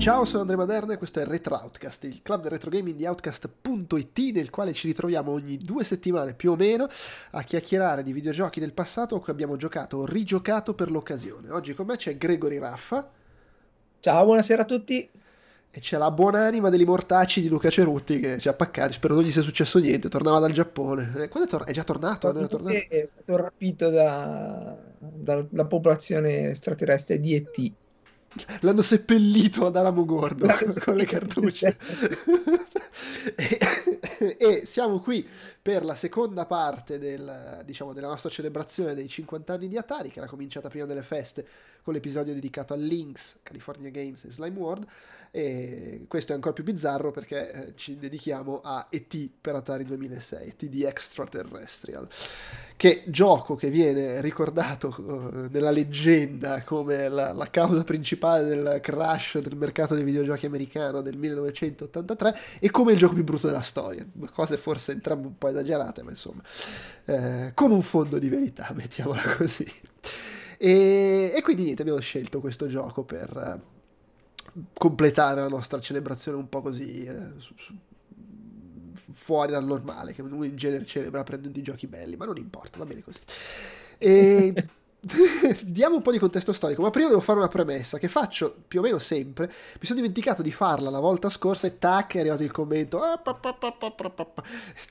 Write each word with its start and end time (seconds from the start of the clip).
Ciao, 0.00 0.24
sono 0.24 0.40
Andrea 0.40 0.56
Maderna 0.56 0.94
e 0.94 0.96
questo 0.96 1.20
è 1.20 1.26
Retro 1.26 1.56
Outcast, 1.56 2.04
il 2.04 2.22
club 2.22 2.40
del 2.40 2.52
retro 2.52 2.70
gaming 2.70 2.96
di 2.96 3.04
Outcast.it 3.04 4.18
nel 4.32 4.48
quale 4.48 4.72
ci 4.72 4.86
ritroviamo 4.86 5.30
ogni 5.30 5.58
due 5.58 5.84
settimane 5.84 6.32
più 6.32 6.52
o 6.52 6.56
meno 6.56 6.88
a 7.32 7.42
chiacchierare 7.42 8.02
di 8.02 8.14
videogiochi 8.14 8.60
del 8.60 8.72
passato 8.72 9.16
a 9.16 9.20
cui 9.20 9.30
abbiamo 9.30 9.56
giocato 9.56 9.98
o 9.98 10.06
rigiocato 10.06 10.72
per 10.72 10.90
l'occasione. 10.90 11.50
Oggi 11.50 11.74
con 11.74 11.84
me 11.84 11.96
c'è 11.96 12.16
Gregory 12.16 12.56
Raffa. 12.56 13.10
Ciao, 14.00 14.24
buonasera 14.24 14.62
a 14.62 14.64
tutti. 14.64 15.06
E 15.70 15.80
c'è 15.80 15.98
la 15.98 16.10
buonanima 16.10 16.70
degli 16.70 16.86
mortacci 16.86 17.42
di 17.42 17.48
Luca 17.48 17.68
Cerutti 17.68 18.20
che 18.20 18.38
ci 18.38 18.48
ha 18.48 18.54
paccato, 18.54 18.92
spero 18.92 19.12
non 19.12 19.22
gli 19.22 19.30
sia 19.30 19.42
successo 19.42 19.78
niente, 19.78 20.08
tornava 20.08 20.38
dal 20.38 20.52
Giappone. 20.52 21.12
Eh, 21.14 21.28
quando 21.28 21.46
è, 21.46 21.50
tor- 21.50 21.64
è 21.64 21.72
già 21.72 21.84
tornato? 21.84 22.30
È, 22.30 22.46
tornato? 22.46 22.74
è 22.88 23.04
stato 23.06 23.36
rapito 23.36 23.90
da, 23.90 24.78
dalla 24.98 25.66
popolazione 25.66 26.48
extraterrestre 26.48 27.20
di 27.20 27.34
ET. 27.34 27.72
L'hanno 28.60 28.82
seppellito 28.82 29.66
ad 29.66 29.76
Alamogordo 29.76 30.46
con 30.84 30.94
le 30.96 31.04
cartucce. 31.04 31.76
e, 33.34 34.36
e, 34.38 34.66
siamo 34.66 35.00
qui 35.00 35.26
per 35.60 35.84
la 35.84 35.94
seconda 35.94 36.46
parte 36.46 36.98
del, 36.98 37.62
diciamo, 37.64 37.92
della 37.92 38.06
nostra 38.06 38.30
celebrazione 38.30 38.94
dei 38.94 39.08
50 39.08 39.52
anni 39.52 39.68
di 39.68 39.76
Atari, 39.76 40.10
che 40.10 40.20
era 40.20 40.28
cominciata 40.28 40.68
prima 40.68 40.86
delle 40.86 41.02
feste 41.02 41.46
con 41.82 41.92
l'episodio 41.92 42.32
dedicato 42.32 42.72
a 42.72 42.76
Lynx, 42.76 43.36
California 43.42 43.90
Games 43.90 44.22
e 44.24 44.30
Slime 44.30 44.58
World 44.58 44.86
e 45.32 46.06
questo 46.08 46.32
è 46.32 46.34
ancora 46.34 46.52
più 46.52 46.64
bizzarro 46.64 47.12
perché 47.12 47.52
eh, 47.52 47.72
ci 47.76 47.96
dedichiamo 47.96 48.60
a 48.62 48.88
ET 48.90 49.30
per 49.40 49.54
Atari 49.54 49.84
2006, 49.84 50.48
ET 50.48 50.64
di 50.64 50.82
Extraterrestrial, 50.82 52.08
che 52.76 53.04
gioco 53.06 53.54
che 53.54 53.70
viene 53.70 54.20
ricordato 54.20 54.94
uh, 54.98 55.48
nella 55.50 55.70
leggenda 55.70 56.64
come 56.64 57.08
la, 57.08 57.32
la, 57.32 57.48
causa 57.48 57.84
principale 57.84 58.44
del 58.44 58.78
crash 58.80 59.38
del 59.38 59.56
mercato 59.56 59.94
dei 59.94 60.02
videogiochi 60.02 60.46
americano 60.46 61.00
del 61.00 61.16
1983 61.16 62.36
e 62.58 62.70
come 62.70 62.92
il 62.92 62.98
gioco 62.98 63.14
più 63.14 63.22
brutto 63.22 63.46
della 63.46 63.62
storia, 63.62 64.04
cose 64.32 64.56
forse 64.56 64.92
entrambe 64.92 65.28
un 65.28 65.38
po' 65.38 65.48
esagerate, 65.48 66.02
ma 66.02 66.10
insomma, 66.10 66.42
eh, 67.04 67.52
con 67.54 67.70
un 67.70 67.82
fondo 67.82 68.18
di 68.18 68.28
verità, 68.28 68.72
mettiamola 68.74 69.36
così. 69.36 69.70
E, 70.58 71.32
e, 71.34 71.42
quindi 71.42 71.62
niente, 71.62 71.82
abbiamo 71.82 72.00
scelto 72.00 72.40
questo 72.40 72.66
gioco 72.66 73.04
per 73.04 73.78
completare 74.72 75.40
la 75.40 75.48
nostra 75.48 75.80
celebrazione 75.80 76.38
un 76.38 76.48
po' 76.48 76.62
così 76.62 77.04
eh, 77.04 77.32
su, 77.38 77.54
su, 77.56 77.76
fuori 78.94 79.52
dal 79.52 79.64
normale, 79.64 80.12
che 80.12 80.22
uno 80.22 80.44
in 80.44 80.56
genere 80.56 80.84
celebra 80.84 81.22
prendendo 81.22 81.58
i 81.58 81.62
giochi 81.62 81.86
belli, 81.86 82.16
ma 82.16 82.26
non 82.26 82.36
importa, 82.36 82.78
va 82.78 82.84
bene 82.84 83.02
così. 83.02 83.20
E 83.98 84.52
diamo 85.64 85.96
un 85.96 86.02
po' 86.02 86.12
di 86.12 86.18
contesto 86.18 86.52
storico, 86.52 86.82
ma 86.82 86.90
prima 86.90 87.08
devo 87.08 87.20
fare 87.20 87.38
una 87.38 87.48
premessa 87.48 87.98
che 87.98 88.08
faccio 88.08 88.54
più 88.68 88.80
o 88.80 88.82
meno 88.82 88.98
sempre. 88.98 89.46
Mi 89.46 89.86
sono 89.86 90.00
dimenticato 90.00 90.42
di 90.42 90.52
farla 90.52 90.90
la 90.90 91.00
volta 91.00 91.30
scorsa 91.30 91.66
e 91.66 91.78
tac 91.78 92.16
è 92.16 92.20
arrivato 92.20 92.42
il 92.42 92.50
commento. 92.50 93.00
Ah, 93.00 93.20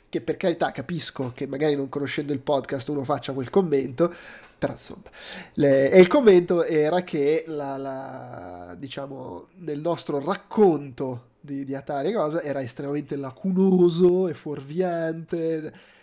che 0.10 0.22
per 0.22 0.38
carità 0.38 0.72
capisco 0.72 1.32
che 1.36 1.46
magari 1.46 1.76
non 1.76 1.90
conoscendo 1.90 2.34
il 2.34 2.40
podcast 2.40 2.90
uno 2.90 3.04
faccia 3.04 3.34
quel 3.34 3.52
commento, 3.52 4.12
però 4.58 4.74
insomma, 4.74 5.10
le, 5.54 5.92
e 5.92 6.00
il 6.00 6.08
commento 6.08 6.64
era 6.64 7.04
che 7.04 7.44
la, 7.48 7.78
la, 7.78 8.76
diciamo, 8.78 9.50
nel 9.58 9.80
nostro 9.80 10.20
racconto 10.20 11.28
di, 11.40 11.64
di 11.64 11.76
Atari 11.76 12.14
cosa 12.14 12.42
era 12.42 12.62
estremamente 12.62 13.16
lacunoso 13.16 14.28
e 14.28 14.34
fuorviante. 14.34 15.98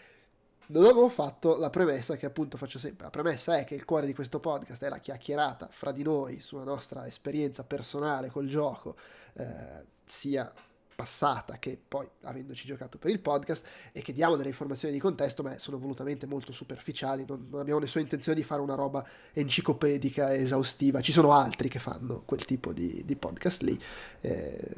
Non 0.68 0.84
avevo 0.84 1.08
fatto 1.08 1.56
la 1.56 1.70
premessa 1.70 2.16
che 2.16 2.26
appunto 2.26 2.56
faccio 2.56 2.78
sempre. 2.78 3.04
La 3.04 3.10
premessa 3.10 3.56
è 3.56 3.64
che 3.64 3.74
il 3.74 3.84
cuore 3.84 4.06
di 4.06 4.14
questo 4.14 4.40
podcast 4.40 4.82
è 4.82 4.88
la 4.88 4.98
chiacchierata 4.98 5.68
fra 5.70 5.92
di 5.92 6.02
noi 6.02 6.40
sulla 6.40 6.64
nostra 6.64 7.06
esperienza 7.06 7.62
personale 7.62 8.30
col 8.30 8.48
gioco, 8.48 8.96
eh, 9.34 9.84
sia 10.04 10.52
passata 10.96 11.58
che 11.58 11.78
poi 11.86 12.08
avendoci 12.22 12.66
giocato 12.66 12.96
per 12.98 13.10
il 13.10 13.20
podcast 13.20 13.64
e 13.92 14.00
che 14.00 14.14
diamo 14.14 14.34
delle 14.34 14.48
informazioni 14.48 14.94
di 14.94 14.98
contesto 14.98 15.42
ma 15.42 15.58
sono 15.58 15.78
volutamente 15.78 16.26
molto 16.26 16.52
superficiali 16.52 17.26
non, 17.28 17.48
non 17.50 17.60
abbiamo 17.60 17.80
nessuna 17.80 18.02
intenzione 18.02 18.38
di 18.38 18.44
fare 18.44 18.62
una 18.62 18.74
roba 18.74 19.06
enciclopedica 19.34 20.34
esaustiva 20.34 21.02
ci 21.02 21.12
sono 21.12 21.32
altri 21.32 21.68
che 21.68 21.78
fanno 21.78 22.22
quel 22.24 22.46
tipo 22.46 22.72
di, 22.72 23.04
di 23.04 23.14
podcast 23.14 23.60
lì 23.60 23.78
eh, 24.22 24.74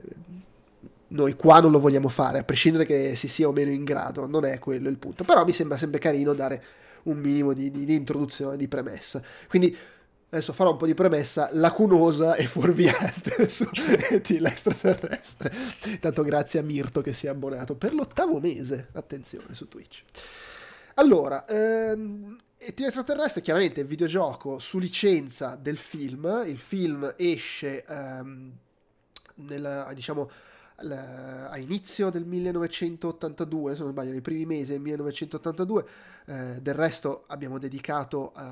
noi 1.08 1.34
qua 1.34 1.60
non 1.60 1.70
lo 1.70 1.80
vogliamo 1.80 2.08
fare 2.08 2.38
a 2.38 2.44
prescindere 2.44 2.84
che 2.84 3.16
si 3.16 3.28
sia 3.28 3.48
o 3.48 3.52
meno 3.52 3.70
in 3.70 3.84
grado 3.84 4.26
non 4.26 4.44
è 4.44 4.58
quello 4.58 4.88
il 4.88 4.98
punto 4.98 5.24
però 5.24 5.44
mi 5.44 5.52
sembra 5.52 5.76
sempre 5.76 5.98
carino 5.98 6.34
dare 6.34 6.62
un 7.04 7.18
minimo 7.18 7.52
di, 7.52 7.70
di, 7.70 7.84
di 7.84 7.94
introduzione 7.94 8.56
di 8.56 8.68
premessa 8.68 9.22
quindi 9.48 9.76
adesso 10.30 10.52
farò 10.52 10.72
un 10.72 10.76
po' 10.76 10.86
di 10.86 10.94
premessa 10.94 11.48
lacunosa 11.52 12.34
e 12.34 12.46
fuorviante 12.46 13.48
su 13.48 13.66
l'extraterrestre. 14.38 15.50
Tanto 16.00 16.22
grazie 16.22 16.58
a 16.58 16.62
Mirto 16.62 17.00
che 17.00 17.14
si 17.14 17.26
è 17.26 17.30
abbonato 17.30 17.74
per 17.76 17.94
l'ottavo 17.94 18.38
mese, 18.38 18.88
attenzione, 18.92 19.54
su 19.54 19.68
Twitch. 19.68 20.02
Allora, 20.94 21.46
ehm, 21.46 22.36
ET 22.58 22.80
extraterrestre 22.80 23.40
chiaramente 23.40 23.80
è 23.80 23.82
il 23.84 23.88
videogioco 23.88 24.58
su 24.58 24.78
licenza 24.78 25.56
del 25.56 25.78
film, 25.78 26.44
il 26.46 26.58
film 26.58 27.14
esce 27.16 27.84
ehm, 27.84 28.52
nel, 29.36 29.90
diciamo, 29.94 30.28
a 30.80 31.58
inizio 31.58 32.10
del 32.10 32.24
1982, 32.24 33.74
se 33.74 33.82
non 33.82 33.90
sbaglio, 33.90 34.12
nei 34.12 34.20
primi 34.20 34.46
mesi 34.46 34.72
del 34.72 34.80
1982. 34.80 35.86
Eh, 36.30 36.60
del 36.60 36.74
resto 36.74 37.24
abbiamo 37.28 37.58
dedicato 37.58 38.34
eh, 38.36 38.42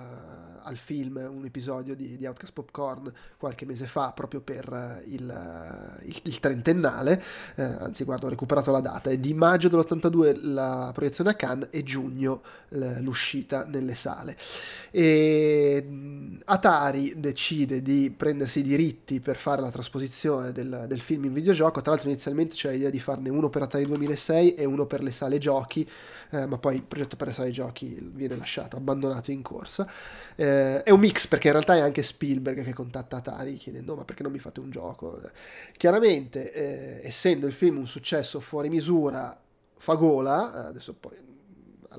al 0.63 0.79
film 0.79 1.17
un 1.31 1.45
episodio 1.45 1.95
di, 1.95 2.17
di, 2.17 2.25
Outcast 2.25 2.55
Popcorn 2.55 3.13
qualche 3.37 3.67
mese 3.67 3.87
fa 3.87 4.13
proprio 4.13 4.41
per 4.41 4.67
eh, 4.73 5.05
il, 5.09 5.29
eh, 5.29 6.07
il, 6.07 6.21
il, 6.23 6.41
trentennale, 6.41 7.23
eh, 7.57 7.63
anzi 7.63 8.05
guarda 8.05 8.27
ho 8.27 8.31
recuperato 8.31 8.73
la 8.73 8.81
data, 8.81 9.11
è 9.11 9.19
di 9.19 9.35
maggio 9.35 9.69
dell'82 9.69 10.39
la 10.41 10.91
proiezione 10.95 11.29
a 11.29 11.35
Cannes 11.35 11.69
e 11.71 11.83
giugno 11.83 12.41
l'uscita 12.69 13.67
nelle 13.67 13.95
sale. 13.95 14.39
E 14.91 15.87
Atari 16.47 17.21
decide 17.21 17.83
di 17.83 18.11
prendersi 18.17 18.61
i 18.61 18.63
diritti 18.63 19.21
per 19.21 19.37
fare 19.37 19.61
la 19.61 19.71
trasposizione 19.71 20.51
del, 20.51 20.87
del 20.89 21.01
film 21.03 21.27
in 21.27 21.35
videogioco, 21.35 21.83
tra 21.83 21.91
l'altro 21.93 22.09
inizialmente 22.09 22.55
c'era 22.55 22.73
l'idea 22.73 22.91
di 22.91 23.01
farne 23.01 23.29
uno 23.29 23.51
per 23.51 23.63
Atari 23.63 23.85
2006 23.85 24.55
e 24.55 24.65
uno 24.65 24.87
per 24.87 25.03
le 25.03 25.13
sale 25.13 25.37
giochi, 25.37 25.87
eh, 26.31 26.47
ma 26.47 26.57
poi 26.57 26.77
il 26.77 26.85
progetto 26.85 27.17
per 27.17 27.27
le 27.29 27.33
sale 27.35 27.51
giochi 27.51 27.65
viene 27.73 28.37
lasciato, 28.37 28.77
abbandonato 28.77 29.31
in 29.31 29.43
corsa. 29.43 29.89
Eh, 30.35 30.83
è 30.83 30.91
un 30.91 31.01
mix 31.01 31.27
perché 31.27 31.49
in 31.49 31.53
realtà 31.55 31.77
è 31.77 31.81
anche 31.81 32.03
Spielberg 32.03 32.63
che 32.63 32.73
contatta 32.73 33.17
Atari 33.17 33.55
chiedendo 33.55 33.97
ma 33.97 34.05
perché 34.05 34.23
non 34.23 34.33
mi 34.33 34.39
fate 34.39 34.61
un 34.61 34.71
gioco? 34.71 35.21
Chiaramente, 35.77 36.53
eh, 36.53 37.07
essendo 37.07 37.47
il 37.47 37.53
film 37.53 37.79
un 37.79 37.87
successo 37.87 38.41
fuori 38.41 38.69
misura, 38.69 39.39
fa 39.79 39.95
gola, 39.95 40.65
eh, 40.65 40.69
adesso 40.69 40.95
poi 40.95 41.27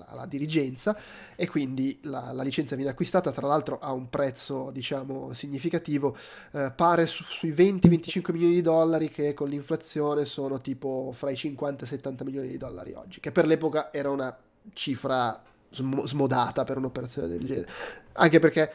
alla, 0.05 0.25
dirigenza 0.25 0.97
e 1.35 1.47
quindi 1.47 1.99
la, 2.03 2.31
la, 2.31 2.43
licenza 2.43 2.75
viene 2.75 2.91
acquistata 2.91 3.31
tra 3.31 3.47
l'altro 3.47 3.79
a 3.79 3.91
un 3.91 4.09
prezzo 4.09 4.69
diciamo 4.71 5.33
significativo 5.33 6.15
eh, 6.51 6.71
pare 6.75 7.07
su, 7.07 7.23
sui 7.23 7.51
20-25 7.51 8.31
milioni 8.31 8.53
di 8.55 8.61
dollari 8.61 9.09
che 9.09 9.33
con 9.33 9.49
l'inflazione 9.49 10.25
sono 10.25 10.61
tipo 10.61 11.11
fra 11.13 11.31
i 11.31 11.35
50 11.35 11.85
e 11.85 11.87
70 11.87 12.23
milioni 12.23 12.47
di 12.49 12.57
dollari 12.57 12.93
oggi 12.93 13.19
che 13.19 13.31
per 13.31 13.47
l'epoca 13.47 13.91
era 13.91 14.09
una 14.09 14.35
cifra 14.73 15.41
sm- 15.69 16.05
smodata 16.05 16.63
per 16.63 16.77
un'operazione 16.77 17.27
del 17.27 17.45
genere 17.45 17.67
anche 18.13 18.39
perché 18.39 18.71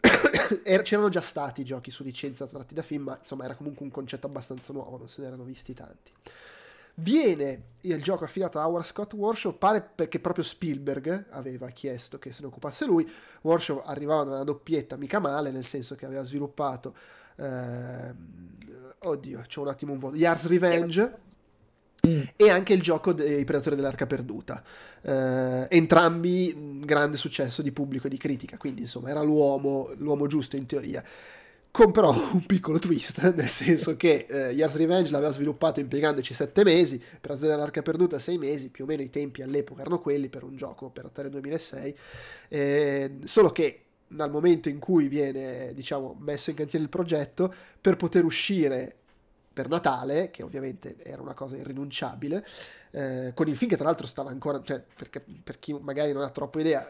er, 0.64 0.82
c'erano 0.82 1.08
già 1.08 1.20
stati 1.20 1.64
giochi 1.64 1.90
su 1.90 2.02
licenza 2.02 2.46
tratti 2.46 2.74
da 2.74 2.82
film 2.82 3.04
ma 3.04 3.18
insomma 3.18 3.44
era 3.44 3.54
comunque 3.54 3.84
un 3.84 3.90
concetto 3.90 4.26
abbastanza 4.26 4.72
nuovo 4.72 4.98
non 4.98 5.08
se 5.08 5.20
ne 5.20 5.26
erano 5.28 5.44
visti 5.44 5.74
tanti 5.74 6.12
Viene 6.98 7.62
il 7.82 8.02
gioco 8.02 8.24
affidato 8.24 8.58
a 8.58 8.66
Howard 8.66 8.86
Scott 8.86 9.12
Warshaw, 9.12 9.58
pare 9.58 9.82
perché 9.82 10.18
proprio 10.18 10.42
Spielberg 10.42 11.26
aveva 11.28 11.68
chiesto 11.68 12.18
che 12.18 12.32
se 12.32 12.40
ne 12.40 12.46
occupasse 12.46 12.86
lui. 12.86 13.06
Warshaw 13.42 13.82
arrivava 13.84 14.24
da 14.24 14.30
una 14.36 14.44
doppietta 14.44 14.96
mica 14.96 15.18
male, 15.18 15.50
nel 15.50 15.66
senso 15.66 15.94
che 15.94 16.06
aveva 16.06 16.22
sviluppato... 16.24 16.96
Eh, 17.36 18.14
oddio, 18.98 19.44
c'è 19.46 19.60
un 19.60 19.68
attimo 19.68 19.92
un 19.92 19.98
voto. 19.98 20.16
Yars 20.16 20.46
Revenge 20.46 21.18
mm. 22.06 22.22
e 22.36 22.50
anche 22.50 22.72
il 22.72 22.82
gioco 22.82 23.12
dei 23.12 23.44
Predatori 23.44 23.76
dell'Arca 23.76 24.06
Perduta. 24.06 24.62
Eh, 25.02 25.66
entrambi 25.68 26.80
grande 26.84 27.16
successo 27.16 27.62
di 27.62 27.72
pubblico 27.72 28.06
e 28.06 28.10
di 28.10 28.18
critica, 28.18 28.56
quindi 28.56 28.82
insomma 28.82 29.10
era 29.10 29.22
l'uomo, 29.22 29.92
l'uomo 29.96 30.26
giusto 30.26 30.56
in 30.56 30.66
teoria 30.66 31.02
con 31.76 31.90
però 31.90 32.10
un 32.32 32.46
piccolo 32.46 32.78
twist, 32.78 33.34
nel 33.34 33.50
senso 33.50 33.96
che 33.98 34.24
eh, 34.26 34.52
Yars 34.52 34.76
Revenge 34.76 35.10
l'aveva 35.12 35.30
sviluppato 35.30 35.78
impiegandoci 35.78 36.32
7 36.32 36.64
mesi, 36.64 36.98
per 37.20 37.32
ottenere 37.32 37.58
l'arca 37.58 37.82
perduta 37.82 38.18
6 38.18 38.38
mesi, 38.38 38.70
più 38.70 38.84
o 38.84 38.86
meno 38.86 39.02
i 39.02 39.10
tempi 39.10 39.42
all'epoca 39.42 39.82
erano 39.82 40.00
quelli 40.00 40.30
per 40.30 40.42
un 40.42 40.56
gioco 40.56 40.88
per 40.88 41.04
Atari 41.04 41.28
2006, 41.28 41.96
eh, 42.48 43.10
solo 43.24 43.50
che 43.50 43.80
dal 44.08 44.30
momento 44.30 44.70
in 44.70 44.78
cui 44.78 45.08
viene 45.08 45.74
diciamo, 45.74 46.16
messo 46.18 46.48
in 46.48 46.56
cantiere 46.56 46.82
il 46.82 46.90
progetto, 46.90 47.52
per 47.78 47.96
poter 47.96 48.24
uscire 48.24 48.96
per 49.56 49.70
Natale, 49.70 50.30
che 50.30 50.42
ovviamente 50.42 50.96
era 51.02 51.22
una 51.22 51.32
cosa 51.32 51.56
irrinunciabile, 51.56 52.46
eh, 52.90 53.32
con 53.34 53.48
il 53.48 53.56
film 53.56 53.70
che 53.70 53.78
tra 53.78 53.86
l'altro 53.86 54.06
stava 54.06 54.28
ancora, 54.28 54.60
cioè, 54.62 54.84
perché, 54.94 55.24
per 55.42 55.58
chi 55.58 55.72
magari 55.72 56.12
non 56.12 56.24
ha 56.24 56.28
troppo 56.28 56.60
idea, 56.60 56.86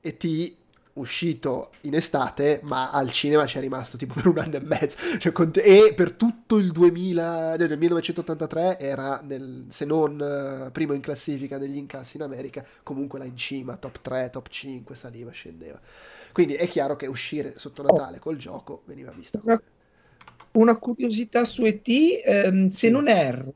E.T 0.00 0.56
uscito 0.94 1.70
in 1.82 1.94
estate, 1.94 2.58
ma 2.64 2.90
al 2.90 3.12
cinema 3.12 3.46
ci 3.46 3.58
è 3.58 3.60
rimasto 3.60 3.96
tipo 3.96 4.14
per 4.14 4.26
un 4.26 4.38
anno 4.38 4.56
e 4.56 4.60
mezzo. 4.60 4.96
Cioè, 5.16 5.32
e 5.62 5.92
per 5.94 6.10
tutto 6.10 6.56
il 6.56 6.72
2000, 6.72 7.54
nel 7.54 7.78
1983 7.78 8.80
era, 8.80 9.20
nel, 9.22 9.66
se 9.68 9.84
non 9.84 10.66
uh, 10.66 10.72
primo 10.72 10.94
in 10.94 11.00
classifica 11.00 11.56
degli 11.56 11.76
incassi 11.76 12.16
in 12.16 12.24
America, 12.24 12.64
comunque 12.82 13.20
là 13.20 13.26
in 13.26 13.36
cima, 13.36 13.76
top 13.76 14.00
3, 14.00 14.30
top 14.30 14.48
5, 14.48 14.96
saliva, 14.96 15.30
scendeva. 15.30 15.80
Quindi 16.32 16.54
è 16.54 16.66
chiaro 16.66 16.96
che 16.96 17.06
uscire 17.06 17.56
sotto 17.56 17.84
Natale 17.84 18.18
col 18.18 18.36
gioco 18.38 18.82
veniva 18.86 19.12
vista 19.12 19.38
come... 19.38 19.76
Una 20.58 20.76
curiosità 20.76 21.44
su 21.44 21.64
ET, 21.64 21.86
ehm, 22.24 22.68
se 22.68 22.90
non 22.90 23.08
erro, 23.08 23.52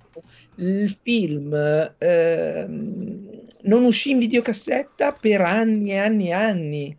il 0.57 0.89
film 0.91 1.53
ehm, 1.99 3.43
non 3.63 3.85
uscì 3.85 4.11
in 4.11 4.19
videocassetta 4.19 5.13
per 5.13 5.41
anni 5.41 5.91
e 5.91 5.99
anni 5.99 6.29
e 6.29 6.33
anni. 6.33 6.97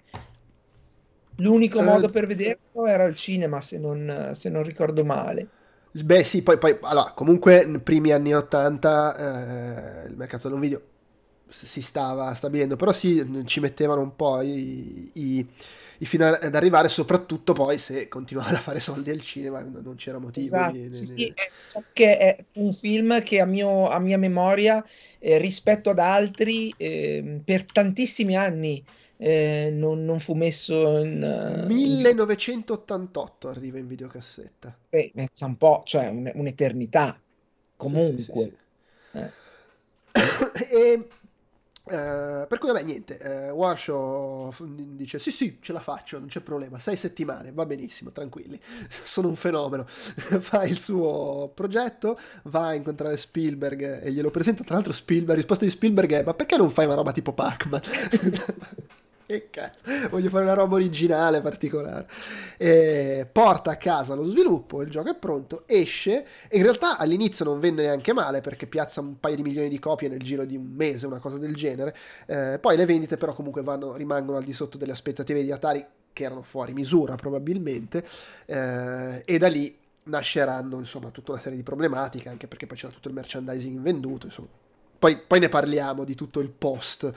L'unico 1.37 1.79
eh, 1.79 1.83
modo 1.83 2.09
per 2.09 2.27
vederlo 2.27 2.85
era 2.85 3.05
al 3.05 3.15
cinema, 3.15 3.61
se 3.61 3.77
non, 3.77 4.31
se 4.33 4.49
non 4.49 4.63
ricordo 4.63 5.05
male. 5.05 5.47
Beh 5.91 6.23
sì, 6.23 6.41
poi, 6.41 6.57
poi 6.57 6.77
allora, 6.81 7.11
comunque 7.11 7.65
nei 7.65 7.79
primi 7.79 8.11
anni 8.11 8.33
80 8.33 10.03
eh, 10.03 10.07
il 10.07 10.17
mercato 10.17 10.49
del 10.49 10.59
video 10.59 10.81
si 11.47 11.81
stava 11.81 12.33
stabilendo, 12.33 12.75
però 12.75 12.91
sì, 12.91 13.43
ci 13.45 13.59
mettevano 13.59 14.01
un 14.01 14.15
po' 14.15 14.41
i, 14.41 15.11
i 15.13 15.47
fino 16.05 16.25
ad 16.25 16.55
arrivare, 16.55 16.89
soprattutto 16.89 17.53
poi 17.53 17.77
se 17.77 18.07
continuavano 18.07 18.57
a 18.57 18.61
fare 18.61 18.79
soldi 18.79 19.09
al 19.09 19.21
cinema, 19.21 19.61
non 19.61 19.95
c'era 19.95 20.19
motivo. 20.19 20.45
Esatto, 20.45 20.77
di, 20.77 20.93
sì, 20.93 21.13
di... 21.13 21.23
sì, 21.23 21.33
è, 21.93 22.17
è 22.17 22.45
un 22.53 22.73
film 22.73 23.21
che 23.23 23.39
a, 23.39 23.45
mio, 23.45 23.89
a 23.89 23.99
mia 23.99 24.17
memoria, 24.17 24.83
eh, 25.19 25.37
rispetto 25.37 25.89
ad 25.89 25.99
altri, 25.99 26.73
eh, 26.77 27.41
per 27.43 27.65
tantissimi 27.65 28.35
anni 28.35 28.83
eh, 29.17 29.69
non, 29.71 30.03
non, 30.03 30.19
fu 30.19 30.33
messo 30.33 30.97
in... 30.97 31.63
Uh, 31.63 31.65
1988 31.65 33.47
in... 33.47 33.55
arriva 33.55 33.79
in 33.79 33.87
videocassetta. 33.87 34.77
Beh, 34.89 35.11
pensa 35.13 35.45
un 35.45 35.57
po', 35.57 35.83
cioè 35.85 36.07
un, 36.07 36.29
un'eternità, 36.33 37.19
comunque. 37.77 38.51
Sì, 39.11 39.19
sì, 40.13 40.51
sì, 40.51 41.07
eh. 41.85 42.45
per 42.47 42.57
cui 42.59 42.71
vabbè 42.71 42.83
niente 42.83 43.19
uh, 43.51 43.53
Warshaw 43.53 44.53
dice 44.95 45.19
sì 45.19 45.31
sì 45.31 45.57
ce 45.61 45.73
la 45.73 45.81
faccio 45.81 46.17
non 46.17 46.27
c'è 46.27 46.39
problema 46.41 46.79
sei 46.79 46.95
settimane 46.95 47.51
va 47.51 47.65
benissimo 47.65 48.11
tranquilli 48.11 48.59
sono 48.87 49.27
un 49.27 49.35
fenomeno 49.35 49.83
fa 49.87 50.63
il 50.63 50.77
suo 50.77 51.51
progetto 51.53 52.17
va 52.43 52.67
a 52.67 52.73
incontrare 52.73 53.17
Spielberg 53.17 54.03
e 54.03 54.11
glielo 54.11 54.31
presenta 54.31 54.63
tra 54.63 54.75
l'altro 54.75 54.93
Spielberg 54.93 55.29
la 55.29 55.35
risposta 55.35 55.65
di 55.65 55.71
Spielberg 55.71 56.13
è 56.13 56.23
ma 56.23 56.33
perché 56.33 56.57
non 56.57 56.69
fai 56.69 56.85
una 56.85 56.95
roba 56.95 57.11
tipo 57.11 57.33
Pac-Man 57.33 57.81
che 59.33 59.49
cazzo, 59.49 59.83
voglio 60.09 60.29
fare 60.29 60.43
una 60.43 60.53
roba 60.53 60.75
originale, 60.75 61.41
particolare. 61.41 62.07
E 62.57 63.27
porta 63.31 63.71
a 63.71 63.77
casa 63.77 64.13
lo 64.13 64.23
sviluppo, 64.23 64.81
il 64.81 64.89
gioco 64.89 65.09
è 65.09 65.15
pronto, 65.15 65.63
esce 65.65 66.25
e 66.47 66.57
in 66.57 66.63
realtà 66.63 66.97
all'inizio 66.97 67.45
non 67.45 67.59
vende 67.59 67.83
neanche 67.83 68.13
male 68.13 68.41
perché 68.41 68.67
piazza 68.67 69.01
un 69.01 69.19
paio 69.19 69.35
di 69.35 69.43
milioni 69.43 69.69
di 69.69 69.79
copie 69.79 70.09
nel 70.09 70.21
giro 70.21 70.45
di 70.45 70.55
un 70.55 70.71
mese, 70.75 71.07
una 71.07 71.19
cosa 71.19 71.37
del 71.37 71.55
genere. 71.55 71.95
Eh, 72.25 72.57
poi 72.59 72.77
le 72.77 72.85
vendite 72.85 73.17
però 73.17 73.33
comunque 73.33 73.61
vanno, 73.61 73.95
rimangono 73.95 74.37
al 74.37 74.43
di 74.43 74.53
sotto 74.53 74.77
delle 74.77 74.91
aspettative 74.91 75.43
di 75.43 75.51
Atari 75.51 75.85
che 76.13 76.23
erano 76.23 76.43
fuori 76.43 76.73
misura 76.73 77.15
probabilmente 77.15 78.05
eh, 78.45 79.23
e 79.25 79.37
da 79.39 79.47
lì 79.47 79.75
nasceranno 80.03 80.77
insomma 80.77 81.09
tutta 81.09 81.31
una 81.31 81.39
serie 81.39 81.57
di 81.57 81.63
problematiche 81.63 82.29
anche 82.29 82.47
perché 82.47 82.67
poi 82.67 82.77
c'era 82.77 82.93
tutto 82.93 83.07
il 83.07 83.15
merchandising 83.15 83.79
venduto 83.79 84.27
insomma 84.27 84.49
poi, 85.03 85.17
poi, 85.17 85.39
ne 85.41 85.49
parliamo 85.49 86.05
di 86.05 86.15
tutto 86.15 86.39
il 86.39 86.49
post. 86.49 87.11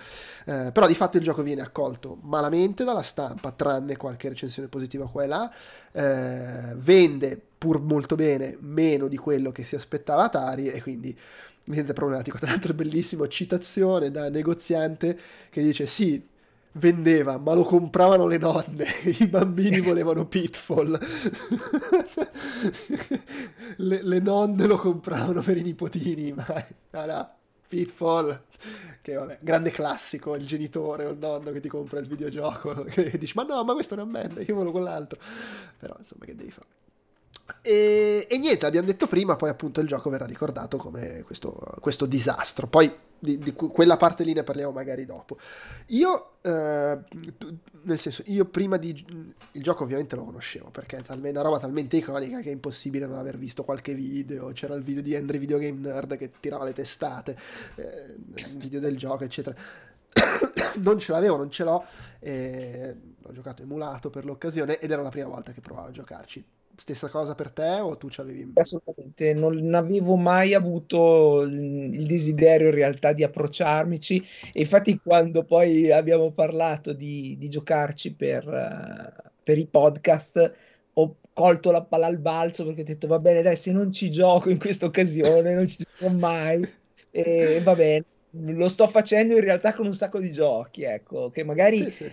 Eh, 0.44 0.70
però 0.72 0.88
di 0.88 0.96
fatto 0.96 1.18
il 1.18 1.22
gioco 1.22 1.42
viene 1.42 1.62
accolto 1.62 2.18
malamente 2.22 2.82
dalla 2.82 3.02
stampa, 3.02 3.52
tranne 3.52 3.96
qualche 3.96 4.28
recensione 4.28 4.66
positiva 4.66 5.08
qua 5.08 5.22
e 5.22 5.26
là. 5.28 5.52
Eh, 5.92 6.74
vende 6.74 7.40
pur 7.56 7.80
molto 7.80 8.16
bene 8.16 8.56
meno 8.58 9.06
di 9.06 9.16
quello 9.16 9.52
che 9.52 9.62
si 9.62 9.76
aspettava 9.76 10.24
Atari 10.24 10.66
e 10.66 10.82
quindi 10.82 11.16
niente 11.66 11.92
problematico. 11.92 12.38
Tra 12.42 12.50
l'altro 12.50 12.74
bellissimo, 12.74 13.28
citazione 13.28 14.10
da 14.10 14.28
negoziante 14.30 15.16
che 15.48 15.62
dice 15.62 15.86
sì, 15.86 16.20
vendeva, 16.72 17.38
ma 17.38 17.54
lo 17.54 17.62
compravano 17.62 18.26
le 18.26 18.38
nonne, 18.38 18.86
i 19.20 19.28
bambini 19.28 19.78
volevano 19.78 20.26
Pitfall, 20.26 20.98
le, 23.76 24.02
le, 24.02 24.18
nonne 24.18 24.66
lo 24.66 24.76
compravano 24.76 25.40
per 25.40 25.56
i 25.56 25.62
nipotini, 25.62 26.32
ma 26.32 26.44
ah, 26.90 27.36
Pitfall, 27.68 28.44
che 29.02 29.14
vabbè, 29.14 29.38
grande 29.40 29.70
classico, 29.70 30.34
il 30.34 30.46
genitore 30.46 31.04
o 31.04 31.10
il 31.10 31.18
nonno 31.18 31.50
che 31.52 31.60
ti 31.60 31.68
compra 31.68 31.98
il 31.98 32.06
videogioco, 32.06 32.84
che 32.90 33.18
dici 33.18 33.32
ma 33.36 33.42
no, 33.44 33.62
ma 33.64 33.72
questo 33.74 33.94
non 33.94 34.14
è 34.16 34.24
io 34.24 34.54
volevo 34.54 34.72
quell'altro. 34.72 35.18
Però 35.78 35.94
insomma 35.98 36.24
che 36.24 36.34
devi 36.34 36.50
fare. 36.50 36.85
E, 37.62 38.26
e, 38.28 38.38
niente, 38.38 38.66
abbiamo 38.66 38.86
detto 38.86 39.06
prima, 39.06 39.36
poi 39.36 39.50
appunto 39.50 39.80
il 39.80 39.86
gioco 39.86 40.10
verrà 40.10 40.24
ricordato 40.24 40.76
come 40.76 41.22
questo, 41.24 41.52
questo 41.80 42.06
disastro. 42.06 42.66
Poi 42.66 42.92
di, 43.18 43.38
di, 43.38 43.52
quella 43.52 43.96
parte 43.96 44.24
lì 44.24 44.32
ne 44.32 44.42
parliamo 44.42 44.72
magari 44.72 45.04
dopo. 45.04 45.36
Io, 45.86 46.38
eh, 46.42 46.98
nel 47.82 47.98
senso, 47.98 48.22
io 48.26 48.44
prima 48.46 48.76
di... 48.76 48.90
Il 49.52 49.62
gioco 49.62 49.84
ovviamente 49.84 50.16
lo 50.16 50.24
conoscevo, 50.24 50.70
perché 50.70 50.98
è 50.98 51.12
una 51.12 51.40
roba 51.40 51.58
talmente 51.58 51.96
iconica 51.96 52.40
che 52.40 52.50
è 52.50 52.52
impossibile 52.52 53.06
non 53.06 53.18
aver 53.18 53.38
visto 53.38 53.64
qualche 53.64 53.94
video. 53.94 54.50
C'era 54.52 54.74
il 54.74 54.82
video 54.82 55.02
di 55.02 55.14
Henry 55.14 55.38
Video 55.38 55.58
Game 55.58 55.78
Nerd 55.78 56.16
che 56.16 56.32
tirava 56.40 56.64
le 56.64 56.72
testate, 56.72 57.36
eh, 57.76 58.16
video 58.56 58.80
del 58.80 58.96
gioco, 58.96 59.24
eccetera. 59.24 59.56
non 60.82 60.98
ce 60.98 61.12
l'avevo, 61.12 61.36
non 61.36 61.50
ce 61.50 61.64
l'ho. 61.64 61.84
Eh, 62.18 62.96
l'ho 63.18 63.32
giocato 63.32 63.62
emulato 63.62 64.10
per 64.10 64.24
l'occasione 64.24 64.78
ed 64.78 64.90
era 64.90 65.02
la 65.02 65.10
prima 65.10 65.28
volta 65.28 65.52
che 65.52 65.60
provavo 65.60 65.88
a 65.88 65.92
giocarci 65.92 66.44
Stessa 66.78 67.08
cosa 67.08 67.34
per 67.34 67.50
te 67.50 67.78
o 67.80 67.96
tu 67.96 68.10
ci 68.10 68.20
avevi... 68.20 68.50
Assolutamente, 68.54 69.32
non 69.34 69.74
avevo 69.74 70.16
mai 70.16 70.54
avuto 70.54 71.42
il 71.42 72.06
desiderio 72.06 72.68
in 72.68 72.74
realtà 72.74 73.12
di 73.12 73.22
approcciarmici. 73.22 74.24
E 74.52 74.60
infatti 74.60 74.98
quando 75.02 75.44
poi 75.44 75.90
abbiamo 75.90 76.30
parlato 76.32 76.92
di, 76.92 77.36
di 77.38 77.48
giocarci 77.48 78.14
per, 78.14 78.46
uh, 78.46 79.30
per, 79.42 79.58
i 79.58 79.66
podcast 79.66 80.54
ho 80.92 81.16
colto 81.32 81.70
la 81.70 81.82
palla 81.82 82.06
al 82.06 82.18
balzo 82.18 82.64
perché 82.64 82.82
ho 82.82 82.84
detto 82.84 83.06
va 83.06 83.18
bene 83.18 83.42
dai 83.42 83.56
se 83.56 83.72
non 83.72 83.92
ci 83.92 84.10
gioco 84.10 84.48
in 84.48 84.58
questa 84.58 84.86
occasione 84.86 85.54
non 85.54 85.66
ci 85.66 85.78
gioco 85.78 86.12
mai. 86.12 86.62
E 87.10 87.60
va 87.62 87.74
bene 87.74 88.04
lo 88.38 88.68
sto 88.68 88.86
facendo 88.86 89.34
in 89.34 89.40
realtà 89.40 89.72
con 89.72 89.86
un 89.86 89.94
sacco 89.94 90.18
di 90.18 90.30
giochi 90.30 90.82
ecco 90.82 91.30
che 91.30 91.42
magari 91.42 91.84
sì, 91.84 91.90
sì 91.90 92.12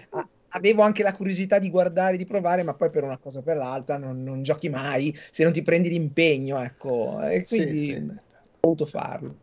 avevo 0.56 0.82
anche 0.82 1.04
la 1.04 1.14
curiosità 1.14 1.60
di 1.60 1.70
guardare, 1.70 2.18
di 2.18 2.26
provare, 2.26 2.64
ma 2.64 2.74
poi 2.74 2.90
per 2.90 3.04
una 3.04 3.18
cosa 3.18 3.40
o 3.40 3.42
per 3.42 3.58
l'altra 3.58 3.98
non, 3.98 4.24
non 4.24 4.44
giochi 4.44 4.70
mai 4.70 5.18
se 5.32 5.44
non 5.44 5.52
ti 5.52 5.62
prendi 5.62 5.90
l'impegno, 5.90 6.60
ecco. 6.60 7.22
E 7.22 7.46
quindi 7.46 7.88
sì, 7.88 7.96
sì. 7.96 8.02
ho 8.02 8.58
voluto 8.62 8.86
farlo. 8.86 9.42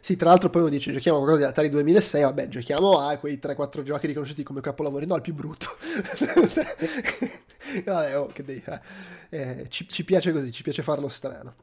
Sì, 0.00 0.16
tra 0.16 0.28
l'altro 0.28 0.50
poi 0.50 0.60
uno 0.60 0.70
dice 0.70 0.92
giochiamo 0.92 1.16
qualcosa 1.16 1.44
di 1.44 1.50
Atari 1.50 1.70
2006, 1.70 2.22
vabbè, 2.24 2.48
giochiamo 2.48 2.98
a 2.98 3.16
quei 3.16 3.40
3-4 3.42 3.82
giochi 3.82 4.06
riconosciuti 4.06 4.42
come 4.42 4.60
capolavori, 4.60 5.06
no, 5.06 5.16
il 5.16 5.22
più 5.22 5.32
brutto. 5.32 5.68
vabbè, 7.84 8.18
oh, 8.18 8.26
che 8.26 8.44
devi 8.44 8.60
fare. 8.60 8.82
Eh, 9.30 9.66
ci, 9.70 9.88
ci, 9.88 10.04
piace 10.04 10.30
così, 10.30 10.52
ci 10.52 10.62
piace 10.62 10.82
farlo 10.82 11.08
strano. 11.08 11.54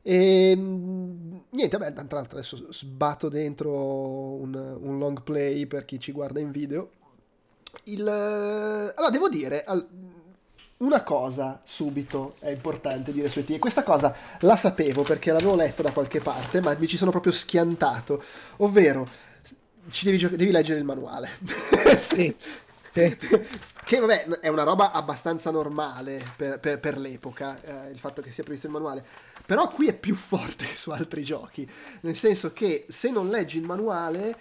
E 0.00 0.54
niente, 0.56 1.76
vabbè, 1.76 1.92
tra 1.92 2.16
l'altro 2.16 2.38
adesso 2.38 2.72
sbatto 2.72 3.28
dentro 3.28 3.70
un, 3.70 4.54
un 4.54 4.98
long 4.98 5.22
play 5.22 5.66
per 5.66 5.84
chi 5.84 6.00
ci 6.00 6.12
guarda 6.12 6.40
in 6.40 6.50
video 6.50 6.92
il... 7.84 8.06
Allora, 8.06 9.10
devo 9.10 9.28
dire, 9.28 9.64
una 10.78 11.02
cosa 11.02 11.60
subito 11.64 12.36
è 12.40 12.50
importante 12.50 13.12
dire 13.12 13.28
su 13.28 13.38
ET, 13.38 13.50
e 13.50 13.58
questa 13.58 13.82
cosa 13.82 14.14
la 14.40 14.56
sapevo 14.56 15.02
perché 15.02 15.30
l'avevo 15.30 15.54
letta 15.54 15.82
da 15.82 15.92
qualche 15.92 16.20
parte, 16.20 16.60
ma 16.60 16.74
mi 16.76 16.86
ci 16.86 16.96
sono 16.96 17.10
proprio 17.10 17.32
schiantato, 17.32 18.22
ovvero 18.58 19.08
ci 19.90 20.04
devi, 20.04 20.18
gio- 20.18 20.28
devi 20.28 20.50
leggere 20.50 20.78
il 20.78 20.84
manuale. 20.84 21.30
sì. 21.98 22.34
che 22.92 23.98
vabbè 24.00 24.24
è 24.40 24.48
una 24.48 24.64
roba 24.64 24.92
abbastanza 24.92 25.50
normale 25.50 26.22
per, 26.36 26.60
per, 26.60 26.78
per 26.78 26.98
l'epoca 26.98 27.58
eh, 27.62 27.90
il 27.90 27.98
fatto 27.98 28.20
che 28.20 28.30
sia 28.30 28.42
previsto 28.42 28.66
il 28.66 28.74
manuale 28.74 29.02
però 29.46 29.68
qui 29.68 29.88
è 29.88 29.94
più 29.94 30.14
forte 30.14 30.66
che 30.66 30.76
su 30.76 30.90
altri 30.90 31.22
giochi 31.22 31.66
nel 32.02 32.14
senso 32.16 32.52
che 32.52 32.84
se 32.88 33.10
non 33.10 33.30
leggi 33.30 33.56
il 33.56 33.64
manuale 33.64 34.36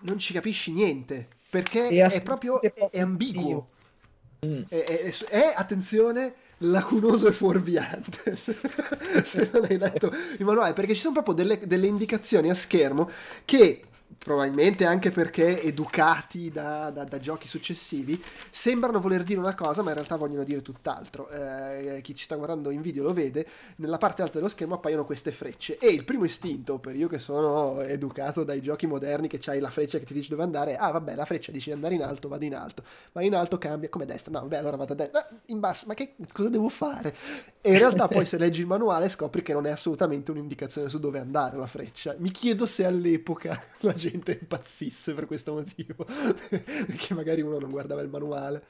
non 0.00 0.18
ci 0.18 0.32
capisci 0.32 0.72
niente 0.72 1.28
perché 1.52 1.88
è, 1.88 2.08
è 2.08 2.22
proprio 2.22 2.62
è, 2.62 2.98
ambiguo. 2.98 3.68
Mm. 4.46 4.62
È, 4.68 4.74
è, 4.74 5.14
è, 5.28 5.52
attenzione, 5.54 6.32
lacunoso 6.58 7.28
e 7.28 7.32
fuorviante 7.32 8.34
se 9.22 9.50
non 9.52 9.66
hai 9.68 9.76
letto 9.76 10.10
il 10.38 10.44
manuale, 10.46 10.72
perché 10.72 10.94
ci 10.94 11.02
sono 11.02 11.12
proprio 11.12 11.34
delle, 11.34 11.60
delle 11.66 11.86
indicazioni 11.86 12.48
a 12.48 12.54
schermo 12.54 13.10
che 13.44 13.82
probabilmente 14.22 14.84
anche 14.84 15.10
perché 15.10 15.62
educati 15.62 16.50
da, 16.50 16.90
da, 16.90 17.04
da, 17.04 17.18
giochi 17.18 17.48
successivi, 17.48 18.22
sembrano 18.50 19.00
voler 19.00 19.24
dire 19.24 19.38
una 19.38 19.54
cosa, 19.54 19.82
ma 19.82 19.88
in 19.88 19.94
realtà 19.96 20.16
vogliono 20.16 20.44
dire 20.44 20.62
tutt'altro. 20.62 21.28
Eh, 21.28 22.00
chi 22.02 22.14
ci 22.14 22.24
sta 22.24 22.36
guardando 22.36 22.70
in 22.70 22.80
video 22.80 23.02
lo 23.02 23.12
vede, 23.12 23.46
nella 23.76 23.98
parte 23.98 24.22
alta 24.22 24.34
dello 24.38 24.48
schermo 24.48 24.74
appaiono 24.74 25.04
queste 25.04 25.32
frecce. 25.32 25.78
E 25.78 25.88
il 25.88 26.04
primo 26.04 26.24
istinto, 26.24 26.78
per 26.78 26.94
io 26.94 27.08
che 27.08 27.18
sono 27.18 27.80
educato 27.80 28.44
dai 28.44 28.62
giochi 28.62 28.86
moderni, 28.86 29.26
che 29.26 29.38
c'hai 29.38 29.60
la 29.60 29.70
freccia 29.70 29.98
che 29.98 30.04
ti 30.04 30.14
dice 30.14 30.30
dove 30.30 30.42
andare, 30.42 30.76
ah 30.76 30.92
vabbè, 30.92 31.14
la 31.14 31.24
freccia 31.24 31.50
dice 31.50 31.72
andare 31.72 31.94
in 31.94 32.02
alto, 32.02 32.28
vado 32.28 32.44
in 32.44 32.54
alto, 32.54 32.84
vai 33.12 33.26
in 33.26 33.34
alto, 33.34 33.58
cambia, 33.58 33.88
come 33.88 34.06
destra, 34.06 34.30
no 34.32 34.40
vabbè, 34.40 34.56
allora 34.56 34.76
vado 34.76 34.92
a 34.92 34.96
destra, 34.96 35.20
ah, 35.20 35.28
in 35.46 35.58
basso, 35.58 35.86
ma 35.86 35.94
che 35.94 36.14
cosa 36.32 36.48
devo 36.48 36.68
fare? 36.68 37.14
E 37.60 37.72
in 37.72 37.78
realtà 37.78 38.06
poi 38.08 38.24
se 38.24 38.38
leggi 38.38 38.60
il 38.60 38.66
manuale 38.66 39.08
scopri 39.08 39.42
che 39.42 39.52
non 39.52 39.66
è 39.66 39.70
assolutamente 39.70 40.30
un'indicazione 40.30 40.88
su 40.88 40.98
dove 40.98 41.18
andare 41.18 41.56
la 41.56 41.66
freccia. 41.66 42.14
Mi 42.18 42.30
chiedo 42.30 42.66
se 42.66 42.84
all'epoca 42.84 43.60
la 43.80 43.94
gente 43.94 44.10
gente 44.12 44.38
impazzisse 44.40 45.14
per 45.14 45.26
questo 45.26 45.52
motivo, 45.52 46.04
perché 46.48 47.14
magari 47.14 47.40
uno 47.40 47.58
non 47.58 47.70
guardava 47.70 48.00
il 48.00 48.08
manuale. 48.08 48.62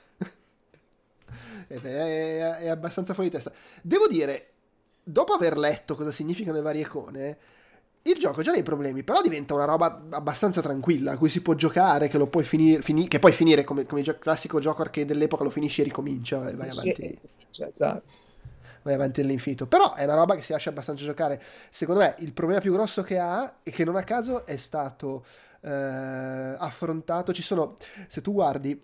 Ed 1.68 1.84
è, 1.84 2.58
è 2.58 2.68
abbastanza 2.68 3.14
fuori 3.14 3.30
testa. 3.30 3.52
Devo 3.82 4.06
dire, 4.06 4.50
dopo 5.02 5.32
aver 5.32 5.56
letto 5.56 5.94
cosa 5.94 6.12
significano 6.12 6.56
le 6.56 6.62
varie 6.62 6.82
icone, 6.82 7.38
il 8.02 8.16
gioco 8.18 8.40
ha 8.40 8.42
già 8.42 8.52
dei 8.52 8.64
problemi, 8.64 9.04
però 9.04 9.22
diventa 9.22 9.54
una 9.54 9.64
roba 9.64 10.06
abbastanza 10.10 10.60
tranquilla, 10.60 11.12
a 11.12 11.18
cui 11.18 11.28
si 11.28 11.40
può 11.40 11.54
giocare, 11.54 12.08
che 12.08 12.18
lo 12.18 12.26
puoi 12.26 12.44
finire, 12.44 12.82
fini- 12.82 13.08
che 13.08 13.18
puoi 13.18 13.32
finire 13.32 13.64
come, 13.64 13.86
come 13.86 14.00
il 14.00 14.18
classico 14.18 14.60
gioco 14.60 14.82
arcade 14.82 15.06
dell'epoca, 15.06 15.44
lo 15.44 15.50
finisci 15.50 15.80
e 15.80 15.84
ricomincia 15.84 16.48
e 16.48 16.54
vai 16.54 16.68
avanti. 16.68 17.18
Sì, 17.50 17.62
esatto 17.62 18.20
vai 18.82 18.94
avanti 18.94 19.20
all'infinito. 19.20 19.66
Però 19.66 19.94
è 19.94 20.04
una 20.04 20.14
roba 20.14 20.34
che 20.34 20.42
si 20.42 20.52
lascia 20.52 20.70
abbastanza 20.70 21.04
giocare. 21.04 21.40
Secondo 21.70 22.00
me 22.00 22.14
il 22.18 22.32
problema 22.32 22.60
più 22.60 22.72
grosso 22.72 23.02
che 23.02 23.18
ha 23.18 23.54
e 23.62 23.70
che 23.70 23.84
non 23.84 23.96
a 23.96 24.04
caso 24.04 24.46
è 24.46 24.56
stato 24.56 25.24
eh, 25.60 25.70
affrontato. 25.70 27.32
Ci 27.32 27.42
sono, 27.42 27.74
se 28.08 28.20
tu 28.20 28.32
guardi, 28.32 28.80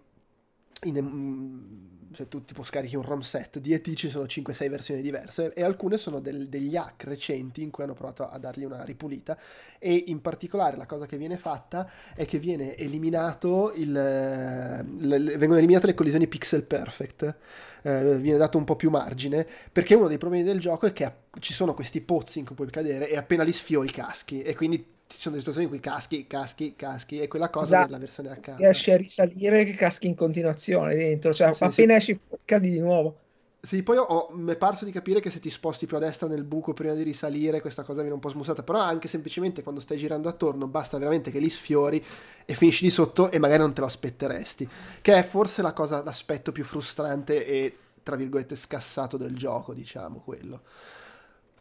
in, 0.84 1.00
mm, 1.00 2.14
se 2.14 2.28
tu 2.28 2.44
tipo 2.44 2.62
scarichi 2.62 2.96
un 2.96 3.02
ROM 3.02 3.20
set 3.20 3.58
di 3.58 3.72
ET 3.72 3.92
ci 3.94 4.08
sono 4.08 4.24
5-6 4.24 4.70
versioni 4.70 5.02
diverse 5.02 5.52
e 5.52 5.62
alcune 5.62 5.98
sono 5.98 6.20
del, 6.20 6.48
degli 6.48 6.76
hack 6.76 7.04
recenti 7.04 7.62
in 7.62 7.70
cui 7.70 7.84
hanno 7.84 7.94
provato 7.94 8.28
a 8.28 8.38
dargli 8.38 8.64
una 8.64 8.84
ripulita 8.84 9.36
e 9.78 10.04
in 10.06 10.20
particolare 10.20 10.76
la 10.76 10.86
cosa 10.86 11.06
che 11.06 11.16
viene 11.16 11.36
fatta 11.36 11.90
è 12.14 12.24
che 12.26 12.38
viene 12.38 12.76
eliminato 12.76 13.72
il, 13.74 13.92
le, 13.92 15.18
vengono 15.36 15.58
eliminate 15.58 15.86
le 15.86 15.94
collisioni 15.94 16.26
pixel 16.26 16.64
perfect 16.64 17.36
eh, 17.82 18.16
viene 18.18 18.38
dato 18.38 18.58
un 18.58 18.64
po' 18.64 18.76
più 18.76 18.90
margine 18.90 19.46
perché 19.70 19.94
uno 19.94 20.08
dei 20.08 20.18
problemi 20.18 20.44
del 20.44 20.60
gioco 20.60 20.86
è 20.86 20.92
che 20.92 21.12
ci 21.40 21.52
sono 21.52 21.74
questi 21.74 22.00
pozzi 22.00 22.38
in 22.38 22.46
cui 22.46 22.54
puoi 22.54 22.70
cadere 22.70 23.08
e 23.08 23.16
appena 23.16 23.42
li 23.42 23.52
sfiori 23.52 23.90
caschi 23.90 24.42
e 24.42 24.54
quindi 24.54 24.96
ci 25.08 25.16
sono 25.16 25.34
delle 25.34 25.40
situazioni 25.40 25.64
in 25.64 25.68
cui 25.68 25.80
caschi, 25.80 26.26
caschi, 26.26 26.74
caschi, 26.76 27.18
e 27.18 27.28
quella 27.28 27.48
cosa 27.48 27.76
esatto. 27.76 27.86
nella 27.86 27.98
versione 27.98 28.30
H. 28.30 28.56
Riesci 28.56 28.90
a 28.90 28.96
risalire 28.96 29.64
che 29.64 29.72
caschi 29.72 30.06
in 30.06 30.14
continuazione 30.14 30.94
dentro, 30.94 31.32
cioè 31.32 31.54
sì, 31.54 31.64
appena 31.64 31.94
sì. 31.94 32.12
esci 32.12 32.20
cadi 32.44 32.70
di 32.70 32.80
nuovo. 32.80 33.16
Sì, 33.60 33.82
poi 33.82 33.96
ho, 33.96 34.28
mi 34.34 34.52
è 34.52 34.56
parso 34.56 34.84
di 34.84 34.92
capire 34.92 35.20
che 35.20 35.30
se 35.30 35.40
ti 35.40 35.50
sposti 35.50 35.86
più 35.86 35.96
a 35.96 36.00
destra 36.00 36.28
nel 36.28 36.44
buco 36.44 36.74
prima 36.74 36.94
di 36.94 37.02
risalire, 37.02 37.60
questa 37.60 37.82
cosa 37.82 38.00
viene 38.00 38.14
un 38.14 38.20
po' 38.20 38.28
smussata, 38.28 38.62
però 38.62 38.78
anche 38.78 39.08
semplicemente 39.08 39.62
quando 39.62 39.80
stai 39.80 39.98
girando 39.98 40.28
attorno 40.28 40.68
basta 40.68 40.96
veramente 40.96 41.32
che 41.32 41.40
li 41.40 41.50
sfiori 41.50 42.02
e 42.44 42.54
finisci 42.54 42.84
di 42.84 42.90
sotto 42.90 43.32
e 43.32 43.38
magari 43.40 43.60
non 43.60 43.72
te 43.72 43.80
lo 43.80 43.86
aspetteresti, 43.86 44.68
che 45.02 45.14
è 45.14 45.24
forse 45.24 45.62
la 45.62 45.72
cosa, 45.72 46.04
l'aspetto 46.04 46.52
più 46.52 46.64
frustrante 46.64 47.44
e 47.44 47.76
tra 48.02 48.14
virgolette 48.14 48.54
scassato 48.54 49.16
del 49.16 49.34
gioco, 49.34 49.74
diciamo 49.74 50.20
quello. 50.24 50.60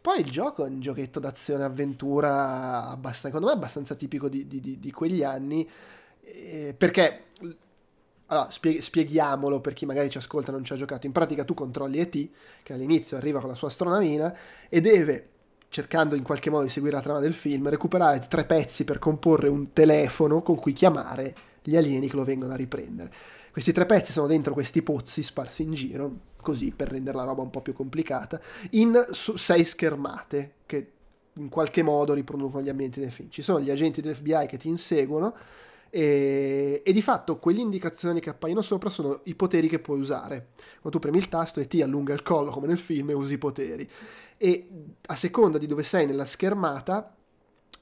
Poi 0.07 0.21
il 0.21 0.31
gioco 0.31 0.63
è 0.63 0.69
un 0.69 0.79
giochetto 0.79 1.19
d'azione 1.19 1.65
avventura 1.65 2.87
abbastanza, 2.87 3.27
secondo 3.27 3.47
me 3.47 3.51
abbastanza 3.51 3.93
tipico 3.93 4.29
di, 4.29 4.47
di, 4.47 4.79
di 4.79 4.91
quegli 4.93 5.21
anni, 5.21 5.69
eh, 6.21 6.73
perché 6.77 7.25
allora, 8.27 8.49
spie- 8.49 8.81
spieghiamolo 8.81 9.59
per 9.59 9.73
chi 9.73 9.85
magari 9.85 10.09
ci 10.09 10.17
ascolta 10.17 10.51
e 10.51 10.53
non 10.53 10.63
ci 10.63 10.71
ha 10.71 10.77
giocato. 10.77 11.07
In 11.07 11.11
pratica 11.11 11.43
tu 11.43 11.53
controlli 11.53 11.99
E.T., 11.99 12.29
che 12.63 12.71
all'inizio 12.71 13.17
arriva 13.17 13.41
con 13.41 13.49
la 13.49 13.55
sua 13.55 13.67
astronavina 13.67 14.33
e 14.69 14.79
deve, 14.79 15.27
cercando 15.67 16.15
in 16.15 16.23
qualche 16.23 16.49
modo 16.49 16.63
di 16.63 16.69
seguire 16.69 16.95
la 16.95 17.01
trama 17.01 17.19
del 17.19 17.33
film, 17.33 17.67
recuperare 17.67 18.25
tre 18.29 18.45
pezzi 18.45 18.85
per 18.85 18.99
comporre 18.99 19.49
un 19.49 19.73
telefono 19.73 20.41
con 20.41 20.55
cui 20.55 20.71
chiamare 20.71 21.35
gli 21.61 21.75
alieni 21.75 22.07
che 22.07 22.15
lo 22.15 22.23
vengono 22.23 22.53
a 22.53 22.55
riprendere. 22.55 23.11
Questi 23.51 23.73
tre 23.73 23.85
pezzi 23.85 24.13
sono 24.13 24.27
dentro 24.27 24.53
questi 24.53 24.81
pozzi 24.83 25.21
sparsi 25.21 25.63
in 25.63 25.73
giro, 25.73 26.19
così 26.47 26.71
per 26.71 26.89
rendere 26.89 27.17
la 27.17 27.25
roba 27.25 27.41
un 27.41 27.49
po' 27.49 27.61
più 27.61 27.73
complicata, 27.73 28.39
in 28.71 29.05
sei 29.11 29.65
schermate 29.65 30.53
che 30.65 30.91
in 31.33 31.49
qualche 31.49 31.83
modo 31.83 32.13
riproducono 32.13 32.63
gli 32.63 32.69
ambienti 32.69 33.01
del 33.01 33.11
film. 33.11 33.29
Ci 33.29 33.41
sono 33.41 33.59
gli 33.59 33.69
agenti 33.69 33.99
dell'FBI 33.99 34.47
che 34.47 34.57
ti 34.57 34.69
inseguono 34.69 35.35
e, 35.89 36.81
e, 36.85 36.93
di 36.93 37.01
fatto 37.01 37.37
quelle 37.37 37.59
indicazioni 37.59 38.21
che 38.21 38.29
appaiono 38.29 38.61
sopra 38.61 38.89
sono 38.89 39.19
i 39.25 39.35
poteri 39.35 39.67
che 39.67 39.79
puoi 39.79 39.99
usare. 39.99 40.51
Quando 40.79 40.91
tu 40.91 40.99
premi 40.99 41.17
il 41.17 41.27
tasto 41.27 41.59
e 41.59 41.67
ti 41.67 41.81
allunga 41.81 42.13
il 42.13 42.23
collo 42.23 42.49
come 42.49 42.67
nel 42.67 42.79
film 42.79 43.09
e 43.09 43.13
usi 43.13 43.33
i 43.33 43.37
poteri. 43.37 43.87
E 44.37 44.69
a 45.05 45.15
seconda 45.17 45.57
di 45.57 45.67
dove 45.67 45.83
sei 45.83 46.05
nella 46.05 46.25
schermata 46.25 47.13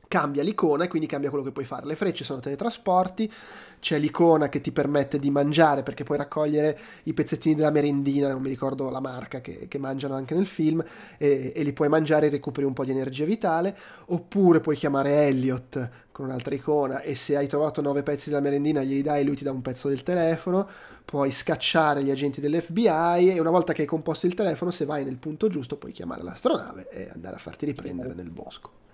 cambia 0.08 0.44
l'icona 0.44 0.86
e 0.86 0.88
quindi 0.88 1.08
cambia 1.08 1.30
quello 1.30 1.44
che 1.44 1.52
puoi 1.52 1.66
fare. 1.66 1.86
Le 1.86 1.96
frecce 1.96 2.24
sono 2.24 2.40
teletrasporti, 2.40 3.32
c'è 3.80 4.00
l'icona 4.00 4.50
che 4.50 4.62
ti 4.62 4.72
permette 4.72 5.20
di 5.20 5.30
mangiare 5.30 5.84
perché 5.84 6.04
puoi 6.04 6.18
raccogliere 6.18 6.78
i 7.04 7.14
pezzettini 7.14 7.56
della 7.56 7.72
merendina, 7.72 8.30
non 8.30 8.42
mi 8.42 8.50
ricordo 8.50 8.90
la 8.90 9.00
marca 9.00 9.42
che, 9.42 9.68
che 9.68 9.78
mangiano 9.78 10.16
anche 10.16 10.34
nel 10.34 10.48
film, 10.48 10.84
e, 11.18 11.54
e, 11.56 11.64
li 11.64 11.74
puoi 11.74 11.90
mangiare 11.90 12.28
e 12.28 12.30
recuperi 12.30 12.66
un 12.66 12.74
po' 12.74 12.86
di 12.86 12.92
energia 12.92 13.26
vitale, 13.26 13.76
oppure 14.08 14.60
puoi 14.60 14.76
chiamare 14.76 15.28
Elliot 15.28 15.90
con 16.12 16.26
un'altra 16.26 16.56
icona 16.56 17.02
e 17.02 17.14
se 17.14 17.36
hai 17.36 17.48
trovato 17.48 17.82
nove 17.82 18.02
pezzi 18.02 18.30
della 18.30 18.42
merendina 18.42 18.82
glieli 18.82 19.02
dai 19.02 19.22
e 19.22 19.24
lui 19.26 19.36
ti 19.36 19.44
dà 19.44 19.52
un 19.52 19.62
pezzo 19.62 19.90
del 19.90 20.02
telefono, 20.02 20.68
puoi 21.04 21.30
scacciare 21.32 22.04
gli 22.04 22.10
agenti 22.10 22.40
dell'FBI 22.42 23.34
e 23.34 23.40
una 23.40 23.50
volta 23.50 23.74
che 23.74 23.82
hai 23.82 23.88
composto 23.88 24.26
il 24.26 24.34
telefono, 24.34 24.72
se 24.72 24.86
vai 24.86 25.04
nel 25.04 25.18
punto 25.18 25.48
giusto, 25.48 25.78
puoi 25.78 25.92
chiamare 25.92 26.24
l'astronave 26.24 26.90
e 26.90 27.10
andare 27.14 27.36
a 27.36 27.40
farti 27.40 27.66
riprendere 27.66 28.14
nel 28.14 28.30
bosco 28.30 28.85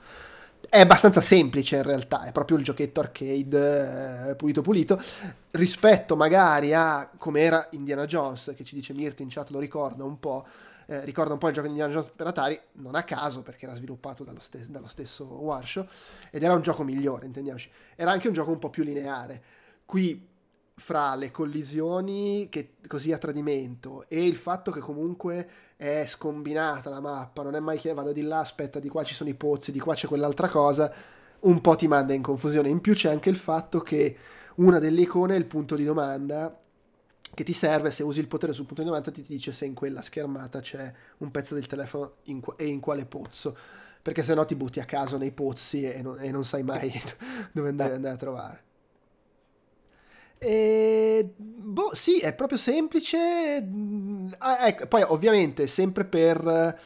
è 0.70 0.80
abbastanza 0.80 1.22
semplice 1.22 1.78
in 1.78 1.84
realtà, 1.84 2.24
è 2.24 2.32
proprio 2.32 2.58
il 2.58 2.64
giochetto 2.64 3.00
arcade 3.00 4.30
eh, 4.30 4.36
pulito 4.36 4.62
pulito, 4.62 5.02
rispetto 5.52 6.16
magari 6.16 6.74
a 6.74 7.10
come 7.18 7.42
era 7.42 7.68
Indiana 7.72 8.06
Jones, 8.06 8.54
che 8.56 8.64
ci 8.64 8.76
dice 8.76 8.94
Mirti 8.94 9.22
in 9.22 9.30
chat 9.30 9.50
lo 9.50 9.60
ricorda 9.60 10.04
un 10.04 10.20
po', 10.20 10.46
eh, 10.86 11.04
ricorda 11.04 11.34
un 11.34 11.40
po' 11.40 11.48
il 11.48 11.54
gioco 11.54 11.68
di 11.68 11.74
Indiana 11.74 11.94
Jones 11.94 12.12
per 12.16 12.28
Atari, 12.28 12.60
non 12.74 12.96
a 12.96 13.04
caso 13.04 13.42
perché 13.42 13.66
era 13.66 13.76
sviluppato 13.76 14.24
dallo, 14.24 14.40
stes- 14.40 14.68
dallo 14.68 14.88
stesso 14.88 15.26
Warshaw, 15.26 15.86
ed 16.30 16.44
era 16.44 16.54
un 16.54 16.62
gioco 16.62 16.84
migliore, 16.84 17.26
intendiamoci, 17.26 17.70
era 17.96 18.12
anche 18.12 18.28
un 18.28 18.34
gioco 18.34 18.52
un 18.52 18.60
po' 18.60 18.70
più 18.70 18.84
lineare. 18.84 19.44
Qui 19.86 20.30
fra 20.82 21.14
le 21.16 21.30
collisioni 21.30 22.48
che, 22.50 22.74
così 22.88 23.12
a 23.12 23.20
tradimento 23.20 24.06
e 24.08 24.26
il 24.26 24.36
fatto 24.36 24.72
che 24.72 24.80
comunque 24.80 25.50
è 25.78 26.06
scombinata 26.08 26.90
la 26.90 27.00
mappa, 27.00 27.44
non 27.44 27.56
è 27.56 27.60
mai 27.60 27.78
che 27.78 27.94
vado 27.94 28.12
di 28.12 28.24
là, 28.24 28.40
aspetta, 28.40 28.80
di 28.80 28.90
qua 28.90 29.04
ci 29.04 29.14
sono 29.14 29.30
i 29.30 29.36
pozzi, 29.36 29.72
di 29.72 29.80
qua 29.80 29.94
c'è 29.94 30.08
quell'altra 30.08 30.50
cosa, 30.50 30.92
un 31.42 31.62
po' 31.62 31.76
ti 31.76 31.88
manda 31.88 32.14
in 32.14 32.24
confusione. 32.24 32.68
In 32.68 32.82
più 32.82 32.94
c'è 32.94 33.12
anche 33.12 33.30
il 33.30 33.38
fatto 33.38 33.82
che 33.82 34.18
una 34.56 34.80
delle 34.80 35.02
icone 35.02 35.36
è 35.36 35.38
il 35.38 35.46
punto 35.46 35.76
di 35.76 35.84
domanda 35.84 36.60
che 37.34 37.44
ti 37.44 37.54
serve, 37.54 37.92
se 37.92 38.02
usi 38.02 38.20
il 38.20 38.28
potere 38.28 38.52
sul 38.52 38.66
punto 38.66 38.82
di 38.82 38.88
domanda 38.90 39.12
ti 39.12 39.22
dice 39.22 39.52
se 39.52 39.66
in 39.66 39.76
quella 39.76 40.02
schermata 40.02 40.62
c'è 40.62 40.92
un 41.20 41.30
pezzo 41.30 41.54
del 41.54 41.68
telefono 41.68 42.16
in 42.24 42.42
e 42.58 42.66
in 42.66 42.80
quale 42.80 43.06
pozzo, 43.06 43.56
perché 44.02 44.24
se 44.24 44.34
no 44.34 44.46
ti 44.46 44.56
butti 44.56 44.80
a 44.80 44.86
caso 44.86 45.18
nei 45.18 45.32
pozzi 45.32 45.84
e 45.84 46.02
non, 46.02 46.20
e 46.20 46.32
non 46.32 46.44
sai 46.44 46.64
mai 46.64 46.92
dove 47.54 47.70
andare 47.70 48.10
a 48.10 48.16
trovare. 48.16 48.70
E, 50.44 51.34
boh, 51.38 51.92
sì, 51.94 52.20
è 52.20 52.34
proprio 52.34 52.58
semplice. 52.58 53.18
Ah, 54.40 54.68
ecco, 54.68 54.88
poi, 54.88 55.04
ovviamente, 55.04 55.68
sempre 55.68 56.04
per. 56.06 56.80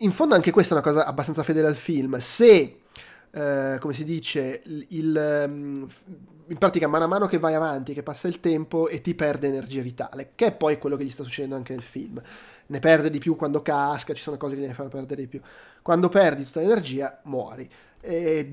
In 0.00 0.12
fondo, 0.12 0.34
anche 0.34 0.52
questa 0.52 0.74
è 0.74 0.78
una 0.78 0.86
cosa 0.86 1.06
abbastanza 1.06 1.42
fedele 1.42 1.66
al 1.66 1.76
film. 1.76 2.18
Se, 2.18 2.80
eh, 3.30 3.76
come 3.80 3.94
si 3.94 4.04
dice, 4.04 4.62
il, 4.90 5.44
mm, 5.48 5.84
in 6.48 6.58
pratica, 6.58 6.86
mano 6.86 7.04
a 7.04 7.06
mano 7.08 7.26
che 7.26 7.38
vai 7.38 7.54
avanti, 7.54 7.94
che 7.94 8.02
passa 8.04 8.28
il 8.28 8.38
tempo 8.40 8.88
e 8.88 9.00
ti 9.00 9.14
perde 9.16 9.48
energia 9.48 9.82
vitale, 9.82 10.32
che 10.36 10.46
è 10.46 10.52
poi 10.54 10.78
quello 10.78 10.96
che 10.96 11.04
gli 11.04 11.10
sta 11.10 11.24
succedendo 11.24 11.56
anche 11.56 11.72
nel 11.72 11.82
film. 11.82 12.20
Ne 12.66 12.78
perde 12.78 13.10
di 13.10 13.18
più 13.18 13.34
quando 13.34 13.60
casca, 13.62 14.12
ci 14.14 14.22
sono 14.22 14.36
cose 14.36 14.54
che 14.54 14.62
gli 14.62 14.72
fanno 14.72 14.88
perdere 14.88 15.22
di 15.22 15.28
più. 15.28 15.40
Quando 15.82 16.08
perdi 16.08 16.44
tutta 16.44 16.60
l'energia, 16.60 17.20
muori. 17.24 17.68
E, 18.00 18.50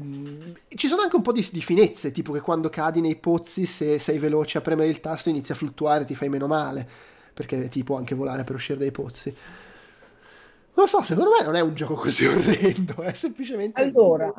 ci 0.76 0.88
sono 0.88 1.02
anche 1.02 1.16
un 1.16 1.22
po' 1.22 1.32
di, 1.32 1.48
di, 1.52 1.62
finezze, 1.62 2.12
tipo 2.12 2.32
che 2.32 2.42
quando 2.42 2.70
cadi 2.70 3.02
nei 3.02 3.16
pozzi, 3.16 3.66
se 3.66 4.00
sei 4.00 4.18
veloce 4.18 4.58
a 4.58 4.62
premere 4.62 4.90
il 4.90 5.00
tasto, 5.00 5.30
inizi 5.30 5.52
a 5.52 5.56
fluttuare, 5.56 6.06
ti 6.06 6.16
fai 6.16 6.30
meno 6.30 6.48
male, 6.48 6.88
perché 7.34 7.70
ti 7.70 7.84
può 7.84 7.98
anche 7.98 8.16
volare 8.16 8.44
per 8.44 8.56
uscire 8.56 8.80
dai 8.80 8.92
pozzi. 8.92 9.30
Non 9.30 10.86
lo 10.86 10.88
so, 10.88 11.04
secondo 11.04 11.30
me 11.32 11.46
non 11.46 11.56
è 11.56 11.62
un 11.62 11.74
gioco 11.74 11.94
così 11.94 12.26
orrendo, 12.28 13.02
è 13.02 13.14
semplicemente... 13.14 13.82
Allora, 13.82 14.34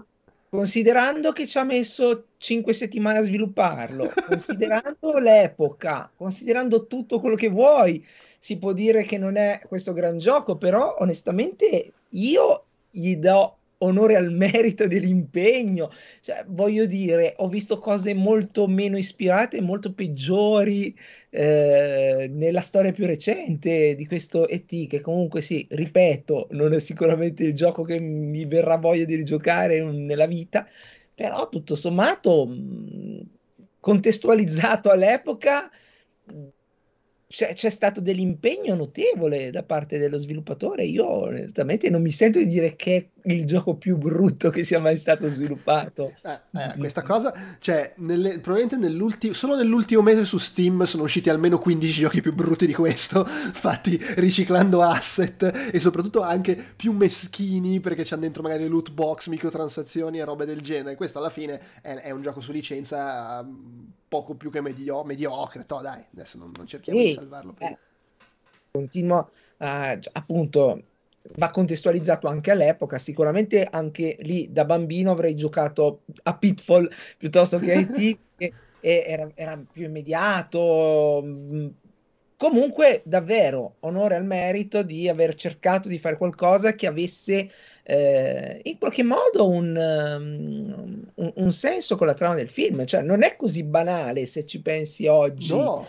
considerando 0.49 1.33
che 1.33 1.47
ci 1.47 1.59
ha 1.59 1.65
messo 1.65 2.25
5 2.37 2.73
settimane 2.73 3.19
a 3.19 3.23
svilupparlo, 3.23 4.13
considerando 4.27 5.17
l'epoca, 5.19 6.11
considerando 6.15 6.87
tutto 6.87 7.21
quello 7.21 7.37
che 7.37 7.49
vuoi, 7.49 8.05
si 8.39 8.59
può 8.59 8.73
dire 8.73 9.05
che 9.05 9.19
non 9.19 9.37
è 9.37 9.61
questo 9.67 9.93
gran 9.93 10.19
gioco, 10.19 10.57
però 10.57 10.97
onestamente 10.99 11.93
io 12.11 12.65
gli 12.91 13.17
do 13.17 13.57
onore 13.79 14.17
al 14.17 14.33
merito 14.33 14.87
dell'impegno. 14.87 15.91
Cioè, 16.21 16.45
voglio 16.49 16.87
dire, 16.87 17.35
ho 17.39 17.49
visto 17.49 17.79
cose 17.79 18.15
molto 18.15 18.67
meno 18.67 18.97
ispirate, 18.97 19.61
molto 19.61 19.93
peggiori 19.93 20.97
eh, 21.31 22.29
nella 22.31 22.61
storia 22.61 22.93
più 22.93 23.07
recente 23.07 23.95
di 23.95 24.07
questo 24.07 24.49
ET, 24.49 24.87
che 24.87 25.01
comunque 25.01 25.41
sì, 25.43 25.67
ripeto, 25.69 26.49
non 26.53 26.73
è 26.73 26.81
sicuramente 26.81 27.45
il 27.45 27.55
gioco 27.55 27.83
che 27.83 27.99
mi 27.99 28.45
verrà 28.47 28.77
voglia 28.77 29.05
di 29.05 29.15
rigiocare 29.15 29.83
nella 29.83 30.27
vita, 30.27 30.67
però 31.15 31.49
tutto 31.49 31.75
sommato, 31.75 32.49
contestualizzato 33.81 34.91
all'epoca, 34.91 35.71
c'è, 37.29 37.55
c'è, 37.55 37.71
stato 37.71 38.01
dell'impegno 38.01 38.75
notevole 38.75 39.51
da 39.51 39.63
parte 39.63 39.99
dello 39.99 40.19
sviluppatore. 40.19 40.85
Io 40.85 41.07
onestamente 41.07 41.91
non 41.91 42.01
mi 42.01 42.11
sento 42.11 42.39
di 42.39 42.47
dire 42.47 42.77
che 42.77 43.11
il 43.27 43.45
gioco 43.45 43.75
più 43.75 43.97
brutto 43.97 44.51
che 44.51 44.65
sia 44.65 44.81
mai 44.81 44.97
stato 44.97 45.29
sviluppato. 45.29 46.13
Eh, 46.23 46.41
eh, 46.53 46.75
questa 46.79 47.03
cosa, 47.03 47.33
cioè, 47.59 47.95
nelle, 47.97 48.39
probabilmente 48.39 48.77
nell'ultimo, 48.77 49.33
solo 49.35 49.57
nell'ultimo 49.57 50.03
mese 50.03 50.25
su 50.25 50.39
Steam 50.39 50.85
sono 50.85 51.05
usciti 51.05 51.29
almeno 51.29 51.59
15 51.59 52.01
giochi 52.01 52.21
più 52.21 52.35
brutti 52.35 52.67
di 52.67 52.75
questo, 52.75 53.25
fatti 53.27 53.99
riciclando 54.17 54.83
asset 54.83 55.71
e 55.73 55.81
soprattutto 55.81 56.23
anche 56.23 56.55
più 56.77 56.93
meschini 56.93 57.81
perché 57.81 58.05
c'hanno 58.05 58.23
dentro 58.23 58.43
magari 58.43 58.67
loot 58.69 58.93
box, 58.93 59.29
microtransazioni 59.29 60.19
e 60.19 60.25
robe 60.25 60.45
del 60.45 60.61
genere. 60.61 60.97
Questo 60.97 61.19
alla 61.19 61.31
fine 61.31 61.61
è, 61.83 61.95
è 61.95 62.11
un 62.11 62.23
gioco 62.23 62.41
su 62.41 62.53
licenza 62.53 63.47
poco 64.09 64.35
più 64.35 64.51
che 64.51 64.61
medio- 64.61 65.05
mediocre. 65.05 65.67
To, 65.67 65.81
dai, 65.81 66.05
adesso 66.13 66.39
non, 66.39 66.53
non 66.57 66.67
cerchiamo 66.67 66.99
sì, 66.99 67.07
di 67.07 67.15
salvarlo. 67.15 67.55
Eh, 67.59 67.79
continuo, 68.71 69.31
eh, 69.59 69.99
appunto, 70.13 70.83
va 71.37 71.51
contestualizzato 71.51 72.29
anche 72.29 72.51
all'epoca. 72.51 72.99
Sicuramente 72.99 73.67
anche 73.71 74.17
lì 74.21 74.51
da 74.51 74.65
bambino 74.65 75.11
avrei 75.11 75.35
giocato 75.35 76.03
a 76.25 76.37
Pitfall 76.37 76.89
piuttosto 77.19 77.59
che 77.59 77.73
a 77.73 77.79
IT, 77.79 78.19
e, 78.37 78.53
e 78.81 79.05
era, 79.07 79.31
era, 79.35 79.63
più 79.71 79.85
immediato. 79.85 81.23
Mm, 81.25 81.67
comunque, 82.37 83.03
davvero, 83.05 83.77
onore 83.81 84.15
al 84.15 84.25
merito 84.25 84.83
di 84.83 85.09
aver 85.09 85.35
cercato 85.35 85.89
di 85.89 85.99
fare 85.99 86.17
qualcosa 86.17 86.75
che 86.75 86.87
avesse 86.87 87.51
eh, 87.83 88.61
in 88.63 88.79
qualche 88.79 89.03
modo 89.03 89.49
un, 89.49 89.77
um, 89.77 91.11
un, 91.15 91.33
un, 91.35 91.53
senso 91.53 91.97
con 91.97 92.07
la 92.07 92.15
trama 92.15 92.35
del 92.35 92.49
film. 92.49 92.85
Cioè, 92.85 93.03
non 93.03 93.23
è 93.23 93.37
così 93.37 93.63
banale 93.65 94.27
se 94.27 94.45
ci 94.47 94.61
pensi 94.61 95.07
oggi. 95.07 95.53
No. 95.53 95.87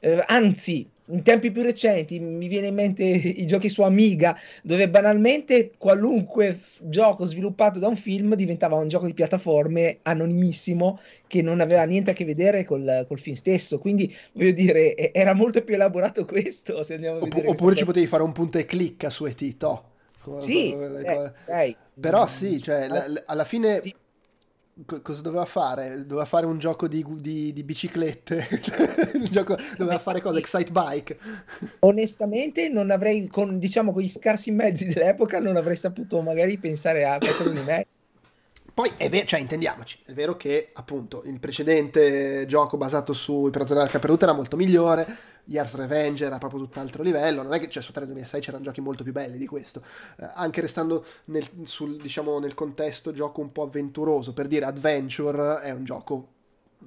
Eh, 0.00 0.22
anzi, 0.26 0.88
in 1.08 1.22
tempi 1.22 1.50
più 1.50 1.62
recenti 1.62 2.18
mi 2.18 2.48
viene 2.48 2.68
in 2.68 2.74
mente 2.74 3.04
i 3.04 3.46
giochi 3.46 3.68
su 3.68 3.82
Amiga, 3.82 4.36
dove 4.62 4.88
banalmente 4.88 5.72
qualunque 5.76 6.54
f- 6.54 6.78
gioco 6.82 7.24
sviluppato 7.26 7.78
da 7.78 7.88
un 7.88 7.96
film 7.96 8.34
diventava 8.34 8.76
un 8.76 8.88
gioco 8.88 9.06
di 9.06 9.14
piattaforme 9.14 9.98
anonimissimo 10.02 10.98
che 11.26 11.42
non 11.42 11.60
aveva 11.60 11.84
niente 11.84 12.10
a 12.10 12.14
che 12.14 12.24
vedere 12.24 12.64
col, 12.64 13.04
col 13.06 13.18
film 13.18 13.36
stesso. 13.36 13.78
Quindi 13.78 14.12
voglio 14.32 14.52
dire, 14.52 15.12
era 15.12 15.34
molto 15.34 15.62
più 15.62 15.74
elaborato 15.74 16.24
questo. 16.24 16.82
Se 16.82 16.94
andiamo 16.94 17.18
a 17.18 17.22
Opp- 17.22 17.46
oppure 17.46 17.76
ci 17.76 17.84
potevi 17.84 18.06
fare 18.06 18.22
un 18.22 18.32
punto 18.32 18.58
e 18.58 18.64
clicca 18.64 19.10
su 19.10 19.24
Etito 19.26 19.94
sì, 20.38 20.72
eh, 20.72 21.76
però 21.98 22.26
sì, 22.26 22.60
cioè, 22.60 22.88
l- 22.88 23.22
alla 23.26 23.44
fine 23.44 23.80
sì. 23.82 23.94
Co- 24.84 25.00
cosa 25.00 25.22
doveva 25.22 25.44
fare? 25.44 26.04
Doveva 26.06 26.26
fare 26.26 26.46
un 26.46 26.58
gioco 26.58 26.88
di, 26.88 27.04
di, 27.08 27.52
di 27.52 27.64
biciclette, 27.64 28.46
gioco, 29.30 29.56
doveva 29.76 29.98
fare 29.98 30.20
cosa? 30.20 30.38
Excite 30.38 30.70
Bike. 30.70 31.18
Onestamente 31.80 32.68
non 32.68 32.90
avrei, 32.90 33.26
con, 33.28 33.58
diciamo, 33.58 33.92
con 33.92 34.02
gli 34.02 34.08
scarsi 34.08 34.50
mezzi 34.50 34.86
dell'epoca, 34.86 35.40
non 35.40 35.56
avrei 35.56 35.76
saputo 35.76 36.20
magari 36.20 36.58
pensare 36.58 37.04
a 37.04 37.18
qualcosa 37.18 37.50
di 37.50 37.62
meglio. 37.62 37.95
Poi 38.76 38.92
è 38.98 39.08
vero, 39.08 39.24
cioè 39.24 39.40
intendiamoci, 39.40 40.00
è 40.04 40.12
vero 40.12 40.36
che 40.36 40.68
appunto 40.74 41.22
il 41.24 41.40
precedente 41.40 42.44
gioco 42.44 42.76
basato 42.76 43.14
sui 43.14 43.48
Predatori 43.48 43.78
della 43.78 43.90
Caperuta 43.90 44.26
era 44.26 44.34
molto 44.34 44.54
migliore, 44.58 45.06
Years 45.44 45.76
Revenge 45.76 46.26
era 46.26 46.36
proprio 46.36 46.60
tutt'altro 46.60 47.02
livello, 47.02 47.42
non 47.42 47.54
è 47.54 47.58
che 47.58 47.70
cioè, 47.70 47.82
su 47.82 47.92
3 47.92 48.04
2006 48.04 48.40
c'erano 48.42 48.64
giochi 48.64 48.82
molto 48.82 49.02
più 49.02 49.12
belli 49.12 49.38
di 49.38 49.46
questo, 49.46 49.82
eh, 50.18 50.28
anche 50.34 50.60
restando 50.60 51.06
nel, 51.28 51.48
sul, 51.62 51.96
diciamo, 51.96 52.38
nel 52.38 52.52
contesto 52.52 53.12
gioco 53.12 53.40
un 53.40 53.50
po' 53.50 53.62
avventuroso, 53.62 54.34
per 54.34 54.46
dire 54.46 54.66
Adventure 54.66 55.62
è 55.62 55.70
un 55.70 55.84
gioco 55.84 56.28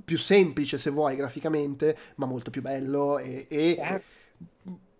più 0.06 0.20
semplice 0.20 0.78
se 0.78 0.92
vuoi 0.92 1.16
graficamente, 1.16 1.98
ma 2.18 2.28
molto 2.28 2.52
più 2.52 2.62
bello 2.62 3.18
e, 3.18 3.48
e 3.50 3.74
certo. 3.74 4.06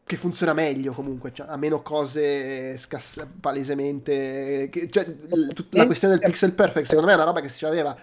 Che 0.10 0.18
funziona 0.18 0.54
meglio 0.54 0.92
comunque, 0.94 1.32
cioè, 1.32 1.46
ha 1.48 1.56
meno 1.56 1.84
cose 1.84 2.76
scass- 2.80 3.28
palesemente... 3.40 4.68
Che, 4.72 4.90
cioè, 4.90 5.06
tutta 5.54 5.78
la 5.78 5.86
questione 5.86 6.16
del 6.18 6.28
pixel 6.28 6.54
perfect 6.54 6.88
secondo 6.88 7.06
me 7.06 7.14
è 7.14 7.16
una 7.16 7.26
roba 7.26 7.42
che 7.42 7.50
si 7.50 7.64
aveva 7.64 7.96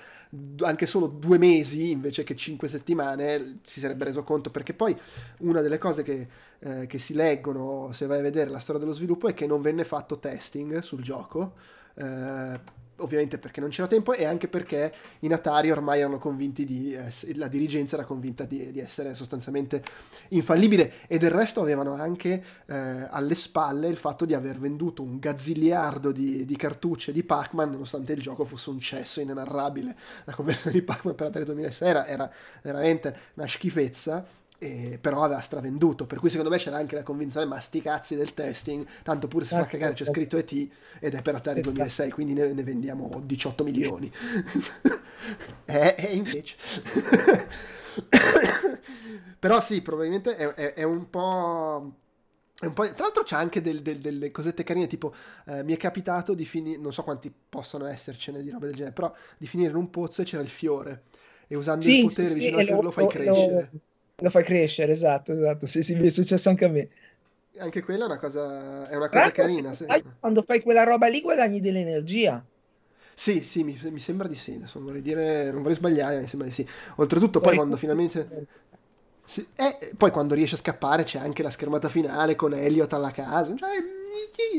anche 0.61 0.87
solo 0.87 1.09
due 1.09 1.37
mesi 1.37 1.91
invece 1.91 2.23
che 2.23 2.37
cinque 2.37 2.69
settimane 2.69 3.59
si 3.65 3.81
sarebbe 3.81 4.05
reso 4.05 4.23
conto 4.23 4.53
perché 4.53 4.73
poi 4.73 4.97
una 5.39 5.61
delle 5.61 5.79
cose 5.79 6.05
che, 6.05 6.29
eh, 6.61 6.87
che 6.87 6.99
si 7.01 7.13
leggono 7.13 7.91
se 7.93 8.07
vai 8.07 8.21
a 8.21 8.23
vedere 8.23 8.51
la 8.51 8.61
storia 8.61 8.81
dello 8.81 8.95
sviluppo 8.95 9.27
è 9.27 9.35
che 9.35 9.49
non 9.49 9.61
venne 9.61 9.83
fatto 9.83 10.21
testing 10.21 10.79
sul 10.83 11.03
gioco 11.03 11.55
eh, 11.97 12.61
ovviamente 12.99 13.39
perché 13.39 13.61
non 13.61 13.71
c'era 13.71 13.89
tempo 13.89 14.13
e 14.13 14.25
anche 14.25 14.49
perché 14.49 14.93
in 15.21 15.33
Atari 15.33 15.71
ormai 15.71 16.01
erano 16.01 16.19
convinti 16.19 16.65
di 16.65 16.95
eh, 16.95 17.11
la 17.35 17.49
dirigenza 17.49 17.97
era 17.97 18.05
convinta 18.05 18.45
di, 18.45 18.73
di, 18.73 18.81
essere 18.81 19.15
sostanzialmente 19.15 19.83
infallibile. 20.29 20.93
E 21.07 21.19
del 21.19 21.31
resto 21.31 21.61
avevano 21.61 21.95
anche 21.95 22.43
eh, 22.67 22.75
alle 23.11 23.35
spalle 23.35 23.89
il 23.89 23.97
fatto 23.97 24.25
di 24.25 24.35
aver 24.35 24.59
venduto 24.59 25.03
un 25.03 25.19
gazziliardo 25.19 26.13
di, 26.13 26.45
di, 26.45 26.57
cartucce 26.57 27.13
di 27.13 27.23
Pac-Man 27.23 27.71
nonostante 27.71 28.13
il 28.13 28.21
gioco 28.21 28.45
fosse 28.45 28.71
un 28.71 28.81
cesso 28.81 29.21
inenarrabile. 29.21 29.97
La 30.25 30.35
conversione 30.35 30.73
di 30.73 30.83
Pac-Man 30.83 31.15
per 31.15 31.27
Atari 31.27 31.45
2006 31.45 31.89
era, 31.89 32.07
era 32.07 32.31
veramente 32.63 33.17
una 33.35 33.47
schifezza 33.47 34.45
e, 34.59 34.99
però 35.01 35.23
aveva 35.23 35.41
stravenduto 35.41 36.07
per 36.07 36.19
cui 36.19 36.31
secondo 36.31 36.51
me 36.51 36.57
c'era 36.57 36.77
anche 36.77 36.95
la 36.95 37.03
convinzione 37.03 37.47
ma 37.47 37.61
sti 37.61 37.83
cazzi 37.83 38.17
del 38.17 38.35
testing 38.35 38.87
tanto 39.03 39.29
pure 39.29 39.45
se 39.45 39.57
fa 39.57 39.67
cagare 39.67 39.95
c'è 39.95 40.05
scritto 40.05 40.37
ET 40.37 40.53
ed 41.01 41.15
è 41.15 41.23
per 41.23 41.35
Atari 41.35 41.61
2006 41.61 42.11
quindi 42.11 42.33
ne, 42.33 42.53
ne 42.53 42.63
vendiamo 42.63 43.21
18 43.25 43.65
milioni. 43.65 44.11
E, 45.65 45.97
e 45.99 46.15
invece 46.15 46.55
però 49.41 49.61
sì 49.61 49.83
probabilmente 49.83 50.37
è, 50.37 50.47
è, 50.55 50.75
è 50.75 50.83
un 50.85 51.11
po' 51.11 51.93
tra 52.59 52.95
l'altro 52.99 53.23
c'è 53.23 53.37
anche 53.37 53.61
del, 53.61 53.83
del, 53.83 53.99
delle 53.99 54.31
cosette 54.31 54.63
carine, 54.63 54.87
tipo 54.87 55.13
eh, 55.47 55.63
mi 55.63 55.75
è 55.75 55.77
capitato 55.77 56.33
di 56.33 56.47
finire, 56.47 56.79
non 56.79 56.93
so 56.93 57.03
quanti 57.03 57.31
possono 57.49 57.87
essercene 57.87 58.43
di 58.43 58.51
roba 58.51 58.65
del 58.65 58.75
genere, 58.75 58.95
però 58.95 59.13
di 59.37 59.47
finire 59.47 59.71
in 59.71 59.77
un 59.77 59.91
pozzo 59.91 60.23
e 60.23 60.25
c'era 60.25 60.43
il 60.43 60.49
fiore 60.49 61.05
e 61.49 61.55
usando 61.55 61.85
sì, 61.85 61.99
il 61.99 62.07
potere 62.07 62.29
sì, 62.29 62.35
vicino 62.35 62.57
sì, 62.57 62.61
al 62.61 62.67
fiore 62.67 62.83
lo, 62.83 62.89
lo 62.89 62.93
fai 62.93 63.07
crescere. 63.09 63.71
Lo, 63.73 63.81
lo 64.23 64.31
fai 64.31 64.45
crescere, 64.45 64.93
esatto, 64.93 65.33
esatto. 65.33 65.67
Sì, 65.67 65.83
sì, 65.83 65.95
mi 65.95 66.07
è 66.07 66.11
successo 66.11 66.49
anche 66.49 66.65
a 66.65 66.69
me. 66.69 66.89
Anche 67.59 67.83
quella 67.83 68.05
è 68.05 68.07
una 68.07 68.19
cosa, 68.19 68.89
è 68.89 68.97
una 68.97 69.09
cosa 69.09 69.31
carina. 69.31 69.75
Se... 69.75 69.87
Quando 70.19 70.43
fai 70.43 70.63
quella 70.63 70.85
roba 70.85 71.07
lì 71.07 71.21
guadagni 71.21 71.61
dell'energia. 71.61 72.45
Sì, 73.15 73.43
sì, 73.43 73.63
mi, 73.63 73.79
mi, 73.91 73.99
sembra 73.99 74.29
di 74.29 74.35
sì, 74.35 74.53
adesso 74.53 74.79
non 74.79 74.89
vorrei 74.89 75.03
dire, 75.03 75.51
non 75.51 75.63
vorrei 75.63 75.77
sbagliare, 75.77 76.21
mi 76.21 76.27
sembra 76.27 76.49
di 76.49 76.55
sì. 76.55 76.67
Oltretutto 76.97 77.41
poi 77.41 77.55
quando 77.55 77.77
finalmente... 77.79 78.47
Sì, 79.25 79.47
e 79.57 79.93
poi 79.97 80.13
quando 80.13 80.35
riesce 80.35 80.55
a 80.55 80.59
scappare 80.59 81.03
c'è 81.03 81.19
anche 81.19 81.43
la 81.43 81.51
schermata 81.51 81.89
finale 81.89 82.37
con 82.37 82.55
Elliot 82.55 82.93
alla 82.93 83.11
casa, 83.11 83.55
cioè, 83.57 83.71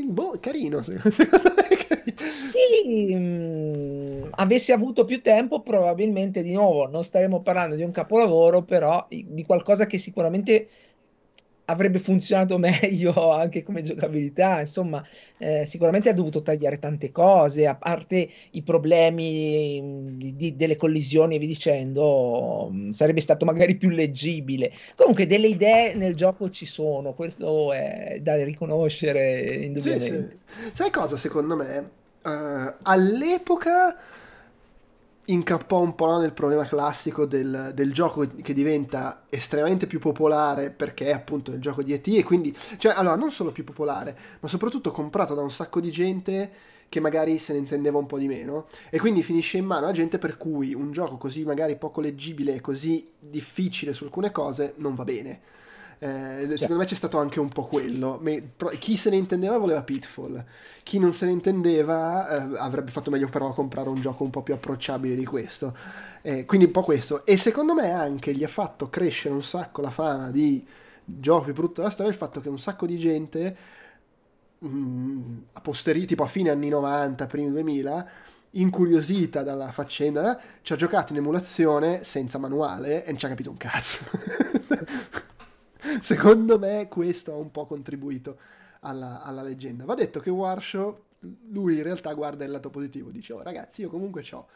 boh, 0.04 0.36
carino, 0.40 0.82
secondo 0.82 1.54
me 1.56 2.14
Sì, 2.52 3.14
mh, 4.38 4.42
avessi 4.42 4.72
avuto 4.72 5.04
più 5.04 5.20
tempo, 5.20 5.60
probabilmente 5.60 6.42
di 6.42 6.52
nuovo 6.52 6.88
non 6.88 7.04
staremmo 7.04 7.42
parlando 7.42 7.74
di 7.76 7.82
un 7.82 7.90
capolavoro, 7.90 8.62
però 8.62 9.06
di 9.08 9.44
qualcosa 9.44 9.86
che 9.86 9.98
sicuramente 9.98 10.68
avrebbe 11.68 11.98
funzionato 11.98 12.56
meglio 12.58 13.32
anche 13.32 13.62
come 13.62 13.82
giocabilità. 13.82 14.60
Insomma, 14.60 15.04
eh, 15.38 15.64
sicuramente 15.66 16.08
ha 16.08 16.14
dovuto 16.14 16.42
tagliare 16.42 16.78
tante 16.78 17.10
cose, 17.10 17.66
a 17.66 17.74
parte 17.74 18.28
i 18.52 18.62
problemi 18.62 20.16
di, 20.16 20.36
di, 20.36 20.56
delle 20.56 20.76
collisioni 20.76 21.36
e 21.36 21.38
via 21.38 21.48
dicendo, 21.48 22.72
sarebbe 22.90 23.20
stato 23.20 23.44
magari 23.44 23.76
più 23.76 23.90
leggibile. 23.90 24.72
Comunque, 24.94 25.26
delle 25.26 25.48
idee 25.48 25.94
nel 25.94 26.14
gioco 26.14 26.50
ci 26.50 26.66
sono, 26.66 27.14
questo 27.14 27.72
è 27.72 28.18
da 28.20 28.42
riconoscere 28.44 29.54
indubbiamente. 29.56 30.38
Sì, 30.46 30.64
sì. 30.64 30.70
Sai 30.74 30.90
cosa 30.90 31.16
secondo 31.16 31.56
me? 31.56 31.90
Uh, 32.20 32.74
all'epoca 32.82 33.96
incappò 35.30 35.80
un 35.80 35.94
po' 35.94 36.18
nel 36.18 36.32
problema 36.32 36.66
classico 36.66 37.26
del, 37.26 37.72
del, 37.74 37.92
gioco 37.92 38.26
che 38.42 38.52
diventa 38.52 39.24
estremamente 39.28 39.86
più 39.86 39.98
popolare 39.98 40.70
perché 40.70 41.06
è 41.06 41.12
appunto 41.12 41.50
il 41.50 41.60
gioco 41.60 41.82
di 41.82 41.92
ET 41.92 42.06
e 42.08 42.22
quindi, 42.22 42.56
cioè 42.78 42.94
allora 42.94 43.16
non 43.16 43.30
solo 43.30 43.52
più 43.52 43.64
popolare, 43.64 44.16
ma 44.40 44.48
soprattutto 44.48 44.90
comprato 44.90 45.34
da 45.34 45.42
un 45.42 45.50
sacco 45.50 45.80
di 45.80 45.90
gente 45.90 46.50
che 46.88 47.00
magari 47.00 47.38
se 47.38 47.52
ne 47.52 47.58
intendeva 47.58 47.98
un 47.98 48.06
po' 48.06 48.18
di 48.18 48.28
meno 48.28 48.66
e 48.88 48.98
quindi 48.98 49.22
finisce 49.22 49.58
in 49.58 49.66
mano 49.66 49.86
a 49.86 49.92
gente 49.92 50.18
per 50.18 50.38
cui 50.38 50.72
un 50.72 50.90
gioco 50.90 51.18
così 51.18 51.44
magari 51.44 51.76
poco 51.76 52.00
leggibile 52.00 52.54
e 52.54 52.60
così 52.62 53.10
difficile 53.18 53.92
su 53.92 54.04
alcune 54.04 54.32
cose 54.32 54.74
non 54.76 54.94
va 54.94 55.04
bene. 55.04 55.40
Eh, 55.98 56.44
cioè. 56.46 56.56
Secondo 56.56 56.82
me 56.82 56.88
c'è 56.88 56.94
stato 56.94 57.18
anche 57.18 57.40
un 57.40 57.48
po' 57.48 57.66
quello. 57.66 58.20
chi 58.78 58.96
se 58.96 59.10
ne 59.10 59.16
intendeva 59.16 59.58
voleva 59.58 59.82
Pitfall, 59.82 60.44
chi 60.82 60.98
non 60.98 61.12
se 61.12 61.26
ne 61.26 61.32
intendeva 61.32 62.28
eh, 62.28 62.58
avrebbe 62.58 62.90
fatto 62.90 63.10
meglio 63.10 63.28
però 63.28 63.48
a 63.48 63.54
comprare 63.54 63.88
un 63.88 64.00
gioco 64.00 64.22
un 64.24 64.30
po' 64.30 64.42
più 64.42 64.54
approcciabile 64.54 65.14
di 65.14 65.24
questo. 65.24 65.76
Eh, 66.22 66.44
quindi 66.44 66.66
un 66.66 66.72
po' 66.72 66.82
questo. 66.82 67.26
E 67.26 67.36
secondo 67.36 67.74
me 67.74 67.90
anche 67.90 68.32
gli 68.32 68.44
ha 68.44 68.48
fatto 68.48 68.88
crescere 68.88 69.34
un 69.34 69.42
sacco 69.42 69.80
la 69.80 69.90
fama 69.90 70.30
di 70.30 70.64
gioco 71.04 71.44
più 71.44 71.54
brutto 71.54 71.80
della 71.80 71.90
storia 71.92 72.12
il 72.12 72.18
fatto 72.18 72.40
che 72.40 72.48
un 72.48 72.58
sacco 72.58 72.86
di 72.86 72.98
gente 72.98 73.56
mh, 74.58 74.68
mm, 74.68 75.36
a 75.54 75.60
posteriori, 75.60 76.06
tipo 76.06 76.22
a 76.22 76.26
fine 76.26 76.50
anni 76.50 76.68
90, 76.68 77.26
primi 77.26 77.50
2000 77.50 78.08
incuriosita 78.52 79.42
dalla 79.42 79.70
faccenda, 79.70 80.40
ci 80.62 80.72
ha 80.72 80.76
giocato 80.76 81.12
in 81.12 81.18
emulazione 81.18 82.02
senza 82.02 82.38
manuale 82.38 83.04
e 83.04 83.10
non 83.10 83.18
ci 83.18 83.26
ha 83.26 83.28
capito 83.28 83.50
un 83.50 83.56
cazzo. 83.56 84.04
Secondo 86.00 86.58
me 86.58 86.88
questo 86.88 87.32
ha 87.32 87.36
un 87.36 87.50
po' 87.50 87.66
contribuito 87.66 88.38
alla, 88.80 89.22
alla, 89.22 89.42
leggenda. 89.42 89.84
Va 89.84 89.94
detto 89.94 90.20
che 90.20 90.30
Warshaw, 90.30 91.04
lui 91.50 91.76
in 91.76 91.82
realtà 91.82 92.12
guarda 92.14 92.44
il 92.44 92.50
lato 92.50 92.70
positivo, 92.70 93.10
dice, 93.10 93.32
oh 93.32 93.42
ragazzi, 93.42 93.82
io 93.82 93.88
comunque 93.88 94.24
ho 94.32 94.46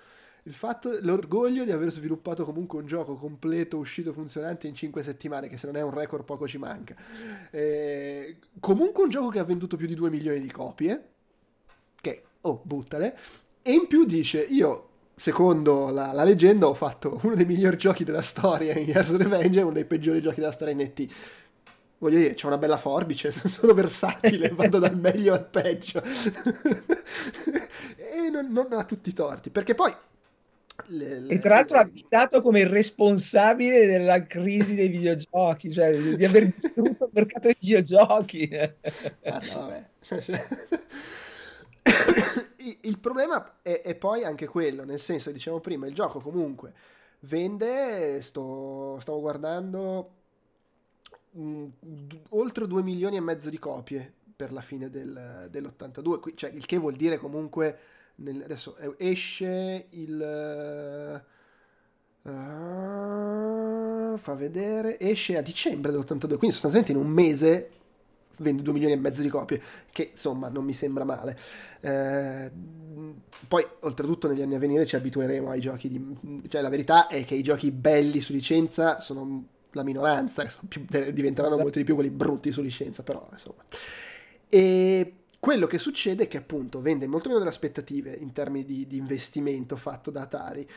il 0.45 0.55
fatto, 0.55 0.99
l'orgoglio 1.03 1.65
di 1.65 1.71
aver 1.71 1.93
sviluppato 1.93 2.45
comunque 2.45 2.81
un 2.81 2.87
gioco 2.87 3.15
completo, 3.15 3.79
uscito, 3.79 4.13
funzionante 4.13 4.67
in 4.67 4.75
5 4.75 5.03
settimane, 5.03 5.49
che 5.49 5.57
se 5.57 5.67
non 5.67 5.77
è 5.77 5.83
un 5.83 5.93
record 5.93 6.25
poco 6.25 6.49
ci 6.49 6.59
manca. 6.59 6.97
Eh, 7.51 8.39
comunque 8.59 9.05
un 9.05 9.09
gioco 9.09 9.29
che 9.29 9.39
ha 9.39 9.45
venduto 9.45 9.77
più 9.77 9.87
di 9.87 9.95
2 9.95 10.11
milioni 10.11 10.41
di 10.41 10.51
copie, 10.51 11.11
che, 12.01 12.25
oh, 12.41 12.61
buttale, 12.65 13.17
e 13.63 13.73
in 13.73 13.87
più 13.87 14.05
dice, 14.05 14.41
io 14.41 14.89
secondo 15.23 15.91
la, 15.91 16.11
la, 16.11 16.25
leggenda, 16.25 16.67
ho 16.67 16.75
fatto 16.75 17.21
uno 17.23 17.37
dei 17.37 17.45
migliori 17.45 17.77
giochi 17.77 18.03
della 18.03 18.23
storia 18.23 18.77
in 18.77 18.89
Years 18.89 19.15
Revenge 19.15 19.61
e 19.61 19.63
uno 19.63 19.71
dei 19.71 19.85
peggiori 19.85 20.21
giochi 20.21 20.41
della 20.41 20.51
storia 20.51 20.75
in 20.75 20.81
ET. 20.81 21.07
Voglio 21.99 22.19
dire, 22.19 22.35
c'è 22.35 22.49
una 22.49 22.59
bella 22.59 22.77
forbice, 22.77 23.31
sono 23.47 23.73
versatile, 23.73 24.49
vado 24.57 24.81
dal 24.81 24.97
meglio 24.99 25.33
al 25.33 25.47
peggio. 25.47 26.03
e 27.95 28.31
non, 28.33 28.51
non, 28.51 28.67
ha 28.73 28.83
tutti 28.83 29.11
i 29.11 29.13
torti, 29.13 29.51
perché 29.51 29.77
poi... 29.77 29.95
Le, 30.87 31.21
le, 31.21 31.35
e 31.35 31.39
tra 31.39 31.55
l'altro 31.55 31.79
ha 31.79 31.89
citato 31.95 32.43
come 32.43 32.67
responsabile 32.67 33.87
della 33.87 34.27
crisi 34.27 34.75
dei 34.75 34.89
videogiochi, 34.89 35.71
cioè 35.71 35.97
di 35.97 36.25
aver 36.25 36.47
distrutto 36.47 37.05
il 37.05 37.11
mercato 37.13 37.47
dei 37.47 37.57
videogiochi. 37.61 38.51
ah, 39.23 39.41
no, 39.53 39.55
vabbè 39.55 39.87
il 42.83 42.99
problema 42.99 43.59
è, 43.63 43.83
è, 43.83 43.95
poi 43.95 44.25
anche 44.25 44.47
quello, 44.47 44.85
nel 44.85 45.01
senso, 45.01 45.31
diciamo 45.31 45.61
prima, 45.61 45.87
il 45.87 45.95
gioco 45.95 46.21
comunque 46.21 46.73
vende, 47.21 48.21
sto, 48.23 48.99
stavo 49.01 49.21
guardando, 49.21 50.11
mh, 51.31 51.43
mm, 51.45 51.69
oltre 52.31 52.67
2 52.67 52.83
milioni 52.83 53.17
e 53.17 53.21
mezzo 53.21 53.51
di 53.51 53.59
copie 53.59 54.13
per 54.35 54.53
la 54.53 54.61
fine 54.61 54.91
del, 54.91 55.49
dell'82, 55.51 56.35
cioè 56.35 56.51
il 56.51 56.67
che 56.67 56.79
vuol 56.79 56.95
dire 56.95 57.19
comunque, 57.19 57.79
nel, 58.17 58.43
adesso 58.43 58.77
esce 58.99 59.87
il... 59.91 61.25
Uh, 62.23 64.17
fa 64.17 64.35
vedere, 64.35 65.01
esce 65.01 65.37
a 65.37 65.43
dicembre 65.43 65.91
dell'82, 65.91 66.37
quindi 66.39 66.53
sostanzialmente 66.53 66.93
in 66.93 66.99
un 66.99 67.09
mese 67.09 67.71
vende 68.39 68.63
2 68.63 68.73
milioni 68.73 68.95
e 68.95 68.97
mezzo 68.97 69.23
di 69.23 69.29
copie, 69.29 69.61
che 69.91 70.11
insomma 70.13 70.49
non 70.49 70.65
mi 70.65 70.75
sembra 70.75 71.05
male. 71.05 71.39
Eh, 71.81 72.51
poi, 73.49 73.67
oltretutto, 73.81 74.29
negli 74.29 74.43
anni 74.43 74.55
a 74.55 74.59
venire 74.59 74.87
ci 74.87 74.97
abitueremo 74.97 75.51
ai 75.51 75.61
giochi 75.61 75.89
di... 75.89 76.49
Cioè, 76.49 76.61
la 76.61 76.69
verità 76.69 77.07
è 77.07 77.25
che 77.25 77.35
i 77.35 77.43
giochi 77.43 77.71
belli 77.71 78.21
su 78.21 78.33
licenza 78.33 79.01
sono 79.01 79.47
la 79.73 79.83
minoranza, 79.83 80.47
più, 80.69 80.85
diventeranno 80.89 81.55
esatto. 81.55 81.63
molti 81.63 81.79
di 81.79 81.85
più 81.85 81.95
quelli 81.95 82.11
brutti 82.11 82.53
su 82.53 82.63
licenza, 82.63 83.03
però 83.03 83.27
insomma. 83.33 83.63
E 84.49 85.15
quello 85.39 85.67
che 85.67 85.79
succede 85.79 86.25
è 86.25 86.29
che 86.29 86.37
appunto 86.37 86.81
vende 86.81 87.07
molto 87.07 87.29
meno 87.29 87.41
delle 87.41 87.51
aspettative 87.51 88.13
in 88.13 88.33
termini 88.33 88.65
di, 88.65 88.87
di 88.87 88.97
investimento 88.97 89.77
fatto 89.77 90.11
da 90.11 90.23
Atari 90.23 90.69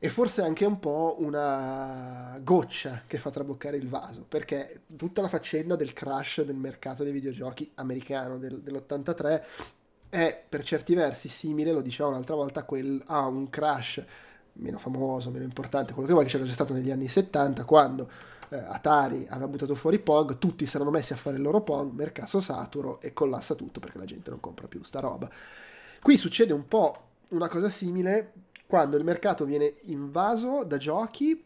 e 0.00 0.08
forse 0.10 0.42
anche 0.42 0.64
un 0.64 0.78
po' 0.78 1.16
una 1.18 2.38
goccia 2.42 3.02
che 3.06 3.18
fa 3.18 3.30
traboccare 3.30 3.76
il 3.76 3.88
vaso, 3.88 4.24
perché 4.28 4.82
tutta 4.96 5.20
la 5.20 5.28
faccenda 5.28 5.74
del 5.74 5.92
crash 5.92 6.42
del 6.42 6.56
mercato 6.56 7.02
dei 7.02 7.12
videogiochi 7.12 7.70
americano 7.74 8.38
del, 8.38 8.60
dell'83 8.60 9.42
è 10.08 10.44
per 10.48 10.62
certi 10.62 10.94
versi 10.94 11.28
simile, 11.28 11.72
lo 11.72 11.82
dicevo 11.82 12.10
un'altra 12.10 12.36
volta, 12.36 12.62
quel, 12.62 13.02
a 13.06 13.26
un 13.26 13.50
crash 13.50 14.04
meno 14.54 14.78
famoso, 14.78 15.30
meno 15.30 15.44
importante, 15.44 15.92
quello 15.92 16.06
che 16.06 16.14
vuoi, 16.14 16.24
che 16.26 16.32
c'era 16.32 16.44
già 16.44 16.52
stato 16.52 16.72
negli 16.72 16.90
anni 16.90 17.08
70, 17.08 17.64
quando 17.64 18.08
eh, 18.50 18.56
Atari 18.56 19.26
aveva 19.28 19.48
buttato 19.48 19.74
fuori 19.74 19.98
Pong, 19.98 20.38
tutti 20.38 20.64
si 20.64 20.76
erano 20.76 20.90
messi 20.90 21.12
a 21.12 21.16
fare 21.16 21.36
il 21.36 21.42
loro 21.42 21.60
Pong, 21.62 21.92
mercato 21.92 22.40
saturo 22.40 23.00
e 23.00 23.12
collassa 23.12 23.54
tutto 23.54 23.80
perché 23.80 23.98
la 23.98 24.04
gente 24.04 24.30
non 24.30 24.40
compra 24.40 24.68
più 24.68 24.82
sta 24.82 25.00
roba. 25.00 25.28
Qui 26.00 26.16
succede 26.16 26.52
un 26.52 26.66
po' 26.66 27.06
una 27.28 27.48
cosa 27.48 27.68
simile 27.68 28.32
quando 28.68 28.98
il 28.98 29.04
mercato 29.04 29.46
viene 29.46 29.76
invaso 29.84 30.62
da 30.62 30.76
giochi, 30.76 31.42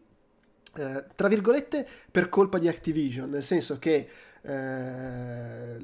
eh, 0.74 1.04
tra 1.14 1.28
virgolette, 1.28 1.86
per 2.10 2.28
colpa 2.28 2.58
di 2.58 2.66
Activision, 2.66 3.30
nel 3.30 3.44
senso 3.44 3.78
che 3.78 4.08
eh, 4.42 5.76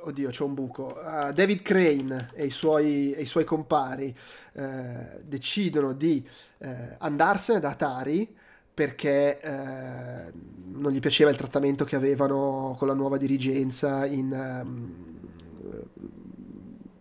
oddio 0.00 0.30
c'è 0.30 0.42
un 0.42 0.52
buco. 0.54 0.98
Uh, 1.00 1.30
David 1.30 1.62
Crane 1.62 2.26
e 2.34 2.46
i 2.46 2.50
suoi, 2.50 3.12
e 3.12 3.22
i 3.22 3.26
suoi 3.26 3.44
compari 3.44 4.12
eh, 4.54 5.22
decidono 5.22 5.92
di 5.92 6.26
eh, 6.58 6.96
andarsene 6.98 7.60
da 7.60 7.70
Atari 7.70 8.36
perché 8.74 9.38
eh, 9.38 10.32
non 10.72 10.90
gli 10.90 10.98
piaceva 10.98 11.30
il 11.30 11.36
trattamento 11.36 11.84
che 11.84 11.94
avevano 11.94 12.74
con 12.76 12.88
la 12.88 12.94
nuova 12.94 13.16
dirigenza 13.16 14.04
in 14.06 14.32
um, 14.32 15.14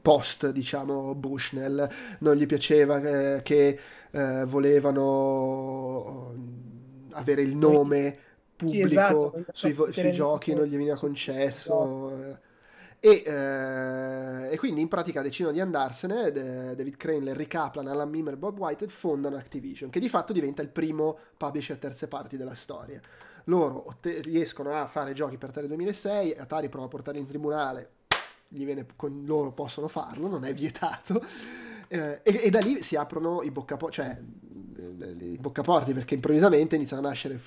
post, 0.04 0.52
diciamo, 0.52 1.16
Bushnell, 1.16 1.90
non 2.20 2.36
gli 2.36 2.46
piaceva 2.46 3.02
eh, 3.02 3.42
che 3.42 3.80
eh, 4.12 4.44
volevano 4.46 6.34
eh, 6.34 7.14
avere 7.14 7.42
il 7.42 7.56
nome 7.56 8.16
pubblico 8.56 8.88
sì, 8.88 8.94
esatto, 8.94 9.46
sui, 9.54 9.74
sui 9.92 10.12
giochi, 10.12 10.54
non 10.54 10.66
gli 10.66 10.76
veniva 10.76 10.96
concesso. 10.96 12.12
Esatto. 12.12 12.52
E, 13.00 13.24
eh, 13.26 14.54
e, 14.54 14.58
quindi 14.58 14.82
in 14.82 14.88
pratica 14.90 15.22
decidono 15.22 15.54
di 15.54 15.62
andarsene. 15.62 16.32
David 16.32 16.98
Crane, 16.98 17.24
Larry 17.24 17.48
Kaplan, 17.48 17.88
Alan 17.88 18.10
Mimmer 18.10 18.34
e 18.34 18.38
Bob 18.38 18.60
White 18.60 18.88
fondano 18.90 19.38
Activision, 19.38 19.90
che 19.90 20.00
di 20.00 20.10
fatto 20.10 20.34
diventa 20.34 20.62
il 20.62 20.70
primo 20.70 21.18
publisher 21.38 21.78
terze 21.78 22.08
parti 22.08 22.36
della 22.36 22.56
storia. 22.56 23.02
Loro 23.46 23.90
otte- 23.90 24.22
riescono 24.22 24.74
a 24.74 24.88
fare 24.88 25.14
giochi 25.14 25.38
per 25.38 25.50
Atari 25.50 25.68
2006, 25.68 26.34
Atari 26.34 26.70
prova 26.70 26.86
a 26.86 26.90
portarli 26.90 27.20
in 27.20 27.28
tribunale, 27.28 27.90
viene, 28.54 28.86
con 28.96 29.24
loro 29.26 29.52
possono 29.52 29.88
farlo, 29.88 30.28
non 30.28 30.46
è 30.46 30.54
vietato. 30.54 31.22
Eh, 31.88 32.22
e, 32.24 32.42
e, 32.44 32.50
da 32.50 32.60
lì 32.60 32.82
si 32.82 32.96
aprono 32.96 33.42
i 33.44 33.52
boccaporti, 33.52 33.96
cioè 33.96 34.18
i 35.20 35.38
boccaporti 35.40 35.94
perché 35.94 36.16
improvvisamente 36.16 36.76
iniziano 36.76 37.06
a 37.06 37.10
nascere 37.10 37.40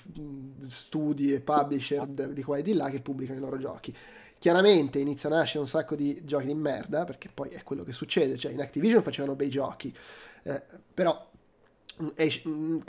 studi 0.69 1.33
e 1.33 1.41
publisher 1.41 2.07
di 2.07 2.43
qua 2.43 2.59
e 2.59 2.63
di 2.63 2.75
là 2.75 2.91
che 2.91 3.01
pubblicano 3.01 3.39
i 3.39 3.43
loro 3.43 3.59
giochi. 3.59 3.95
Chiaramente 4.39 4.99
inizia 4.99 5.31
a 5.31 5.33
nascere 5.33 5.61
un 5.61 5.67
sacco 5.67 5.95
di 5.95 6.21
giochi 6.25 6.47
di 6.47 6.55
merda, 6.55 7.05
perché 7.05 7.31
poi 7.33 7.49
è 7.51 7.63
quello 7.63 7.85
che 7.85 7.93
succede, 7.93 8.37
cioè 8.37 8.53
in 8.53 8.61
Activision 8.61 9.03
facevano 9.03 9.35
bei 9.35 9.49
giochi, 9.49 9.95
eh, 10.43 10.63
però 10.93 11.31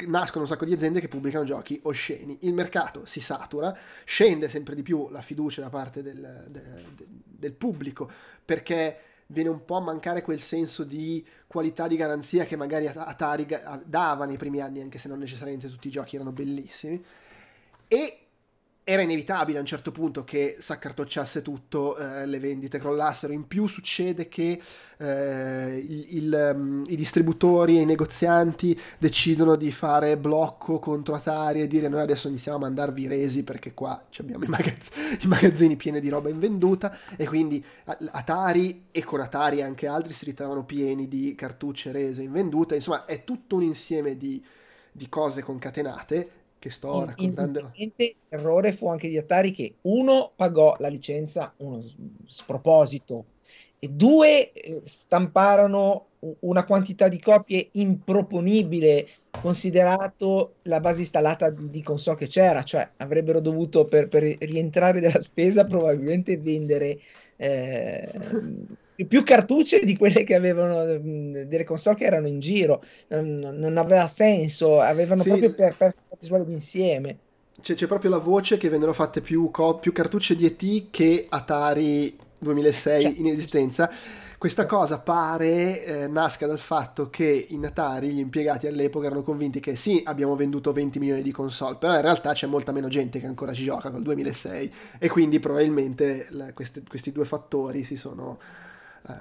nascono 0.07 0.43
un 0.43 0.49
sacco 0.49 0.65
di 0.65 0.73
aziende 0.73 0.99
che 0.99 1.07
pubblicano 1.07 1.45
giochi 1.45 1.79
osceni, 1.83 2.39
il 2.41 2.53
mercato 2.53 3.05
si 3.05 3.21
satura, 3.21 3.75
scende 4.03 4.49
sempre 4.49 4.75
di 4.75 4.83
più 4.83 5.09
la 5.09 5.21
fiducia 5.21 5.61
da 5.61 5.69
parte 5.69 6.01
del, 6.01 6.45
del, 6.49 6.85
del 6.93 7.53
pubblico 7.53 8.09
perché 8.43 9.01
viene 9.27 9.49
un 9.49 9.65
po' 9.65 9.75
a 9.75 9.81
mancare 9.81 10.21
quel 10.21 10.41
senso 10.41 10.83
di 10.83 11.25
qualità 11.47 11.87
di 11.87 11.95
garanzia 11.95 12.45
che 12.45 12.55
magari 12.55 12.87
Atari 12.87 13.45
dava 13.85 14.25
nei 14.25 14.37
primi 14.37 14.61
anni, 14.61 14.81
anche 14.81 14.99
se 14.99 15.07
non 15.07 15.19
necessariamente 15.19 15.69
tutti 15.69 15.87
i 15.87 15.91
giochi 15.91 16.15
erano 16.15 16.31
bellissimi. 16.31 17.03
E 17.87 18.26
era 18.89 19.01
inevitabile 19.01 19.57
a 19.57 19.59
un 19.59 19.67
certo 19.67 19.91
punto 19.91 20.23
che 20.23 20.55
s'accartocciasse 20.59 21.41
tutto, 21.41 21.97
eh, 21.97 22.25
le 22.25 22.39
vendite 22.39 22.79
crollassero. 22.79 23.33
In 23.33 23.45
più 23.45 23.67
succede 23.67 24.29
che 24.29 24.61
eh, 24.95 25.85
il, 25.85 26.05
il, 26.15 26.53
um, 26.55 26.83
i 26.87 26.95
distributori 26.95 27.77
e 27.77 27.81
i 27.81 27.85
negozianti 27.85 28.79
decidono 28.97 29.57
di 29.57 29.73
fare 29.73 30.15
blocco 30.15 30.79
contro 30.79 31.15
Atari 31.15 31.59
e 31.59 31.67
dire 31.67 31.89
noi 31.89 31.99
adesso 31.99 32.29
iniziamo 32.29 32.59
a 32.59 32.61
mandarvi 32.61 33.07
resi 33.07 33.43
perché 33.43 33.73
qua 33.73 34.01
abbiamo 34.19 34.45
i, 34.45 34.47
magazz- 34.47 34.95
i 35.21 35.27
magazzini 35.27 35.75
pieni 35.75 35.99
di 35.99 36.07
roba 36.07 36.29
invenduta 36.29 36.97
e 37.17 37.27
quindi 37.27 37.61
Atari 37.83 38.85
e 38.91 39.03
con 39.03 39.19
Atari 39.19 39.61
anche 39.61 39.87
altri 39.87 40.13
si 40.13 40.23
ritrovano 40.23 40.63
pieni 40.63 41.09
di 41.09 41.35
cartucce 41.35 41.91
rese 41.91 42.23
invendute. 42.23 42.75
Insomma 42.75 43.03
è 43.03 43.25
tutto 43.25 43.57
un 43.57 43.63
insieme 43.63 44.15
di, 44.15 44.41
di 44.93 45.09
cose 45.09 45.41
concatenate 45.43 46.36
che 46.59 46.69
sto 46.69 47.05
raccontando. 47.05 47.71
L'errore 48.29 48.73
fu 48.73 48.87
anche 48.87 49.07
di 49.07 49.17
Atari 49.17 49.51
che 49.51 49.75
uno 49.81 50.31
pagò 50.35 50.75
la 50.79 50.87
licenza, 50.87 51.53
uno 51.57 51.83
sproposito, 52.25 53.25
e 53.79 53.89
due 53.89 54.51
eh, 54.51 54.81
stamparono 54.85 56.05
una 56.39 56.65
quantità 56.65 57.07
di 57.07 57.19
copie 57.19 57.69
improponibile 57.73 59.07
considerato 59.39 60.55
la 60.63 60.79
base 60.79 61.01
installata 61.01 61.51
di, 61.51 61.69
di 61.69 61.83
console 61.83 62.17
che 62.17 62.27
c'era, 62.27 62.63
cioè 62.63 62.89
avrebbero 62.97 63.39
dovuto 63.39 63.85
per, 63.85 64.07
per 64.07 64.23
rientrare 64.23 64.99
della 64.99 65.21
spesa 65.21 65.65
probabilmente 65.65 66.37
vendere 66.37 66.99
eh, 67.35 68.11
più 69.05 69.23
cartucce 69.23 69.83
di 69.83 69.95
quelle 69.95 70.23
che 70.23 70.33
avevano 70.33 70.83
delle 70.85 71.63
console 71.63 71.95
che 71.95 72.05
erano 72.05 72.27
in 72.27 72.39
giro, 72.39 72.83
non, 73.09 73.37
non 73.39 73.77
aveva 73.77 74.07
senso, 74.07 74.79
avevano 74.79 75.21
sì. 75.21 75.29
proprio 75.29 75.53
per, 75.53 75.75
per 75.77 75.95
visuale 76.19 76.45
insieme. 76.47 77.17
C'è, 77.61 77.75
c'è, 77.75 77.87
proprio 77.87 78.11
la 78.11 78.17
voce 78.17 78.57
che 78.57 78.69
vennero 78.69 78.93
fatte 78.93 79.21
più, 79.21 79.49
co- 79.51 79.77
più 79.77 79.91
cartucce 79.91 80.35
di 80.35 80.45
ET 80.45 80.89
che 80.91 81.25
Atari 81.29 82.15
2006 82.39 83.01
cioè, 83.01 83.13
in 83.17 83.27
esistenza. 83.27 83.91
Questa 84.37 84.67
cosa 84.67 84.99
pare 84.99 85.83
eh, 85.83 86.07
nasca 86.07 86.45
dal 86.45 86.59
fatto 86.59 87.09
che 87.09 87.47
in 87.49 87.65
Atari 87.65 88.09
gli 88.09 88.19
impiegati 88.19 88.67
all'epoca 88.67 89.07
erano 89.07 89.23
convinti 89.23 89.59
che 89.59 89.75
sì, 89.75 89.99
abbiamo 90.05 90.35
venduto 90.35 90.71
20 90.71 90.99
milioni 90.99 91.23
di 91.23 91.31
console, 91.31 91.77
però 91.77 91.95
in 91.95 92.01
realtà 92.01 92.33
c'è 92.33 92.45
molta 92.45 92.71
meno 92.71 92.87
gente 92.87 93.19
che 93.19 93.25
ancora 93.25 93.51
ci 93.51 93.63
gioca 93.63 93.89
col 93.89 94.03
2006 94.03 94.73
e 94.99 95.09
quindi 95.09 95.39
probabilmente 95.39 96.27
la, 96.29 96.53
questi, 96.53 96.83
questi, 96.87 97.11
due 97.11 97.25
fattori 97.25 97.83
si 97.83 97.97
sono, 97.97 98.37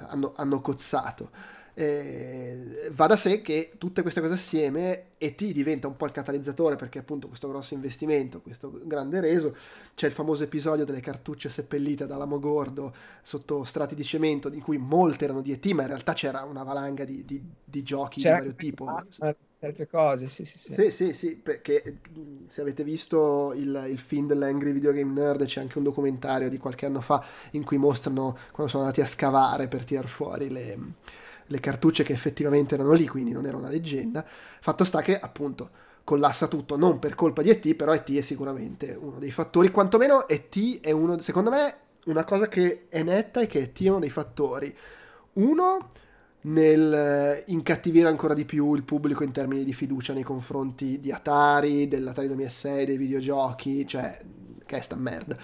hanno, 0.08 0.32
hanno 0.36 0.60
cozzato. 0.60 1.30
Eh, 1.78 2.90
va 2.92 3.06
da 3.06 3.16
sé 3.16 3.42
che 3.42 3.72
tutte 3.76 4.00
queste 4.00 4.22
cose 4.22 4.32
assieme 4.32 5.08
ET 5.18 5.44
diventa 5.44 5.86
un 5.86 5.96
po' 5.96 6.06
il 6.06 6.10
catalizzatore 6.10 6.74
perché 6.76 7.00
appunto 7.00 7.28
questo 7.28 7.48
grosso 7.48 7.74
investimento, 7.74 8.40
questo 8.40 8.80
grande 8.84 9.20
reso, 9.20 9.54
c'è 9.94 10.06
il 10.06 10.12
famoso 10.12 10.42
episodio 10.42 10.86
delle 10.86 11.00
cartucce 11.00 11.50
seppellite 11.50 12.06
da 12.06 12.16
Lamogordo 12.16 12.94
sotto 13.20 13.62
strati 13.64 13.94
di 13.94 14.04
cemento 14.04 14.50
in 14.50 14.62
cui 14.62 14.78
molte 14.78 15.24
erano 15.24 15.42
di 15.42 15.52
ET 15.52 15.66
ma 15.72 15.82
in 15.82 15.88
realtà 15.88 16.14
c'era 16.14 16.44
una 16.44 16.62
valanga 16.62 17.04
di, 17.04 17.26
di, 17.26 17.42
di 17.62 17.82
giochi 17.82 18.22
c'era 18.22 18.36
di 18.36 18.48
vario 18.48 18.54
tipo. 18.54 18.84
Altre 19.60 19.86
cose, 19.86 20.28
sì, 20.28 20.44
sì, 20.44 20.58
sì. 20.58 20.74
Sì, 20.74 20.90
sì, 20.90 21.12
sì, 21.12 21.30
perché 21.34 21.98
se 22.48 22.60
avete 22.60 22.84
visto 22.84 23.52
il, 23.54 23.86
il 23.88 23.98
film 23.98 24.26
dell'Angry 24.26 24.72
Video 24.72 24.92
Game 24.92 25.12
Nerd 25.12 25.44
c'è 25.46 25.60
anche 25.60 25.78
un 25.78 25.84
documentario 25.84 26.48
di 26.48 26.58
qualche 26.58 26.86
anno 26.86 27.00
fa 27.00 27.24
in 27.52 27.64
cui 27.64 27.78
mostrano 27.78 28.36
quando 28.52 28.70
sono 28.70 28.84
andati 28.84 29.00
a 29.00 29.06
scavare 29.06 29.68
per 29.68 29.84
tirar 29.84 30.06
fuori 30.08 30.50
le 30.50 30.78
le 31.48 31.60
cartucce 31.60 32.02
che 32.02 32.12
effettivamente 32.12 32.74
erano 32.74 32.92
lì, 32.92 33.06
quindi 33.06 33.30
non 33.30 33.46
era 33.46 33.56
una 33.56 33.68
leggenda. 33.68 34.24
Fatto 34.26 34.82
sta 34.82 35.00
che 35.00 35.16
appunto 35.16 35.70
collassa 36.02 36.48
tutto, 36.48 36.76
non 36.76 36.98
per 36.98 37.14
colpa 37.14 37.40
di 37.42 37.50
ET, 37.50 37.74
però 37.74 37.94
ET 37.94 38.12
è 38.16 38.20
sicuramente 38.20 38.96
uno 39.00 39.20
dei 39.20 39.30
fattori, 39.30 39.70
quantomeno 39.70 40.26
ET 40.26 40.80
è 40.80 40.90
uno, 40.90 41.20
secondo 41.20 41.50
me, 41.50 41.74
una 42.06 42.24
cosa 42.24 42.48
che 42.48 42.86
è 42.88 43.04
netta 43.04 43.40
è 43.40 43.46
che 43.46 43.60
ET 43.60 43.80
è 43.84 43.88
uno 43.90 44.00
dei 44.00 44.10
fattori. 44.10 44.76
Uno, 45.34 45.90
nel 46.46 46.92
eh, 46.92 47.44
incattivire 47.46 48.08
ancora 48.08 48.34
di 48.34 48.44
più 48.44 48.74
il 48.74 48.82
pubblico 48.82 49.24
in 49.24 49.32
termini 49.32 49.64
di 49.64 49.72
fiducia 49.72 50.12
nei 50.12 50.22
confronti 50.22 51.00
di 51.00 51.12
Atari, 51.12 51.88
dell'Atari 51.88 52.26
2006, 52.28 52.86
dei 52.86 52.96
videogiochi, 52.96 53.86
cioè, 53.86 54.18
che 54.64 54.76
è 54.76 54.80
sta 54.80 54.96
merda. 54.96 55.36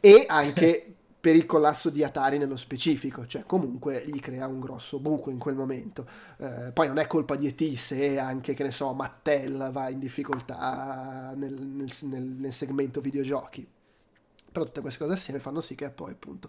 E 0.00 0.24
anche 0.28 0.94
per 1.20 1.34
il 1.34 1.46
collasso 1.46 1.90
di 1.90 2.02
Atari 2.02 2.38
nello 2.38 2.56
specifico, 2.56 3.26
cioè 3.26 3.44
comunque 3.44 4.04
gli 4.06 4.20
crea 4.20 4.46
un 4.46 4.60
grosso 4.60 5.00
buco 5.00 5.30
in 5.30 5.38
quel 5.38 5.54
momento. 5.54 6.06
Eh, 6.38 6.70
poi 6.72 6.86
non 6.86 6.98
è 6.98 7.06
colpa 7.06 7.36
di 7.36 7.46
ET 7.46 7.74
se 7.74 8.18
anche, 8.18 8.54
che 8.54 8.62
ne 8.62 8.70
so, 8.70 8.92
Mattel 8.94 9.70
va 9.72 9.90
in 9.90 9.98
difficoltà 9.98 11.34
nel, 11.36 11.52
nel, 11.52 11.92
nel, 12.02 12.22
nel 12.22 12.52
segmento 12.52 13.00
videogiochi. 13.00 13.66
Però 14.50 14.64
tutte 14.64 14.80
queste 14.80 15.04
cose 15.04 15.14
assieme 15.14 15.40
fanno 15.40 15.60
sì 15.60 15.74
che 15.74 15.90
poi 15.90 16.12
appunto 16.12 16.48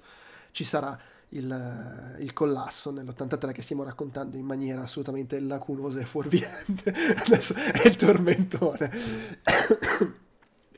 ci 0.51 0.63
sarà 0.63 0.97
il, 1.29 2.15
il, 2.19 2.33
collasso 2.33 2.91
nell'83 2.91 3.51
che 3.51 3.61
stiamo 3.61 3.83
raccontando 3.83 4.37
in 4.37 4.45
maniera 4.45 4.81
assolutamente 4.81 5.39
lacunosa 5.39 5.99
e 5.99 6.05
fuorviante. 6.05 6.93
Adesso 7.25 7.53
è 7.53 7.87
il 7.87 7.95
tormentone. 7.95 8.89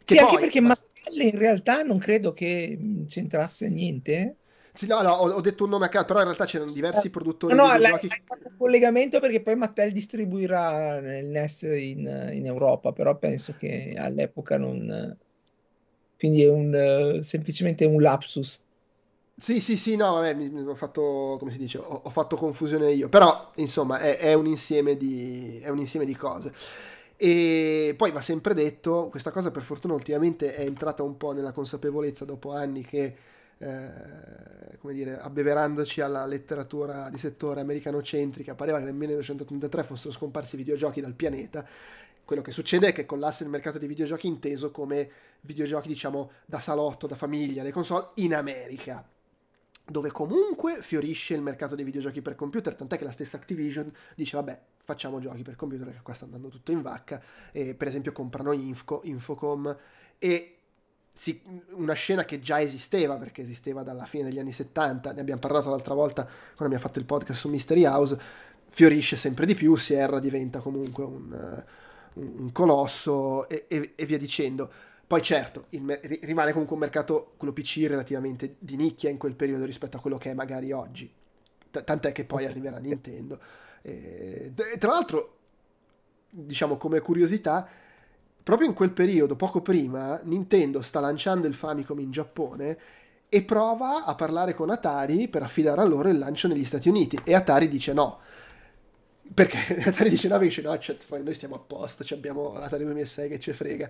che 0.04 0.16
sì, 0.16 0.16
poi, 0.16 0.20
anche 0.20 0.38
perché 0.40 0.62
ma 0.62 0.78
in 1.12 1.38
realtà 1.38 1.84
non 1.84 2.00
credo 2.00 2.34
che 2.34 2.78
mm, 2.80 3.06
c'entrasse 3.06 3.70
niente. 3.70 4.36
Sì, 4.74 4.88
no, 4.88 5.02
no, 5.02 5.12
ho, 5.12 5.42
detto 5.42 5.66
un 5.66 5.70
nome 5.70 5.86
a 5.86 5.90
caso, 5.90 6.06
però 6.06 6.20
in 6.20 6.26
realtà 6.26 6.46
c'erano 6.46 6.72
diversi 6.72 7.10
produttori 7.10 7.54
no, 7.54 7.64
no, 7.64 7.72
di 7.72 7.78
videogiochi. 7.78 8.08
Hai 8.08 8.22
fatto 8.26 8.48
un 8.48 8.58
collegamento 8.58 9.20
perché 9.20 9.42
poi 9.42 9.56
Mattel 9.56 9.92
distribuirà 9.92 10.98
il 11.20 11.28
NES 11.28 11.62
in, 11.64 12.30
in, 12.34 12.46
Europa, 12.46 12.94
però 12.94 13.18
penso 13.18 13.56
che 13.58 13.94
all'epoca 13.98 14.58
non... 14.58 15.18
Quindi 16.18 16.44
è 16.44 16.50
un, 16.50 17.20
semplicemente 17.22 17.84
un 17.84 18.02
lapsus. 18.02 18.64
Sì, 19.42 19.60
sì, 19.60 19.76
sì, 19.76 19.96
no, 19.96 20.14
vabbè, 20.14 20.36
mi, 20.36 20.50
mi 20.50 20.62
ho 20.62 20.76
fatto, 20.76 21.38
come 21.40 21.50
si 21.50 21.58
dice, 21.58 21.80
ho, 21.80 22.02
ho 22.04 22.10
fatto 22.12 22.36
confusione 22.36 22.92
io, 22.92 23.10
però 23.10 23.50
insomma 23.56 23.98
è, 23.98 24.18
è, 24.20 24.34
un 24.34 24.46
insieme 24.46 24.96
di, 24.98 25.60
è 25.60 25.70
un 25.70 25.80
insieme 25.80 26.06
di 26.06 26.16
cose. 26.16 26.54
E 27.16 27.96
poi 27.98 28.12
va 28.12 28.22
sempre 28.22 28.54
detto, 28.54 29.08
questa 29.10 29.32
cosa 29.32 29.50
per 29.50 29.64
fortuna 29.64 29.96
ultimamente 29.96 30.54
è 30.54 30.62
entrata 30.62 31.02
un 31.02 31.18
po' 31.18 31.32
nella 31.32 31.54
consapevolezza 31.54 32.24
dopo 32.24 32.54
anni 32.54 32.84
che, 32.84 33.16
eh, 33.58 34.78
come 34.80 34.94
dire, 34.94 35.18
abbeverandoci 35.18 36.02
alla 36.02 36.28
letteratura 36.28 37.10
di 37.10 37.18
settore 37.18 37.62
americanocentrica, 37.62 38.54
pareva 38.54 38.78
che 38.78 38.84
nel 38.84 38.94
1983 38.94 39.84
fossero 39.84 40.14
scomparsi 40.14 40.54
i 40.54 40.60
videogiochi 40.60 41.02
dal 41.02 41.16
pianeta. 41.16 41.66
Quello 42.24 42.44
che 42.44 42.52
succede 42.52 42.90
è 42.90 42.94
che 42.94 43.08
collasse 43.08 43.44
il 43.44 43.50
mercato 43.50 43.80
dei 43.80 43.88
videogiochi 43.88 44.28
inteso 44.28 44.70
come 44.70 45.10
videogiochi, 45.42 45.88
diciamo, 45.88 46.30
da 46.46 46.60
salotto, 46.60 47.08
da 47.08 47.16
famiglia, 47.16 47.64
le 47.64 47.72
console 47.72 48.10
in 48.16 48.36
America 48.36 49.04
dove 49.92 50.12
comunque 50.12 50.82
fiorisce 50.82 51.34
il 51.34 51.42
mercato 51.42 51.76
dei 51.76 51.86
videogiochi 51.86 52.22
per 52.22 52.36
computer, 52.36 52.74
tant'è 52.74 52.98
che 52.98 53.04
la 53.04 53.12
stessa 53.12 53.38
Activision 53.38 53.92
dice 54.16 54.38
vabbè 54.38 54.60
facciamo 54.84 55.20
giochi 55.20 55.44
per 55.44 55.56
computer 55.56 55.86
perché 55.86 56.02
qua 56.02 56.14
sta 56.14 56.26
andando 56.26 56.48
tutto 56.50 56.72
in 56.72 56.82
vacca 56.82 57.22
e 57.52 57.76
per 57.76 57.88
esempio 57.88 58.12
comprano 58.12 58.52
Infco, 58.52 59.02
Infocom 59.04 59.78
e 60.18 60.56
si, 61.14 61.42
una 61.72 61.94
scena 61.94 62.24
che 62.26 62.40
già 62.40 62.62
esisteva 62.62 63.18
perché 63.18 63.42
esisteva 63.42 63.84
dalla 63.84 64.06
fine 64.06 64.24
degli 64.24 64.40
anni 64.40 64.54
70 64.54 65.12
ne 65.12 65.22
abbiamo 65.22 65.40
parlato 65.40 65.70
l'altra 65.70 65.94
volta 65.94 66.24
quando 66.24 66.66
abbiamo 66.66 66.80
fatto 66.80 67.00
il 67.00 67.06
podcast 67.06 67.40
su 67.40 67.50
Mystery 67.50 67.86
House 67.86 68.20
fiorisce 68.70 69.18
sempre 69.18 69.46
di 69.46 69.54
più 69.54 69.76
Sierra 69.76 70.20
diventa 70.20 70.60
comunque 70.60 71.04
un, 71.04 71.64
un, 72.14 72.34
un 72.38 72.52
colosso 72.52 73.48
e, 73.50 73.66
e, 73.68 73.94
e, 73.96 74.06
via 74.06 74.18
dicendo 74.18 74.72
poi 75.12 75.22
certo 75.22 75.66
il, 75.72 76.00
rimane 76.22 76.54
comunque 76.54 76.76
un 76.76 76.82
mercato 76.82 77.34
quello 77.36 77.52
PC 77.52 77.84
relativamente 77.86 78.56
di 78.60 78.78
nicchia 78.78 79.10
in 79.10 79.18
quel 79.18 79.36
periodo 79.36 79.66
rispetto 79.66 79.98
a 79.98 80.00
quello 80.00 80.18
che 80.18 80.32
è 80.32 80.34
magari 80.34 80.72
oggi. 80.72 81.14
T- 81.70 81.84
tant'è 81.84 82.14
che 82.14 82.24
poi 82.24 82.46
arriverà 82.46 82.78
Nintendo. 82.78 83.38
E, 83.82 84.54
tra 84.80 84.92
l'altro, 84.92 85.40
diciamo 86.30 86.78
come 86.78 87.02
curiosità, 87.02 87.68
proprio 88.42 88.70
in 88.70 88.74
quel 88.74 88.92
periodo, 88.92 89.36
poco 89.36 89.62
prima, 89.62 90.18
Nintendo 90.24 90.82
sta 90.82 91.02
lanciando 91.02 91.46
il 91.46 91.56
Famicom 91.56 92.00
in 92.00 92.12
Giappone 92.12 92.78
e 93.28 93.44
prova 93.44 94.06
a 94.06 94.16
parlare 94.16 94.54
con 94.54 94.70
Atari 94.70 95.28
per 95.28 95.44
affidare 95.44 95.82
a 95.82 95.86
loro 95.86 96.08
il 96.08 96.20
lancio 96.20 96.48
negli 96.48 96.64
Stati 96.64 96.88
Uniti. 96.88 97.20
E 97.26 97.34
Atari 97.34 97.68
dice 97.68 97.92
no. 97.92 98.20
Perché? 99.34 99.76
Atari 99.92 100.10
dice 100.10 100.30
no, 100.30 100.38
dice 100.38 100.62
no, 100.62 100.78
cioè, 100.78 100.96
noi 101.22 101.34
stiamo 101.34 101.56
a 101.56 101.60
posto, 101.60 102.06
abbiamo 102.14 102.54
l'Atari 102.54 102.86
2006 102.86 103.28
che 103.28 103.40
ci 103.42 103.52
frega. 103.52 103.90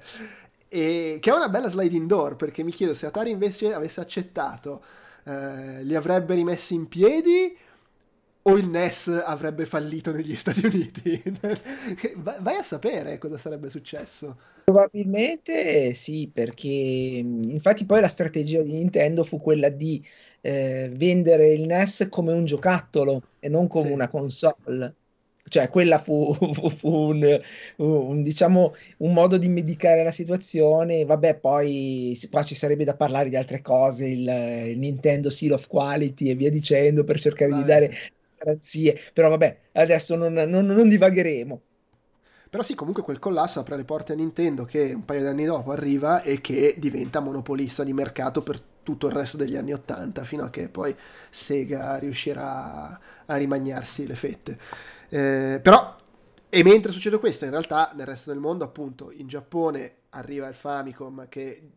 E 0.74 1.18
che 1.20 1.30
è 1.30 1.34
una 1.34 1.50
bella 1.50 1.68
sliding 1.68 2.08
door, 2.08 2.38
perché 2.38 2.64
mi 2.64 2.72
chiedo 2.72 2.94
se 2.94 3.06
Atari 3.06 3.30
invece 3.30 3.74
avesse 3.74 4.00
accettato, 4.00 4.82
eh, 5.26 5.84
li 5.84 5.96
avrebbe 5.96 6.34
rimessi 6.34 6.76
in 6.76 6.88
piedi 6.88 7.58
o 8.44 8.58
il 8.58 8.68
NES 8.68 9.22
avrebbe 9.26 9.66
fallito 9.66 10.14
negli 10.14 10.34
Stati 10.34 10.66
Uniti. 10.66 11.22
Vai 12.16 12.56
a 12.56 12.64
sapere 12.64 13.18
cosa 13.18 13.38
sarebbe 13.38 13.70
successo. 13.70 14.38
Probabilmente 14.64 15.94
sì, 15.94 16.30
perché 16.34 16.70
infatti 16.70 17.86
poi 17.86 18.00
la 18.00 18.08
strategia 18.08 18.62
di 18.62 18.72
Nintendo 18.72 19.26
fu 19.26 19.42
quella 19.42 19.68
di 19.68 20.02
eh, 20.40 20.90
vendere 20.94 21.52
il 21.52 21.66
NES 21.66 22.08
come 22.10 22.32
un 22.32 22.46
giocattolo 22.46 23.24
e 23.40 23.50
non 23.50 23.68
come 23.68 23.88
sì. 23.88 23.94
una 23.94 24.08
console. 24.08 24.96
Cioè, 25.52 25.70
quella 25.70 26.00
fu, 26.00 26.34
fu, 26.54 26.70
fu 26.70 26.90
un, 26.90 27.42
un, 27.78 28.22
diciamo, 28.22 28.74
un 29.00 29.12
modo 29.14 29.38
di 29.38 29.50
medicare 29.50 30.02
la 30.02 30.12
situazione. 30.14 31.04
Vabbè, 31.04 31.36
poi 31.40 32.18
qua 32.32 32.42
ci 32.44 32.56
sarebbe 32.56 32.86
da 32.86 32.96
parlare 32.96 33.30
di 33.30 33.36
altre 33.36 33.62
cose, 33.62 34.08
il, 34.08 34.22
il 34.70 34.80
Nintendo 34.80 35.30
Seal 35.30 35.52
of 35.52 35.68
Quality 35.68 36.30
e 36.30 36.36
via 36.36 36.50
dicendo, 36.50 37.04
per 37.04 37.20
cercare 37.20 37.52
Vai. 37.52 37.60
di 37.60 37.66
dare 37.66 37.92
garanzie, 38.38 38.98
però 39.14 39.28
vabbè, 39.30 39.58
adesso 39.74 40.16
non, 40.16 40.32
non, 40.34 40.66
non 40.66 40.88
divagheremo. 40.88 41.62
Però 42.50 42.64
sì, 42.64 42.76
comunque 42.76 43.04
quel 43.04 43.20
collasso 43.20 43.60
apre 43.60 43.78
le 43.78 43.86
porte 43.86 44.14
a 44.14 44.16
Nintendo 44.16 44.66
che 44.66 44.92
un 44.94 45.06
paio 45.06 45.22
di 45.22 45.28
anni 45.28 45.46
dopo 45.46 45.72
arriva 45.72 46.22
e 46.22 46.42
che 46.42 46.76
diventa 46.78 47.20
monopolista 47.22 47.84
di 47.84 47.94
mercato 47.94 48.42
per 48.42 48.62
tutto 48.84 49.08
il 49.08 49.14
resto 49.14 49.38
degli 49.38 49.56
anni 49.56 49.74
Ottanta, 49.74 50.24
fino 50.24 50.44
a 50.44 50.50
che 50.50 50.68
poi 50.68 50.94
Sega 51.30 51.98
riuscirà 51.98 53.00
a 53.26 53.36
rimagnarsi 53.38 54.06
le 54.06 54.16
fette. 54.16 54.58
Eh, 55.14 55.60
però, 55.62 55.98
e 56.48 56.64
mentre 56.64 56.94
succede 56.94 57.20
questo, 57.20 57.44
in 57.44 57.52
realtà 57.52 57.92
nel 57.96 58.06
resto 58.06 58.32
del 58.32 58.40
mondo, 58.40 58.64
appunto, 58.64 59.12
in 59.12 59.28
Giappone 59.28 59.96
arriva 60.12 60.48
il 60.48 60.56
Famicom 60.56 61.28
che 61.28 61.72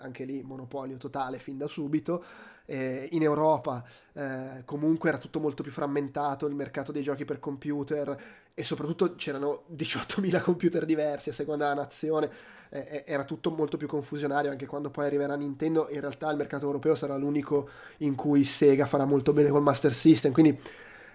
anche 0.00 0.24
lì 0.24 0.42
monopolio 0.42 0.96
totale 0.96 1.38
fin 1.38 1.58
da 1.58 1.68
subito. 1.68 2.24
Eh, 2.64 3.08
in 3.12 3.22
Europa 3.22 3.84
eh, 4.14 4.62
comunque 4.64 5.10
era 5.10 5.18
tutto 5.18 5.38
molto 5.40 5.62
più 5.62 5.70
frammentato 5.70 6.46
il 6.46 6.54
mercato 6.54 6.90
dei 6.90 7.02
giochi 7.02 7.24
per 7.24 7.38
computer 7.38 8.16
e 8.54 8.64
soprattutto 8.64 9.14
c'erano 9.14 9.64
18.000 9.74 10.40
computer 10.42 10.84
diversi 10.84 11.30
a 11.30 11.32
seconda 11.32 11.68
della 11.68 11.82
nazione, 11.82 12.30
eh, 12.70 13.04
era 13.06 13.24
tutto 13.24 13.50
molto 13.50 13.76
più 13.76 13.86
confusionario 13.86 14.50
anche 14.50 14.66
quando 14.66 14.90
poi 14.90 15.06
arriverà 15.06 15.36
Nintendo, 15.36 15.88
in 15.90 16.00
realtà 16.00 16.30
il 16.30 16.36
mercato 16.36 16.66
europeo 16.66 16.94
sarà 16.96 17.16
l'unico 17.16 17.68
in 17.98 18.14
cui 18.16 18.44
Sega 18.44 18.86
farà 18.86 19.04
molto 19.04 19.32
bene 19.32 19.50
col 19.50 19.62
Master 19.62 19.94
System, 19.94 20.32
quindi 20.32 20.58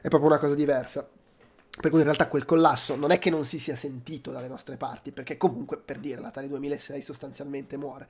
è 0.02 0.08
proprio 0.10 0.30
una 0.30 0.40
cosa 0.40 0.56
diversa. 0.56 1.10
Per 1.80 1.92
cui 1.92 2.00
in 2.00 2.06
realtà 2.06 2.28
quel 2.28 2.46
collasso 2.46 2.96
non 2.96 3.12
è 3.12 3.20
che 3.20 3.30
non 3.30 3.46
si 3.46 3.60
sia 3.60 3.76
sentito 3.76 4.32
dalle 4.32 4.48
nostre 4.48 4.78
parti, 4.78 5.12
perché 5.12 5.38
comunque 5.38 5.78
per 5.78 6.00
dire 6.00 6.20
l'Atari 6.20 6.48
2006 6.48 7.02
sostanzialmente 7.04 7.78
muore. 7.78 8.08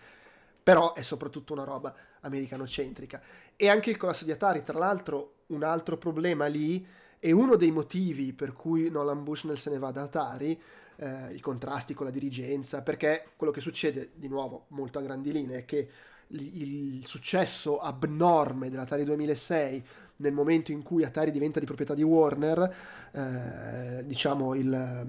Però 0.64 0.94
è 0.94 1.02
soprattutto 1.02 1.52
una 1.52 1.66
roba 1.66 1.94
americanocentrica. 2.22 3.22
E 3.58 3.68
anche 3.68 3.90
il 3.90 3.98
collasso 3.98 4.24
di 4.24 4.32
Atari, 4.32 4.64
tra 4.64 4.78
l'altro, 4.78 5.34
un 5.48 5.64
altro 5.64 5.98
problema 5.98 6.46
lì, 6.46 6.86
e 7.20 7.32
uno 7.32 7.58
dei 7.58 7.72
motivi 7.72 8.32
per 8.32 8.54
cui 8.54 8.90
Nolan 8.90 9.24
Bushnell 9.24 9.56
se 9.56 9.70
ne 9.70 9.80
va 9.80 9.92
da 9.92 10.04
Atari, 10.04 10.62
eh, 10.96 11.34
i 11.34 11.42
contrasti 11.42 11.94
con 11.94 12.06
la 12.06 12.12
dirigenza, 12.12 12.82
perché 12.82 13.32
quello 13.36 13.52
che 13.52 13.62
succede, 13.62 14.12
di 14.16 14.30
nuovo, 14.30 14.66
molto 14.70 15.00
a 15.00 15.02
grandi 15.02 15.34
linee, 15.34 15.60
è 15.60 15.66
che 15.66 15.90
il 16.28 17.06
successo 17.06 17.80
abnorme 17.80 18.70
dell'Atari 18.70 19.04
2006 19.04 19.86
nel 20.18 20.34
momento 20.34 20.72
in 20.72 20.84
cui 20.84 21.04
Atari 21.04 21.32
diventa 21.32 21.60
di 21.60 21.66
proprietà 21.66 21.94
di 21.94 22.04
Warner, 22.04 22.76
eh, 23.12 24.06
diciamo 24.06 24.56
il, 24.56 25.08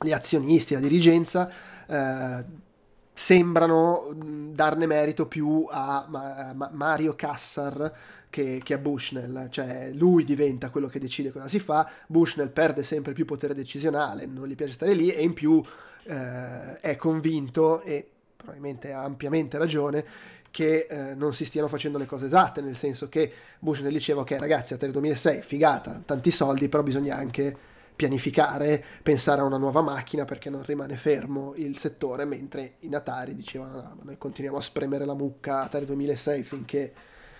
gli 0.00 0.12
azionisti, 0.12 0.74
la 0.74 0.80
dirigenza, 0.80 1.50
eh, 1.86 2.64
sembrano 3.12 4.14
darne 4.52 4.86
merito 4.86 5.26
più 5.26 5.66
a 5.70 6.06
Ma- 6.08 6.52
Ma- 6.54 6.70
Mario 6.72 7.14
Kassar 7.14 7.92
che, 8.28 8.60
che, 8.62 8.74
a 8.74 8.78
Bushnell, 8.78 9.48
cioè 9.48 9.90
lui 9.94 10.24
diventa 10.24 10.68
quello 10.68 10.88
che 10.88 10.98
decide 10.98 11.32
cosa 11.32 11.48
si 11.48 11.58
fa, 11.58 11.88
Bushnell 12.06 12.50
perde 12.50 12.82
sempre 12.82 13.14
più 13.14 13.24
potere 13.24 13.54
decisionale, 13.54 14.26
non 14.26 14.46
gli 14.46 14.54
piace 14.54 14.74
stare 14.74 14.92
lì 14.92 15.10
e 15.10 15.22
in 15.22 15.32
più 15.32 15.62
eh, 16.04 16.78
è 16.80 16.96
convinto 16.96 17.80
e 17.80 18.10
probabilmente 18.46 18.92
ha 18.92 19.02
ampiamente 19.02 19.58
ragione 19.58 20.04
che 20.52 20.86
eh, 20.88 21.14
non 21.16 21.34
si 21.34 21.44
stiano 21.44 21.68
facendo 21.68 21.98
le 21.98 22.06
cose 22.06 22.26
esatte, 22.26 22.60
nel 22.60 22.76
senso 22.76 23.08
che 23.08 23.30
Bush 23.58 23.80
ne 23.80 23.90
diceva 23.90 24.20
ok 24.20 24.36
ragazzi 24.38 24.72
a 24.72 24.76
2006 24.76 25.42
figata, 25.42 26.00
tanti 26.04 26.30
soldi, 26.30 26.68
però 26.68 26.82
bisogna 26.82 27.16
anche 27.16 27.74
pianificare, 27.96 28.82
pensare 29.02 29.40
a 29.40 29.44
una 29.44 29.56
nuova 29.56 29.82
macchina 29.82 30.24
perché 30.24 30.48
non 30.48 30.62
rimane 30.62 30.96
fermo 30.96 31.54
il 31.56 31.76
settore, 31.76 32.24
mentre 32.24 32.76
in 32.80 32.94
Atari 32.94 33.34
dicevano 33.34 33.80
no, 33.80 33.98
noi 34.02 34.16
continuiamo 34.16 34.58
a 34.58 34.62
spremere 34.62 35.04
la 35.04 35.14
mucca 35.14 35.62
Atari 35.62 35.84
2006 35.84 36.42
finché, 36.44 36.92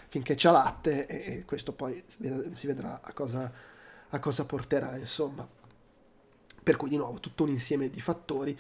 finché 0.09 0.35
c'ha 0.37 0.51
latte 0.51 1.07
e, 1.07 1.37
e, 1.37 1.45
questo 1.45 1.73
poi 1.73 2.03
si 2.53 2.67
vedrà 2.67 3.01
a 3.03 3.13
cosa, 3.13 3.51
a 4.09 4.19
cosa 4.19 4.45
porterà 4.45 4.97
insomma. 4.97 5.47
Per 6.63 6.77
cui 6.77 6.89
di 6.89 6.97
nuovo 6.97 7.21
tutto 7.21 7.45
un 7.45 7.51
insieme 7.51 7.89
di 7.89 8.01
fattori 8.01 8.59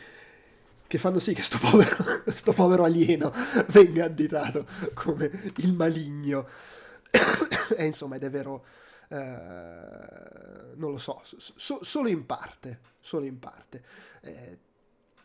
che 0.86 0.98
fanno 0.98 1.18
sì 1.18 1.34
che 1.34 1.42
sto 1.42 1.58
povero, 1.58 1.96
sto 2.32 2.52
povero 2.52 2.84
alieno 2.84 3.32
venga 3.68 4.04
additato 4.04 4.66
come 4.94 5.52
il 5.56 5.72
maligno. 5.72 6.46
e 7.76 7.84
insomma, 7.84 8.16
è 8.16 8.30
vero, 8.30 8.64
eh, 9.08 10.74
non 10.76 10.90
lo 10.90 10.98
so, 10.98 11.22
so, 11.24 11.82
solo 11.82 12.08
in 12.08 12.26
parte, 12.26 12.80
solo 13.00 13.24
in 13.24 13.38
parte. 13.38 13.82
Eh, 14.20 14.58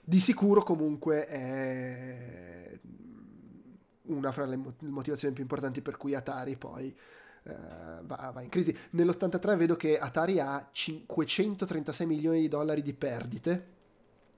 di 0.04 0.20
sicuro 0.20 0.64
comunque 0.64 1.28
è 1.28 2.80
una 4.04 4.32
fra 4.32 4.46
le 4.46 4.60
motivazioni 4.80 5.34
più 5.34 5.44
importanti 5.44 5.82
per 5.82 5.96
cui 5.96 6.16
Atari 6.16 6.58
poi 6.58 6.94
eh, 7.44 7.54
va, 8.02 8.32
va 8.34 8.42
in 8.42 8.50
crisi. 8.50 8.76
Nell'83 8.92 9.58
vedo 9.58 9.76
che 9.76 9.98
Atari 9.98 10.40
ha 10.40 10.68
536 10.72 12.06
milioni 12.06 12.42
di 12.42 12.48
dollari 12.48 12.82
di 12.82 12.94
perdite 12.94 13.80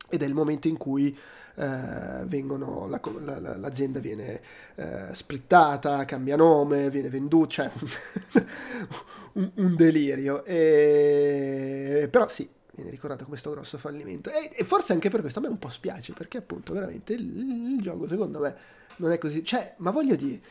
ed 0.09 0.21
è 0.21 0.25
il 0.25 0.33
momento 0.33 0.67
in 0.67 0.77
cui 0.77 1.17
eh, 1.55 2.25
vengono, 2.25 2.87
la, 2.87 2.99
la, 3.39 3.57
l'azienda 3.57 3.99
viene 3.99 4.41
eh, 4.75 5.13
splittata, 5.13 6.05
cambia 6.05 6.35
nome, 6.35 6.89
viene 6.89 7.09
venduta, 7.09 7.49
cioè 7.49 7.71
un, 9.33 9.51
un, 9.55 9.75
delirio. 9.75 10.43
E, 10.45 12.07
però 12.09 12.27
sì, 12.27 12.49
viene 12.73 12.89
ricordato 12.89 13.25
come 13.25 13.37
sto 13.37 13.51
grosso 13.51 13.77
fallimento. 13.77 14.31
E, 14.31 14.51
e, 14.55 14.63
forse 14.63 14.93
anche 14.93 15.09
per 15.09 15.21
questo 15.21 15.39
a 15.39 15.41
me 15.43 15.47
un 15.47 15.59
po' 15.59 15.69
spiace, 15.69 16.13
perché 16.13 16.37
appunto 16.37 16.73
veramente 16.73 17.13
il, 17.13 17.75
il 17.75 17.81
gioco 17.81 18.07
secondo 18.07 18.39
me 18.39 18.55
non 18.97 19.11
è 19.11 19.17
così. 19.17 19.43
Cioè, 19.43 19.75
ma 19.77 19.91
voglio 19.91 20.15
dire, 20.15 20.41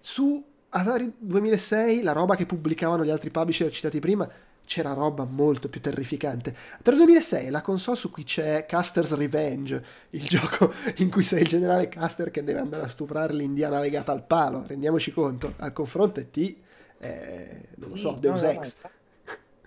su 0.00 0.52
Atari 0.68 1.14
2006, 1.18 2.02
la 2.02 2.12
roba 2.12 2.36
che 2.36 2.46
pubblicavano 2.46 3.04
gli 3.04 3.10
altri 3.10 3.30
publisher 3.30 3.70
citati 3.70 4.00
prima, 4.00 4.28
c'era 4.64 4.92
roba 4.92 5.24
molto 5.24 5.68
più 5.68 5.80
terrificante. 5.80 6.54
Tra 6.82 6.92
il 6.92 6.98
2006 6.98 7.50
la 7.50 7.62
console 7.62 7.96
su 7.96 8.10
cui 8.10 8.24
c'è 8.24 8.66
Caster's 8.66 9.14
Revenge, 9.14 9.84
il 10.10 10.22
gioco 10.28 10.72
in 10.98 11.10
cui 11.10 11.22
sei 11.22 11.42
il 11.42 11.48
generale 11.48 11.88
Caster 11.88 12.30
che 12.30 12.44
deve 12.44 12.60
andare 12.60 12.84
a 12.84 12.88
stuprare 12.88 13.32
l'indiana 13.32 13.80
legata 13.80 14.12
al 14.12 14.24
palo, 14.24 14.64
rendiamoci 14.66 15.12
conto, 15.12 15.54
al 15.56 15.72
confronto 15.72 16.20
è 16.20 16.30
T, 16.30 16.56
eh, 16.98 17.68
non 17.76 17.90
lo 17.90 17.96
so, 17.96 18.14
sì, 18.14 18.20
Deus 18.20 18.42
no, 18.42 18.48
Ex. 18.48 18.74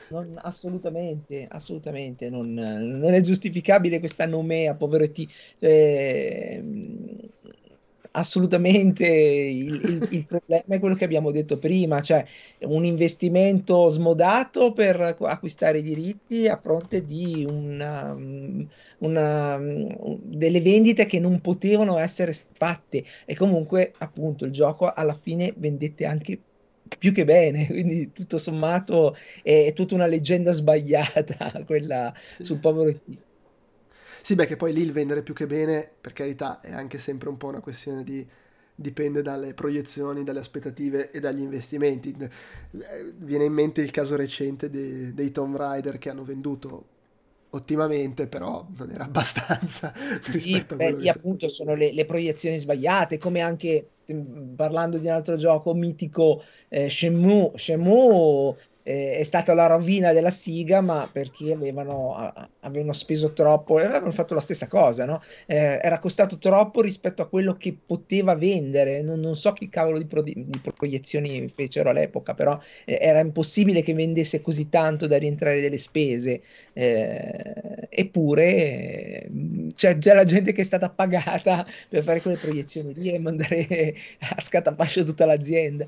No, 0.10 0.20
non, 0.22 0.40
assolutamente, 0.42 1.48
assolutamente, 1.50 2.30
non, 2.30 2.54
non, 2.54 3.14
è 3.14 3.22
giustificabile 3.22 4.00
questa 4.00 4.26
nomea, 4.26 4.74
povero 4.74 5.10
T. 5.12 5.28
Cioè, 5.60 6.64
assolutamente 8.12 9.06
il, 9.06 9.74
il, 9.74 10.08
il, 10.12 10.26
problema 10.26 10.63
è 10.67 10.80
quello 10.80 10.96
che 10.96 11.06
abbiamo 11.06 11.32
detto 11.32 11.58
prima, 11.58 12.02
cioè 12.02 12.26
un 12.62 12.86
investimento 12.86 13.88
smodato 13.89 14.74
per 14.74 15.15
acquistare 15.20 15.80
i 15.80 15.84
diritti 15.84 16.48
a 16.48 16.58
fronte 16.58 17.04
di 17.06 17.46
una, 17.50 18.15
una, 19.00 19.58
delle 19.58 20.62
vendite 20.62 21.06
che 21.06 21.20
non 21.20 21.41
potevano 21.41 21.98
essere 21.98 22.36
fatte 22.54 23.04
e 23.26 23.36
comunque 23.36 23.93
appunto 23.98 24.46
il 24.46 24.52
gioco 24.52 24.91
alla 24.91 25.17
fine 25.20 25.54
vendette 25.58 26.06
anche 26.06 26.39
più 26.98 27.12
che 27.12 27.26
bene, 27.26 27.67
quindi 27.67 28.12
tutto 28.13 28.38
sommato 28.38 29.15
è, 29.43 29.74
tutta 29.74 29.96
una 29.96 30.06
leggenda 30.06 30.52
sbagliata 30.52 31.63
quella 31.65 32.13
sì. 32.36 32.43
sul 32.43 32.60
povero 32.60 32.91
tipo. 32.93 33.26
Sì, 34.28 34.36
beh, 34.36 34.46
che 34.46 34.58
poi 34.58 34.74
lì 34.74 34.82
il 34.82 34.92
vendere 34.92 35.24
più 35.24 35.34
che 35.34 35.48
bene, 35.48 35.90
per 36.02 36.12
carità, 36.12 36.60
è 36.60 36.74
anche 36.74 37.00
sempre 37.00 37.30
un 37.30 37.38
po' 37.38 37.48
una 37.48 37.62
questione 37.62 38.04
di 38.04 38.28
dipende 38.76 39.22
dalle 39.22 39.54
proiezioni, 39.54 40.26
dalle 40.26 40.40
aspettative 40.40 41.12
e 41.12 41.22
dagli 41.22 41.40
investimenti. 41.40 42.13
Eh, 42.20 43.13
viene 43.20 43.46
in 43.46 43.54
mente 43.54 43.80
il 43.80 43.90
caso 43.90 44.18
recente 44.18 44.70
dei, 44.70 45.13
dei 45.13 45.32
Tomb 45.32 45.56
Raider 45.56 45.98
che 45.98 46.10
hanno 46.10 46.26
venduto 46.26 46.86
ottimamente, 47.52 48.28
però 48.28 48.68
non 48.76 48.92
era 48.92 49.06
abbastanza 49.08 49.94
sì, 50.30 50.62
beh, 50.76 51.10
appunto 51.10 51.48
sono 51.48 51.74
le, 51.74 51.94
le, 51.94 52.06
proiezioni 52.06 52.60
sbagliate, 52.60 53.18
come 53.18 53.40
anche 53.40 53.92
mm, 54.12 54.56
parlando 54.56 54.98
di 54.98 55.06
un 55.06 55.13
altro 55.13 55.38
gioco 55.38 55.74
mitico 55.74 56.44
eh, 56.68 56.90
Shenmue, 56.90 57.54
Shenmue 57.56 58.58
eh, 58.88 59.17
è 59.17 59.23
stata 59.23 59.54
la 59.54 59.65
rovina 59.67 60.13
della 60.13 60.30
Siga, 60.30 60.80
ma 60.80 61.10
perché 61.12 61.52
avevano, 61.52 62.15
avevano 62.62 62.93
speso 62.93 63.34
troppo 63.34 63.80
e 63.80 63.84
avevano 63.84 64.12
fatto 64.12 64.34
la 64.34 64.39
stessa 64.39 64.67
cosa, 64.67 65.04
no? 65.06 65.21
eh, 65.45 65.80
era 65.84 66.00
costato 66.00 66.38
troppo 66.38 66.82
rispetto 66.82 67.21
a 67.21 67.28
quello 67.28 67.58
che 67.58 67.78
poteva 67.86 68.36
vendere. 68.36 69.02
Non, 69.02 69.19
non 69.19 69.36
so 69.36 69.52
che 69.52 69.67
cavolo 69.67 69.97
di, 69.97 70.06
pro, 70.06 70.21
di, 70.21 70.47
proiezioni 70.73 71.50
fecero 71.50 71.89
all'epoca, 71.89 72.34
però 72.34 72.58
eh, 72.86 72.97
era 73.02 73.19
impossibile 73.19 73.82
che 73.82 73.93
vendesse 73.93 74.41
così 74.41 74.69
tanto 74.69 75.06
da 75.06 75.17
rientrare 75.17 75.60
delle 75.60 75.78
spese. 75.78 76.41
Eh, 76.71 77.88
eppure 77.89 79.30
c'è 79.76 79.97
già 79.97 80.13
la 80.13 80.23
gente 80.23 80.54
che 80.54 80.62
è 80.62 80.65
stata 80.65 80.89
pagata 80.89 81.65
per 81.89 82.04
fare 82.04 82.21
quelle 82.21 82.38
proiezioni 82.38 82.93
lì 82.93 83.12
e 83.12 83.19
mandare 83.19 83.95
a 84.38 84.39
scatafascio 84.41 85.04
tutta 85.04 85.26
l'azienda. 85.26 85.86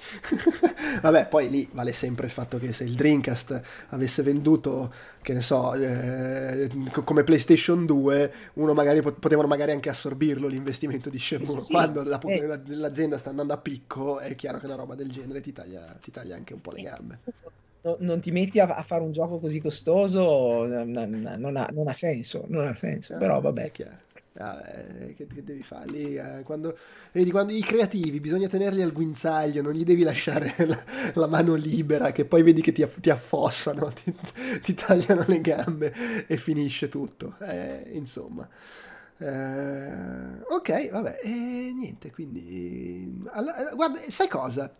Vabbè, 1.02 1.26
poi 1.28 1.48
lì 1.48 1.68
vale 1.72 1.92
sempre 1.92 2.26
il 2.26 2.32
fatto 2.32 2.58
che 2.58 2.72
se 2.72 2.84
il 2.84 2.94
Dreamcast 2.94 3.60
avesse 3.88 4.22
venduto, 4.22 4.92
che 5.22 5.32
ne 5.32 5.42
so, 5.42 5.74
eh, 5.74 6.68
come 7.04 7.24
PlayStation 7.24 7.86
2, 7.86 8.32
uno 8.54 8.74
magari 8.74 9.02
potevano 9.02 9.48
magari 9.48 9.72
anche 9.72 9.88
assorbirlo 9.88 10.46
l'investimento 10.46 11.10
di 11.10 11.18
Shenmue. 11.18 11.46
Sì, 11.46 11.60
sì, 11.60 11.72
Quando 11.72 12.02
la, 12.02 12.18
eh. 12.20 12.60
l'azienda 12.66 13.18
sta 13.18 13.30
andando 13.30 13.52
a 13.52 13.58
picco, 13.58 14.18
è 14.18 14.34
chiaro 14.34 14.58
che 14.58 14.66
una 14.66 14.76
roba 14.76 14.94
del 14.94 15.10
genere 15.10 15.40
ti 15.40 15.52
taglia, 15.52 15.96
ti 16.00 16.10
taglia 16.10 16.36
anche 16.36 16.54
un 16.54 16.60
po' 16.60 16.72
le 16.72 16.82
gambe. 16.82 17.18
No, 17.82 17.96
non 18.00 18.20
ti 18.20 18.30
metti 18.30 18.60
a, 18.60 18.66
a, 18.66 18.82
fare 18.82 19.02
un 19.02 19.12
gioco 19.12 19.38
così 19.38 19.58
costoso, 19.58 20.66
non, 20.66 20.90
non, 20.90 21.56
ha, 21.56 21.68
non 21.72 21.88
ha, 21.88 21.92
senso, 21.94 22.44
non 22.48 22.66
ha 22.66 22.74
senso, 22.74 23.14
ah, 23.14 23.18
però 23.18 23.40
vabbè. 23.40 23.64
È 23.64 23.70
chiaro. 23.70 24.08
Ah, 24.38 24.62
che, 25.16 25.26
che, 25.26 25.42
devi 25.42 25.62
fare 25.62 25.90
lì? 25.90 26.16
Eh, 26.16 26.42
quando, 26.44 26.76
vedi, 27.12 27.32
quando 27.32 27.52
i 27.52 27.62
creativi 27.62 28.20
bisogna 28.20 28.46
tenerli 28.46 28.80
al 28.80 28.92
guinzaglio, 28.92 29.60
non 29.60 29.72
gli 29.72 29.82
devi 29.82 30.04
lasciare 30.04 30.54
la, 30.66 30.78
la 31.14 31.26
mano 31.26 31.54
libera, 31.54 32.12
che 32.12 32.24
poi 32.24 32.42
vedi 32.42 32.62
che 32.62 32.70
ti, 32.72 32.86
ti 33.00 33.10
affossano, 33.10 33.90
ti, 33.92 34.14
ti, 34.62 34.74
tagliano 34.74 35.24
le 35.26 35.40
gambe 35.40 35.92
e 36.26 36.36
finisce 36.36 36.88
tutto. 36.88 37.36
Eh, 37.40 37.90
insomma, 37.92 38.48
Eh, 39.18 40.42
ok, 40.48 40.90
vabbè, 40.90 41.20
e 41.22 41.28
niente, 41.74 42.10
quindi... 42.12 43.22
Allora, 43.32 43.70
guarda, 43.74 44.00
sai 44.08 44.28
cosa? 44.28 44.72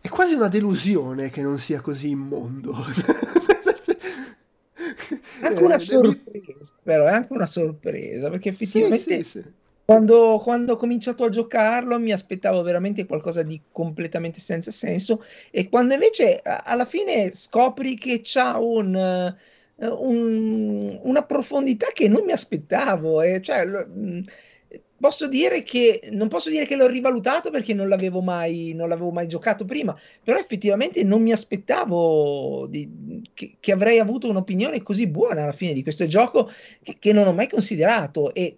È 0.00 0.08
quasi 0.08 0.34
una 0.34 0.48
delusione 0.48 1.30
che 1.30 1.42
non 1.42 1.58
sia 1.58 1.80
così 1.80 2.10
immondo. 2.10 2.74
È 5.44 5.48
anche 5.48 5.64
una 5.64 5.78
sorpresa, 5.78 6.74
però, 6.82 7.06
è 7.06 7.12
anche 7.12 7.32
una 7.32 7.46
sorpresa, 7.46 8.30
perché 8.30 8.50
effettivamente... 8.50 8.98
Sì, 8.98 9.24
sì, 9.24 9.24
sì. 9.24 9.44
Quando, 9.84 10.40
quando, 10.42 10.72
ho 10.72 10.76
cominciato 10.76 11.24
a 11.24 11.28
giocarlo 11.28 11.98
mi 12.00 12.10
aspettavo 12.10 12.62
veramente 12.62 13.04
qualcosa 13.04 13.42
di 13.42 13.60
completamente 13.70 14.40
senza 14.40 14.70
senso 14.70 15.22
e 15.50 15.68
quando 15.68 15.92
invece 15.92 16.40
alla 16.42 16.86
fine 16.86 17.30
scopri 17.34 17.94
che 17.98 18.22
c'ha 18.24 18.56
un, 18.58 19.34
un, 19.76 21.00
una 21.02 21.22
profondità 21.24 21.88
che 21.92 22.08
non 22.08 22.24
mi 22.24 22.32
aspettavo. 22.32 23.20
E 23.20 23.42
cioè, 23.42 23.86
posso 25.04 25.28
dire 25.28 25.62
che 25.62 26.08
non 26.12 26.28
posso 26.28 26.48
dire 26.48 26.64
che 26.64 26.76
l'ho 26.76 26.86
rivalutato 26.86 27.50
perché 27.50 27.74
non 27.74 27.90
l'avevo 27.90 28.22
mai, 28.22 28.72
non 28.74 28.88
l'avevo 28.88 29.10
mai 29.10 29.28
giocato 29.28 29.66
prima, 29.66 29.94
però 30.22 30.38
effettivamente 30.38 31.04
non 31.04 31.20
mi 31.20 31.30
aspettavo 31.30 32.66
di, 32.70 33.20
che, 33.34 33.56
che, 33.60 33.72
avrei 33.72 33.98
avuto 33.98 34.30
un'opinione 34.30 34.82
così 34.82 35.06
buona 35.06 35.42
alla 35.42 35.52
fine 35.52 35.74
di 35.74 35.82
questo 35.82 36.06
gioco 36.06 36.50
che, 36.82 36.96
che 36.98 37.12
non 37.12 37.26
ho 37.26 37.34
mai 37.34 37.50
considerato 37.50 38.32
e 38.32 38.56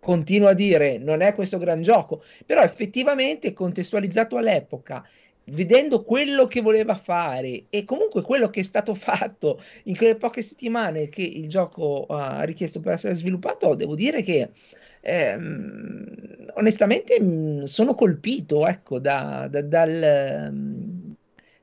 continuo 0.00 0.48
a 0.48 0.54
dire 0.54 0.98
non 0.98 1.20
è 1.20 1.32
questo 1.32 1.58
gran 1.58 1.80
gioco, 1.80 2.24
però 2.44 2.62
effettivamente 2.62 3.52
contestualizzato 3.52 4.36
all'epoca 4.36 5.06
vedendo 5.50 6.02
quello 6.02 6.46
che 6.46 6.60
voleva 6.60 6.94
fare 6.96 7.64
e 7.70 7.84
comunque 7.84 8.22
quello 8.22 8.50
che 8.50 8.60
è 8.60 8.64
stato 8.64 8.94
fatto 8.94 9.60
in 9.84 9.96
quelle 9.96 10.16
poche 10.16 10.42
settimane 10.42 11.08
che 11.08 11.22
il 11.22 11.48
gioco 11.48 12.06
ha 12.06 12.42
richiesto 12.42 12.80
per 12.80 12.94
essere 12.94 13.14
sviluppato, 13.14 13.74
devo 13.74 13.94
dire 13.94 14.22
che 14.22 14.50
ehm, 15.00 16.52
onestamente 16.54 17.20
mh, 17.20 17.64
sono 17.64 17.94
colpito 17.94 18.66
ecco, 18.66 18.98
da, 18.98 19.48
da, 19.50 19.62
dal, 19.62 20.52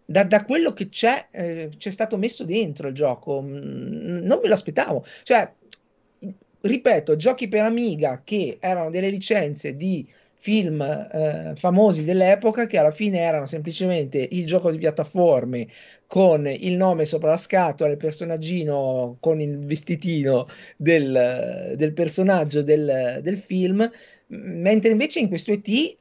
da, 0.06 0.24
da, 0.24 0.44
quello 0.46 0.74
che 0.74 0.90
c'è, 0.90 1.28
eh, 1.32 1.70
c'è 1.78 1.90
stato 1.92 2.18
messo 2.18 2.44
dentro 2.44 2.88
il 2.90 2.94
gioco. 2.94 3.42
non 3.42 4.40
me 4.42 4.48
lo 4.48 4.54
aspettavo. 4.54 5.06
Cioè, 5.24 5.52
ripeto, 6.62 7.16
giochi 7.16 7.48
per 7.48 7.64
Amiga 7.64 8.22
che 8.24 8.58
erano 8.60 8.90
delle 8.90 9.10
licenze 9.10 9.76
di 9.76 10.08
film 10.46 10.80
eh, 10.80 11.54
famosi 11.56 12.04
dell'epoca 12.04 12.68
che 12.68 12.78
alla 12.78 12.92
fine 12.92 13.18
erano 13.18 13.48
semplicemente 13.48 14.28
il 14.30 14.46
gioco 14.46 14.70
di 14.70 14.78
piattaforme 14.78 15.68
con 16.06 16.46
il 16.48 16.78
nome 16.78 17.06
sopra 17.06 17.32
la 17.32 17.38
scatola, 17.38 17.90
il 17.90 17.98
personaggino 17.98 19.18
con 19.20 19.42
il 19.42 19.58
vestitino 19.66 20.46
del, 20.78 21.74
del 21.76 21.94
personaggio 21.94 22.62
del, 22.62 23.22
del 23.24 23.38
film, 23.38 23.90
mentre 24.28 24.92
invece 24.92 25.20
in 25.20 25.30
questo 25.30 25.52
ET 25.52 25.98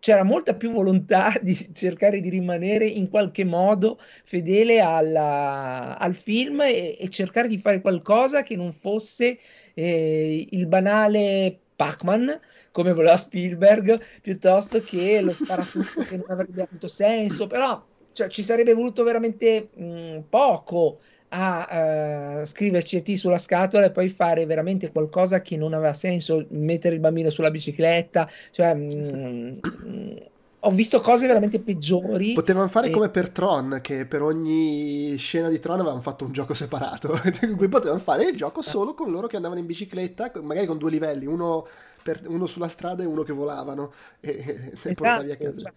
c'era 0.00 0.24
molta 0.24 0.54
più 0.56 0.72
volontà 0.72 1.32
di 1.40 1.54
cercare 1.72 2.18
di 2.18 2.30
rimanere 2.30 2.86
in 2.86 3.08
qualche 3.08 3.44
modo 3.44 4.00
fedele 4.24 4.80
alla, 4.80 5.96
al 5.98 6.14
film 6.14 6.62
e, 6.62 6.96
e, 6.98 7.08
cercare 7.10 7.46
di 7.46 7.58
fare 7.58 7.80
qualcosa 7.80 8.42
che 8.42 8.56
non 8.56 8.72
fosse 8.72 9.38
eh, 9.72 10.46
il 10.50 10.66
banale 10.66 11.60
Pac-Man 11.76 12.40
come 12.70 12.92
voleva 12.92 13.16
Spielberg, 13.16 14.00
piuttosto 14.20 14.82
che 14.82 15.20
lo 15.20 15.32
sparatutto 15.32 16.02
che 16.02 16.16
non 16.16 16.26
avrebbe 16.28 16.62
avuto 16.62 16.88
senso, 16.88 17.46
però 17.46 17.82
cioè, 18.12 18.28
ci 18.28 18.42
sarebbe 18.42 18.74
voluto 18.74 19.02
veramente 19.04 19.68
mh, 19.74 20.20
poco 20.28 21.00
a 21.36 22.38
uh, 22.40 22.44
scriverci 22.44 22.96
ET 22.96 23.12
sulla 23.14 23.38
scatola 23.38 23.86
e 23.86 23.90
poi 23.90 24.08
fare 24.08 24.46
veramente 24.46 24.92
qualcosa 24.92 25.40
che 25.42 25.56
non 25.56 25.72
aveva 25.72 25.92
senso, 25.92 26.46
mettere 26.50 26.94
il 26.94 27.00
bambino 27.00 27.28
sulla 27.30 27.50
bicicletta, 27.50 28.28
cioè 28.52 28.72
mh, 28.74 29.58
mh, 29.62 30.22
ho 30.66 30.70
visto 30.70 31.00
cose 31.00 31.26
veramente 31.26 31.60
peggiori. 31.60 32.32
Potevano 32.32 32.68
fare 32.68 32.88
e... 32.88 32.90
come 32.90 33.10
per 33.10 33.30
Tron, 33.30 33.80
che 33.82 34.06
per 34.06 34.22
ogni 34.22 35.16
scena 35.16 35.48
di 35.48 35.58
Tron 35.60 35.80
avevano 35.80 36.00
fatto 36.00 36.24
un 36.24 36.32
gioco 36.32 36.54
separato, 36.54 37.18
cui 37.56 37.68
potevano 37.68 38.00
fare 38.00 38.24
il 38.24 38.36
gioco 38.36 38.62
solo 38.62 38.94
con 38.94 39.10
loro 39.10 39.26
che 39.26 39.36
andavano 39.36 39.60
in 39.60 39.66
bicicletta, 39.66 40.32
magari 40.42 40.66
con 40.66 40.78
due 40.78 40.90
livelli, 40.90 41.26
uno 41.26 41.66
per, 42.02 42.22
uno 42.26 42.46
sulla 42.46 42.68
strada 42.68 43.02
e 43.02 43.06
uno 43.06 43.22
che 43.22 43.32
volavano 43.32 43.92
e, 44.20 44.72
esatto, 44.82 45.02
casa. 45.02 45.36
Cioè, 45.36 45.72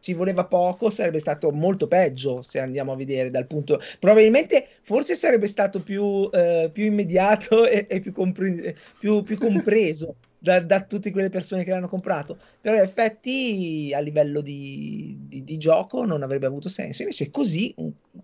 ci 0.00 0.14
voleva 0.14 0.44
poco, 0.44 0.90
sarebbe 0.90 1.20
stato 1.20 1.52
molto 1.52 1.86
peggio 1.86 2.44
se 2.46 2.58
andiamo 2.58 2.92
a 2.92 2.96
vedere 2.96 3.30
dal 3.30 3.46
punto. 3.46 3.80
Probabilmente, 4.00 4.66
forse 4.82 5.14
sarebbe 5.14 5.46
stato 5.46 5.80
più, 5.80 6.28
eh, 6.32 6.70
più 6.72 6.84
immediato 6.84 7.64
e, 7.68 7.86
e 7.88 8.00
più, 8.00 8.12
compre- 8.12 8.76
più, 8.98 9.22
più, 9.22 9.38
compreso 9.38 10.16
da, 10.42 10.58
da, 10.58 10.82
tutte 10.82 11.12
quelle 11.12 11.30
persone 11.30 11.62
che 11.62 11.70
l'hanno 11.70 11.88
comprato. 11.88 12.36
Però, 12.60 12.74
in 12.74 12.82
effetti, 12.82 13.92
a 13.94 14.00
livello 14.00 14.40
di, 14.40 15.16
di, 15.20 15.44
di 15.44 15.56
gioco, 15.56 16.04
non 16.04 16.24
avrebbe 16.24 16.46
avuto 16.46 16.68
senso. 16.68 17.02
Invece, 17.02 17.30
così, 17.30 17.72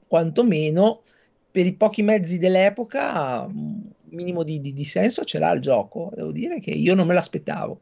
quantomeno 0.09 1.03
per 1.51 1.65
i 1.65 1.75
pochi 1.75 2.03
mezzi 2.03 2.39
dell'epoca, 2.39 3.43
un 3.43 3.83
minimo 4.11 4.43
di, 4.43 4.61
di, 4.61 4.85
senso 4.85 5.23
ce 5.23 5.39
l'ha 5.39 5.53
il 5.53 5.61
gioco. 5.61 6.11
Devo 6.13 6.33
dire 6.33 6.59
che 6.59 6.73
io 6.73 6.97
non 6.97 7.07
me 7.07 7.15
l'aspettavo. 7.15 7.81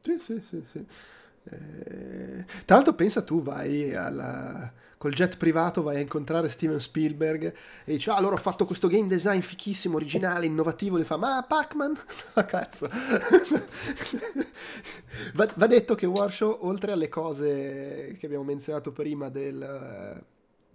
Sì, 0.00 0.16
sì, 0.18 0.40
sì. 0.40 0.62
sì. 0.70 0.86
Eh, 1.50 2.44
tra 2.64 2.76
l'altro, 2.76 2.94
pensa 2.94 3.22
tu, 3.22 3.42
vai 3.42 3.94
alla, 3.94 4.72
col 4.96 5.12
jet 5.12 5.36
privato, 5.36 5.82
vai 5.82 5.96
a 5.96 6.00
incontrare 6.00 6.48
Steven 6.48 6.80
Spielberg 6.80 7.54
e 7.84 7.92
dici, 7.92 8.10
ah, 8.10 8.16
allora 8.16 8.34
ho 8.34 8.38
fatto 8.38 8.64
questo 8.64 8.88
game 8.88 9.06
design 9.06 9.40
fichissimo, 9.40 9.96
originale, 9.96 10.46
innovativo. 10.46 10.96
Le 10.96 11.04
fa, 11.04 11.16
ma 11.16 11.44
Pac-Man? 11.46 11.96
ma 12.34 12.44
cazzo. 12.44 12.88
va, 15.34 15.48
va 15.54 15.66
detto 15.66 15.94
che 15.94 16.06
Warshow, 16.06 16.58
oltre 16.62 16.92
alle 16.92 17.08
cose 17.08 18.16
che 18.18 18.26
abbiamo 18.26 18.44
menzionato 18.44 18.92
prima 18.92 19.28
del 19.28 20.24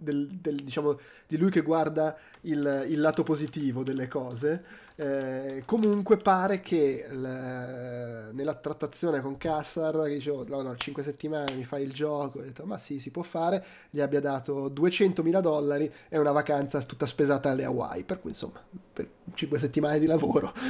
del, 0.01 0.27
del, 0.27 0.55
diciamo, 0.55 0.99
di 1.27 1.37
lui 1.37 1.51
che 1.51 1.61
guarda 1.61 2.17
il, 2.41 2.85
il 2.87 2.99
lato 2.99 3.23
positivo 3.23 3.83
delle 3.83 4.07
cose. 4.07 4.63
Eh, 4.95 5.63
comunque 5.65 6.17
pare 6.17 6.59
che 6.59 7.07
l, 7.09 8.29
nella 8.33 8.55
trattazione 8.55 9.21
con 9.21 9.37
Kassar, 9.37 10.03
che 10.03 10.15
dicevo, 10.15 10.45
no, 10.47 10.61
no, 10.61 10.75
5 10.75 11.03
settimane 11.03 11.53
mi 11.55 11.63
fai 11.63 11.83
il 11.83 11.93
gioco, 11.93 12.39
ho 12.39 12.41
detto, 12.41 12.65
ma 12.65 12.77
sì, 12.77 12.99
si 12.99 13.11
può 13.11 13.23
fare, 13.23 13.63
gli 13.89 14.01
abbia 14.01 14.19
dato 14.19 14.69
200.000 14.69 15.39
dollari 15.39 15.91
e 16.09 16.17
una 16.17 16.31
vacanza 16.31 16.81
tutta 16.81 17.05
spesata 17.05 17.51
alle 17.51 17.63
Hawaii, 17.63 18.03
per 18.03 18.19
cui 18.19 18.31
insomma, 18.31 18.61
per 18.93 19.07
5 19.33 19.59
settimane 19.59 19.99
di 19.99 20.05
lavoro. 20.05 20.51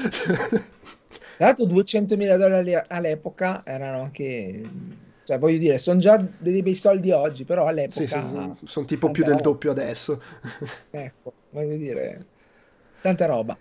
Tra 1.38 1.46
l'altro 1.48 1.66
200.000 1.66 2.38
dollari 2.38 2.74
all'epoca 2.88 3.64
erano 3.66 4.04
anche 4.04 4.64
cioè, 5.32 5.40
voglio 5.40 5.58
dire, 5.60 5.78
sono 5.78 6.00
già 6.00 6.24
dei 6.40 6.62
bei 6.62 6.76
soldi 6.76 7.12
oggi, 7.12 7.46
però 7.46 7.66
all'epoca... 7.66 8.06
Sì, 8.06 8.08
sì, 8.08 8.66
sono 8.66 8.86
tipo 8.86 9.12
più 9.12 9.24
del 9.24 9.34
roba. 9.34 9.44
doppio 9.44 9.72
adesso. 9.72 10.22
ecco, 10.92 11.34
voglio 11.52 11.78
dire, 11.78 12.26
tanta 13.02 13.28
roba. 13.28 13.58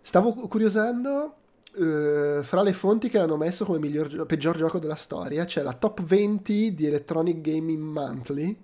Stavo 0.00 0.32
curiosando, 0.32 1.34
uh, 1.74 2.42
fra 2.42 2.62
le 2.62 2.72
fonti 2.72 3.08
che 3.08 3.18
hanno 3.18 3.36
messo 3.36 3.64
come 3.64 3.80
miglior, 3.80 4.24
peggior 4.26 4.56
gioco 4.56 4.78
della 4.78 4.94
storia, 4.94 5.44
c'è 5.44 5.62
la 5.62 5.72
top 5.72 6.02
20 6.02 6.74
di 6.74 6.86
Electronic 6.86 7.40
Gaming 7.40 7.82
Monthly, 7.82 8.56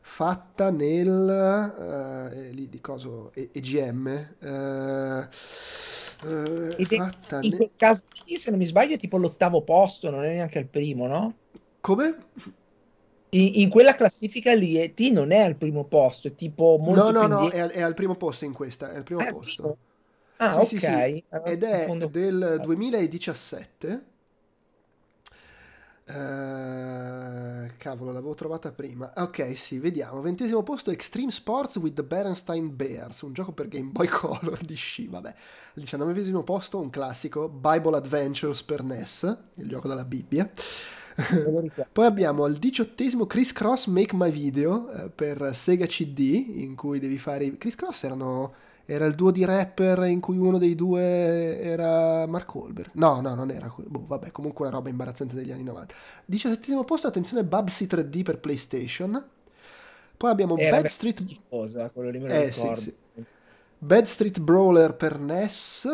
fatta 0.00 0.70
nel... 0.70 1.70
Uh, 2.28 2.54
lì 2.54 2.68
di 2.68 2.80
coso, 2.80 3.32
EGM. 3.34 4.34
Uh, 4.40 5.28
Uh, 6.24 6.72
in 6.78 7.56
quel 7.56 7.72
caso 7.74 8.04
se 8.12 8.50
non 8.50 8.58
mi 8.60 8.64
sbaglio, 8.64 8.94
è 8.94 8.98
tipo 8.98 9.18
l'ottavo 9.18 9.62
posto, 9.62 10.08
non 10.08 10.22
è 10.22 10.34
neanche 10.34 10.60
il 10.60 10.68
primo, 10.68 11.08
no? 11.08 11.41
Come? 11.82 12.16
In, 13.30 13.50
in, 13.54 13.68
quella 13.70 13.96
classifica 13.96 14.54
lì 14.54 14.80
E.T. 14.80 15.00
non 15.10 15.32
è 15.32 15.40
al 15.40 15.56
primo 15.56 15.84
posto, 15.84 16.28
è 16.28 16.34
tipo 16.34 16.78
molto 16.78 17.10
No, 17.10 17.26
no, 17.26 17.26
no, 17.26 17.50
è, 17.50 17.66
è, 17.66 17.82
al 17.82 17.94
primo 17.94 18.14
posto 18.14 18.44
in 18.44 18.52
questa, 18.52 18.92
è 18.92 18.96
al 18.96 19.02
primo 19.02 19.20
è 19.20 19.32
posto. 19.32 19.76
Ah, 20.36 20.64
sì, 20.64 20.76
ok. 20.76 20.80
Sì, 20.80 20.86
sì. 20.86 21.24
Ed 21.44 21.62
è 21.64 21.86
del 22.08 22.60
2017. 22.62 24.10
Uh, 26.04 26.12
eh, 27.64 27.76
cavolo, 27.78 28.12
l'avevo 28.12 28.34
trovata 28.34 28.70
prima. 28.70 29.12
Ok, 29.16 29.56
sì, 29.56 29.80
vediamo. 29.80 30.20
Ventesimo 30.20 30.62
posto 30.62 30.92
Extreme 30.92 31.32
Sports 31.32 31.76
with 31.76 31.94
the 31.94 32.04
Berenstein 32.04 32.76
Bears, 32.76 33.22
un 33.22 33.32
gioco 33.32 33.50
per 33.50 33.66
Game 33.66 33.90
Boy 33.90 34.06
Color 34.06 34.62
di 34.64 34.76
sci, 34.76 35.08
vabbè. 35.08 35.28
Al 35.28 35.34
diciannovesimo 35.74 36.44
posto 36.44 36.78
un 36.78 36.90
classico, 36.90 37.48
Bible 37.48 37.96
Adventures 37.96 38.62
per 38.62 38.84
NES, 38.84 39.36
il 39.54 39.68
gioco 39.68 39.88
della 39.88 40.04
Bibbia. 40.04 40.48
Poi 41.92 42.06
abbiamo 42.06 42.44
al 42.44 42.56
diciottesimo 42.56 43.26
Chris 43.26 43.52
Cross 43.52 43.86
Make 43.86 44.14
My 44.14 44.30
Video 44.30 44.90
eh, 44.92 45.08
per 45.08 45.52
Sega 45.54 45.86
CD, 45.86 46.44
in 46.56 46.74
cui 46.74 46.98
devi 46.98 47.18
fare... 47.18 47.56
Chris 47.58 47.74
Cross 47.74 48.04
erano... 48.04 48.54
Era 48.84 49.06
il 49.06 49.14
duo 49.14 49.30
di 49.30 49.44
rapper 49.44 50.06
in 50.06 50.18
cui 50.18 50.36
uno 50.36 50.58
dei 50.58 50.74
due 50.74 51.60
era 51.60 52.26
Mark 52.26 52.52
Wahlberg. 52.52 52.90
No, 52.94 53.20
no, 53.20 53.34
non 53.36 53.48
era. 53.50 53.72
Boh, 53.76 54.04
vabbè, 54.06 54.32
comunque 54.32 54.66
una 54.66 54.74
roba 54.74 54.88
imbarazzante 54.88 55.36
degli 55.36 55.52
anni 55.52 55.62
90. 55.62 55.94
Diciassettesimo 56.24 56.82
posto, 56.82 57.06
attenzione, 57.06 57.44
Bubsy 57.44 57.86
3D 57.86 58.22
per 58.24 58.40
PlayStation. 58.40 59.24
Poi 60.16 60.30
abbiamo 60.30 60.56
era 60.56 60.80
Bad 60.80 60.86
Street... 60.86 61.20
Schifosa, 61.20 61.90
quello 61.90 62.10
lì 62.10 62.18
me 62.18 62.28
lo 62.28 62.34
eh, 62.34 62.52
sì, 62.52 62.72
sì. 62.76 62.94
Bad 63.78 64.04
Street 64.04 64.40
Brawler 64.40 64.94
per 64.94 65.18
NES 65.20 65.88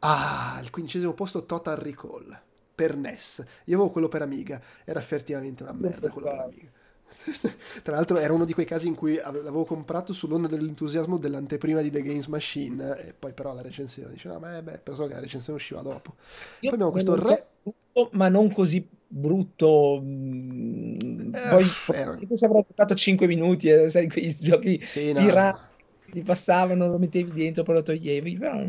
Ah, 0.00 0.56
al 0.56 0.70
quindicesimo 0.70 1.12
posto 1.12 1.44
Total 1.44 1.76
Recall 1.76 2.40
per 2.80 2.96
NES. 2.96 3.44
Io 3.64 3.74
avevo 3.74 3.90
quello 3.90 4.08
per 4.08 4.22
Amiga, 4.22 4.58
era 4.86 4.98
effettivamente 4.98 5.62
una 5.62 5.72
merda 5.72 6.08
quello 6.08 6.30
per 6.30 6.38
Amiga. 6.38 6.68
Tra 7.82 7.96
l'altro 7.96 8.16
era 8.16 8.32
uno 8.32 8.46
di 8.46 8.54
quei 8.54 8.64
casi 8.64 8.86
in 8.86 8.94
cui 8.94 9.16
l'avevo 9.16 9.66
comprato 9.66 10.14
sull'onda 10.14 10.48
dell'entusiasmo 10.48 11.18
dell'anteprima 11.18 11.82
di 11.82 11.90
The 11.90 12.00
Games 12.00 12.26
Machine 12.28 12.98
e 13.00 13.12
poi 13.18 13.34
però 13.34 13.52
la 13.52 13.60
recensione 13.60 14.12
dice 14.12 14.28
no 14.28 14.38
ma 14.38 14.62
beh, 14.62 14.78
penso 14.78 15.06
che 15.06 15.12
la 15.12 15.20
recensione 15.20 15.58
usciva 15.58 15.82
dopo. 15.82 16.14
Io 16.60 16.70
poi 16.70 16.72
abbiamo 16.72 16.90
questo 16.90 17.14
re... 17.16 17.46
Brutto, 17.62 18.08
ma 18.12 18.30
non 18.30 18.50
così 18.50 18.88
brutto. 19.06 20.00
Mm, 20.02 21.34
eh, 21.34 21.48
poi 21.50 21.66
era... 21.92 22.18
se 22.32 22.46
avrà 22.46 22.64
giocato 22.66 22.94
5 22.94 23.26
minuti 23.26 23.68
eh, 23.68 23.90
sai 23.90 24.08
quei 24.08 24.34
giochi 24.34 24.80
sì, 24.82 25.12
no. 25.12 25.20
pirati 25.20 25.68
ti 26.10 26.22
passavano, 26.22 26.88
lo 26.88 26.98
mettevi 26.98 27.30
dentro, 27.32 27.62
poi 27.62 27.74
lo 27.74 27.82
toglievi. 27.82 28.38
Però... 28.38 28.64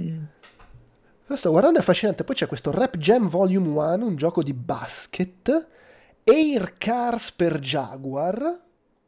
Mm. 1.31 1.35
Sto 1.35 1.49
guardando 1.51 1.77
è 1.77 1.81
affascinante. 1.81 2.23
Poi 2.23 2.35
c'è 2.35 2.47
questo 2.47 2.71
Rap 2.71 2.97
Jam 2.97 3.29
Volume 3.29 3.67
1, 3.67 4.05
un 4.05 4.15
gioco 4.15 4.43
di 4.43 4.53
basket 4.53 5.67
Air 6.23 6.73
Cars 6.77 7.31
per 7.31 7.59
Jaguar, 7.59 8.59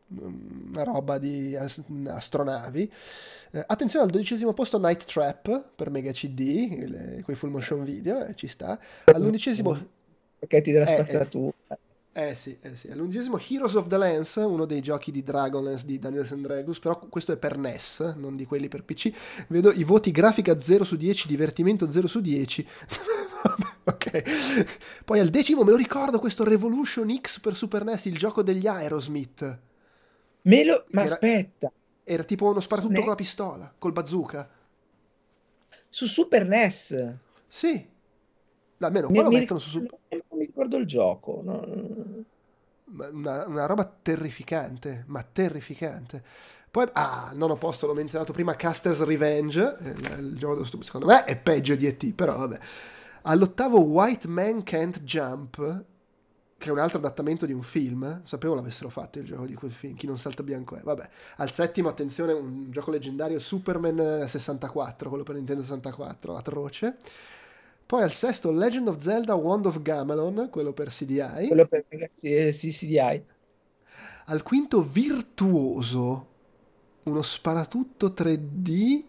una 0.07 0.83
roba 0.83 1.17
di 1.17 1.55
astronavi. 1.55 2.91
Eh, 3.51 3.63
attenzione 3.67 4.05
al 4.05 4.11
dodicesimo 4.11 4.53
posto 4.53 4.79
Night 4.79 5.05
Trap 5.05 5.69
per 5.75 5.89
Mega 5.89 6.11
CD, 6.11 6.85
le, 6.87 7.21
quei 7.23 7.35
full 7.35 7.51
motion 7.51 7.83
video, 7.83 8.25
eh, 8.25 8.35
ci 8.35 8.47
sta. 8.47 8.79
All'undicesimo... 9.05 9.91
Pacchetti 10.39 10.71
della 10.71 10.85
eh, 10.87 10.93
spazzatura. 10.93 11.53
Eh, 11.67 11.77
eh, 12.15 12.35
sì, 12.35 12.55
eh 12.61 12.75
sì. 12.75 12.89
All'undicesimo 12.89 13.39
Heroes 13.39 13.73
of 13.73 13.87
the 13.87 13.97
Lens, 13.97 14.35
uno 14.35 14.65
dei 14.65 14.81
giochi 14.81 15.11
di 15.11 15.23
Dragonlance 15.23 15.83
di 15.83 15.97
Daniel 15.97 16.27
Sandregus, 16.27 16.77
però 16.77 16.99
questo 17.09 17.31
è 17.31 17.37
per 17.37 17.57
NES, 17.57 18.13
non 18.17 18.35
di 18.35 18.45
quelli 18.45 18.67
per 18.67 18.83
PC. 18.83 19.11
Vedo 19.47 19.71
i 19.71 19.83
voti 19.83 20.11
grafica 20.11 20.59
0 20.59 20.83
su 20.83 20.95
10, 20.95 21.27
divertimento 21.27 21.91
0 21.91 22.05
su 22.05 22.21
10. 22.21 22.67
ok. 23.85 25.03
Poi 25.03 25.19
al 25.19 25.29
decimo 25.29 25.63
me 25.63 25.71
lo 25.71 25.77
ricordo 25.77 26.19
questo 26.19 26.43
Revolution 26.43 27.11
X 27.19 27.39
per 27.39 27.55
Super 27.55 27.83
NES, 27.83 28.05
il 28.05 28.17
gioco 28.17 28.43
degli 28.43 28.67
Aerosmith. 28.67 29.59
Me 30.43 30.65
lo... 30.65 30.85
Ma 30.89 31.05
era, 31.05 31.13
aspetta. 31.13 31.71
Era 32.03 32.23
tipo 32.23 32.47
uno 32.47 32.59
sparatutto 32.59 32.99
con 32.99 33.09
la 33.09 33.15
pistola, 33.15 33.73
col 33.75 33.91
bazooka. 33.91 34.47
Su 35.89 36.05
Super 36.05 36.45
NES? 36.45 37.15
Sì. 37.47 37.89
Almeno 38.77 39.07
mi, 39.07 39.15
qua 39.15 39.23
lo 39.23 39.29
mettono 39.29 39.59
su 39.59 39.69
Super... 39.69 40.22
Mi 40.43 40.47
ricordo 40.47 40.75
il 40.75 40.85
gioco. 40.85 41.41
No. 41.41 41.65
Una, 43.11 43.47
una, 43.47 43.65
roba 43.65 43.89
terrificante, 44.01 45.05
ma 45.07 45.23
terrificante. 45.23 46.21
Poi, 46.69 46.87
ah, 46.93 47.31
non 47.33 47.49
ho 47.49 47.55
posto, 47.55 47.87
l'ho 47.87 47.93
menzionato 47.93 48.33
prima, 48.33 48.55
Caster's 48.55 49.03
Revenge, 49.03 49.77
il, 49.79 50.15
il 50.19 50.37
gioco 50.37 50.65
secondo 50.81 51.07
me 51.07 51.23
è 51.23 51.39
peggio 51.39 51.75
di 51.75 51.87
E.T., 51.87 52.13
però 52.13 52.35
vabbè. 52.35 52.59
All'ottavo 53.23 53.79
White 53.79 54.27
Man 54.27 54.63
Can't 54.63 55.01
Jump, 55.03 55.83
che 56.57 56.69
è 56.69 56.71
un 56.71 56.79
altro 56.79 56.97
adattamento 56.97 57.45
di 57.45 57.53
un 57.53 57.61
film, 57.61 58.21
sapevo 58.25 58.53
l'avessero 58.53 58.89
fatto 58.89 59.19
il 59.19 59.25
gioco 59.25 59.45
di 59.45 59.53
quel 59.53 59.71
film, 59.71 59.95
chi 59.95 60.07
non 60.07 60.17
salta 60.17 60.43
bianco 60.43 60.75
è, 60.75 60.81
vabbè. 60.81 61.09
Al 61.37 61.51
settimo, 61.51 61.87
attenzione, 61.87 62.33
un 62.33 62.69
gioco 62.69 62.91
leggendario, 62.91 63.39
Superman 63.39 64.27
64, 64.27 65.07
quello 65.07 65.23
per 65.23 65.35
Nintendo 65.35 65.61
64, 65.61 66.35
atroce. 66.35 66.97
Poi 67.85 68.01
al 68.01 68.11
sesto 68.11 68.51
Legend 68.51 68.87
of 68.87 68.99
Zelda 68.99 69.35
Wand 69.35 69.65
of 69.65 69.81
Gamelon, 69.81 70.49
quello 70.49 70.73
per 70.73 70.89
CDI. 70.89 71.47
Quello 71.47 71.67
per 71.67 71.85
ragazzi, 71.89 72.51
sì, 72.51 72.69
CDI. 72.69 73.23
Al 74.25 74.41
quinto 74.41 74.81
Virtuoso, 74.81 76.27
uno 77.03 77.21
sparatutto 77.21 78.07
3D 78.07 79.03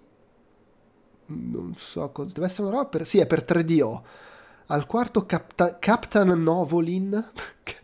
non 1.27 1.75
so 1.77 2.11
cosa, 2.11 2.33
deve 2.35 2.47
essere 2.47 2.69
una 2.69 2.77
roba 2.77 2.89
per, 2.89 3.07
sì, 3.07 3.19
è 3.19 3.27
per 3.27 3.45
3DO. 3.47 4.03
Al 4.67 4.87
quarto 4.87 5.27
Capta, 5.27 5.79
Captain 5.79 6.29
Novolin. 6.43 7.31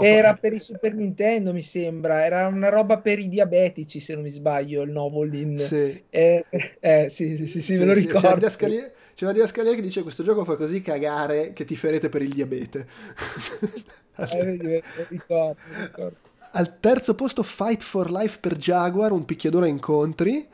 Era 0.00 0.34
per 0.34 0.52
i 0.52 0.58
Super 0.58 0.94
Nintendo, 0.94 1.52
mi 1.52 1.62
sembra. 1.62 2.24
Era 2.24 2.46
una 2.46 2.68
roba 2.68 2.98
per 2.98 3.18
i 3.18 3.28
diabetici, 3.28 4.00
se 4.00 4.14
non 4.14 4.22
mi 4.22 4.30
sbaglio, 4.30 4.82
il 4.82 4.90
Novolin. 4.90 5.58
Sì. 5.58 6.02
Eh, 6.10 6.44
eh, 6.80 7.08
sì, 7.08 7.36
sì, 7.36 7.46
sì, 7.46 7.60
sì, 7.60 7.78
me 7.78 7.84
lo 7.84 7.92
ricordo. 7.92 8.18
C'è 8.18 9.24
una 9.24 9.32
Diascalia 9.32 9.74
che 9.74 9.80
dice 9.80 10.02
questo 10.02 10.22
gioco 10.22 10.44
fa 10.44 10.54
così 10.56 10.80
cagare 10.80 11.52
che 11.52 11.64
ti 11.64 11.76
ferete 11.76 12.08
per 12.08 12.22
il 12.22 12.32
diabete. 12.32 12.86
eh, 14.16 14.82
ricordo, 15.08 15.56
ricordo. 15.80 16.16
Al 16.52 16.78
terzo 16.80 17.14
posto 17.14 17.42
Fight 17.42 17.82
for 17.82 18.10
Life 18.10 18.38
per 18.40 18.56
Jaguar, 18.56 19.12
un 19.12 19.24
picchiaduro 19.24 19.64
a 19.64 19.68
incontri. 19.68 20.46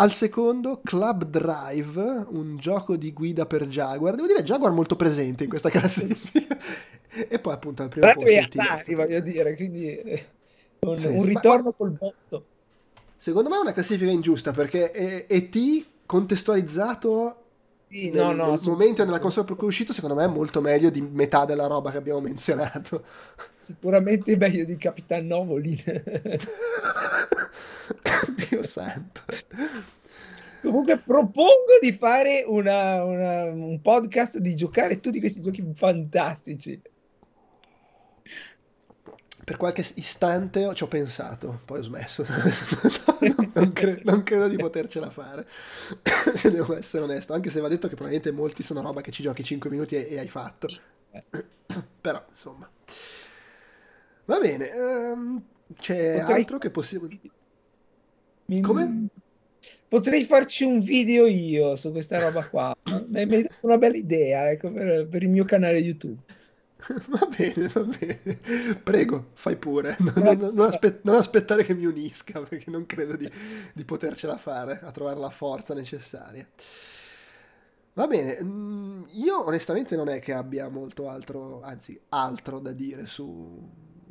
Al 0.00 0.14
secondo, 0.14 0.80
Club 0.82 1.24
Drive, 1.24 2.24
un 2.30 2.56
gioco 2.56 2.96
di 2.96 3.12
guida 3.12 3.44
per 3.44 3.66
Jaguar. 3.66 4.14
Devo 4.14 4.26
dire, 4.26 4.42
Jaguar 4.42 4.72
molto 4.72 4.96
presente 4.96 5.44
in 5.44 5.50
questa 5.50 5.68
classifica. 5.70 6.56
e 7.28 7.38
poi 7.38 7.52
appunto 7.52 7.82
al 7.82 7.90
primo 7.90 8.06
Tra 8.06 8.14
posto... 8.14 8.60
Atari, 8.60 8.94
voglio 8.94 9.20
dire, 9.20 9.54
quindi 9.56 9.94
eh, 9.94 10.26
un, 10.78 10.98
sì, 10.98 11.06
un 11.06 11.22
ritorno 11.24 11.64
ma, 11.64 11.74
col 11.76 11.90
botto. 11.90 12.44
Secondo 13.18 13.50
me 13.50 13.56
è 13.56 13.60
una 13.60 13.74
classifica 13.74 14.10
ingiusta 14.10 14.52
perché 14.52 15.26
E.T. 15.26 15.84
contestualizzato 16.06 17.36
sì, 17.90 18.08
nel, 18.08 18.24
no, 18.24 18.32
no, 18.32 18.50
nel 18.52 18.60
momento 18.64 19.04
nella 19.04 19.18
console 19.18 19.44
per 19.44 19.56
cui 19.56 19.66
è 19.66 19.68
uscito, 19.68 19.92
secondo 19.92 20.16
me 20.16 20.24
è 20.24 20.28
molto 20.28 20.62
meglio 20.62 20.88
di 20.88 21.02
metà 21.02 21.44
della 21.44 21.66
roba 21.66 21.90
che 21.90 21.98
abbiamo 21.98 22.20
menzionato. 22.20 23.04
Sicuramente 23.58 24.34
meglio 24.38 24.64
di 24.64 24.78
Capitan 24.78 25.26
Novoli. 25.26 25.78
Dio 28.50 28.62
santo. 28.64 29.22
Comunque 30.60 30.98
propongo 30.98 31.78
di 31.80 31.92
fare 31.92 32.42
una, 32.46 33.04
una, 33.04 33.44
un 33.44 33.80
podcast 33.80 34.38
di 34.38 34.56
giocare 34.56 35.00
tutti 35.00 35.20
questi 35.20 35.40
giochi 35.40 35.64
fantastici. 35.74 36.80
Per 39.42 39.56
qualche 39.56 39.84
istante 39.94 40.68
ci 40.74 40.82
ho 40.82 40.88
pensato, 40.88 41.60
poi 41.64 41.78
ho 41.78 41.82
smesso. 41.82 42.24
no, 42.28 43.50
non, 43.54 43.72
cre- 43.72 44.02
non, 44.04 44.22
credo 44.22 44.48
di 44.48 44.56
potercela 44.56 45.10
fare. 45.10 45.46
Devo 46.42 46.76
essere 46.76 47.04
onesto, 47.04 47.32
anche 47.32 47.50
se 47.50 47.60
va 47.60 47.68
detto 47.68 47.88
che 47.88 47.94
probabilmente 47.94 48.32
molti 48.32 48.62
sono 48.62 48.82
roba 48.82 49.00
che 49.00 49.12
ci 49.12 49.22
giochi 49.22 49.42
5 49.42 49.70
minuti 49.70 49.94
e, 49.94 50.08
e 50.10 50.18
hai 50.18 50.28
fatto. 50.28 50.68
Però, 52.00 52.22
insomma. 52.28 52.68
Va 54.26 54.38
bene, 54.38 54.70
um, 54.74 55.42
c'è 55.74 56.18
Potrei... 56.18 56.36
altro 56.36 56.58
che 56.58 56.70
possiamo... 56.70 57.08
Mi... 58.50 58.60
Come? 58.62 59.06
Potrei 59.86 60.24
farci 60.24 60.64
un 60.64 60.80
video 60.80 61.26
io 61.26 61.76
su 61.76 61.92
questa 61.92 62.18
roba 62.18 62.44
qua. 62.48 62.76
Mi 63.06 63.20
hai 63.20 63.26
dato 63.26 63.54
una 63.60 63.78
bella 63.78 63.96
idea 63.96 64.50
ecco, 64.50 64.72
per, 64.72 65.06
per, 65.06 65.22
il 65.22 65.30
mio 65.30 65.44
canale 65.44 65.78
YouTube. 65.78 66.20
Va 67.06 67.28
bene, 67.36 67.68
va 67.68 67.82
bene. 67.82 68.40
Prego, 68.82 69.28
fai 69.34 69.56
pure. 69.56 69.96
Non, 69.98 70.14
non, 70.16 70.54
non, 70.54 70.66
aspe- 70.66 71.00
non 71.02 71.16
aspettare 71.16 71.62
che 71.62 71.74
mi 71.74 71.84
unisca, 71.84 72.40
perché 72.40 72.70
non 72.70 72.86
credo 72.86 73.16
di, 73.16 73.30
di, 73.74 73.84
potercela 73.84 74.38
fare, 74.38 74.80
a 74.82 74.90
trovare 74.90 75.20
la 75.20 75.30
forza 75.30 75.74
necessaria. 75.74 76.48
Va 77.92 78.06
bene, 78.06 78.38
mm, 78.42 79.02
io 79.10 79.44
onestamente 79.44 79.94
non 79.94 80.08
è 80.08 80.20
che 80.20 80.32
abbia 80.32 80.68
molto 80.70 81.08
altro, 81.08 81.60
anzi 81.62 82.00
altro 82.08 82.60
da 82.60 82.72
dire 82.72 83.04
su, 83.06 83.68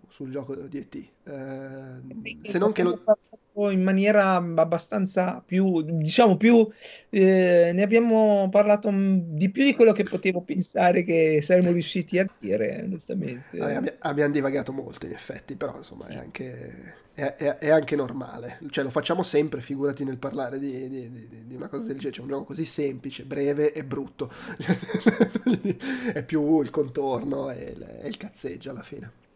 sul 0.07 0.29
gioco 0.29 0.55
di 0.55 0.77
ET. 0.77 0.95
Eh, 0.95 2.37
se 2.43 2.57
non 2.59 2.71
che 2.71 2.83
lo 2.83 3.01
in 3.70 3.84
maniera 3.84 4.36
abbastanza 4.36 5.43
più, 5.45 5.82
diciamo 5.82 6.38
più, 6.38 6.68
eh, 7.10 7.72
ne 7.74 7.84
abbiamo 7.84 8.47
parlato 8.49 8.89
di 8.91 9.49
più 9.49 9.64
di 9.64 9.76
quello 9.76 9.91
che 9.91 10.03
potevo 10.03 10.41
pensare 10.41 11.03
che 11.03 11.41
saremmo 11.41 11.72
riusciti 11.72 12.18
a 12.18 12.30
dire, 12.39 12.82
onestamente. 12.86 13.60
Abbiamo, 13.60 13.88
abbiamo 13.99 14.34
divagato 14.34 14.72
molto 14.72 15.05
in 15.05 15.12
effetti, 15.12 15.55
però 15.55 15.76
insomma 15.76 16.07
è 16.07 16.16
anche, 16.16 16.93
è, 17.14 17.36
è, 17.36 17.57
è 17.57 17.70
anche 17.70 17.95
normale, 17.95 18.60
cioè 18.70 18.84
lo 18.84 18.89
facciamo 18.89 19.24
sempre, 19.24 19.62
figurati 19.62 20.03
nel 20.03 20.18
parlare 20.18 20.57
di, 20.57 20.88
di, 20.88 21.12
di, 21.12 21.28
di 21.47 21.55
una 21.55 21.68
cosa 21.68 21.84
del 21.84 21.97
genere, 21.97 22.14
cioè 22.14 22.24
un 22.24 22.32
gioco 22.32 22.45
così 22.45 22.66
semplice, 22.66 23.26
breve 23.26 23.74
e 23.74 23.84
brutto, 23.84 24.32
è 26.14 26.24
più 26.24 26.62
il 26.62 26.70
contorno 26.70 27.49
e 27.51 27.76
il, 27.76 28.01
il 28.05 28.18
cazzeggio 28.18 28.70
alla 28.72 28.84
fine. 28.84 29.28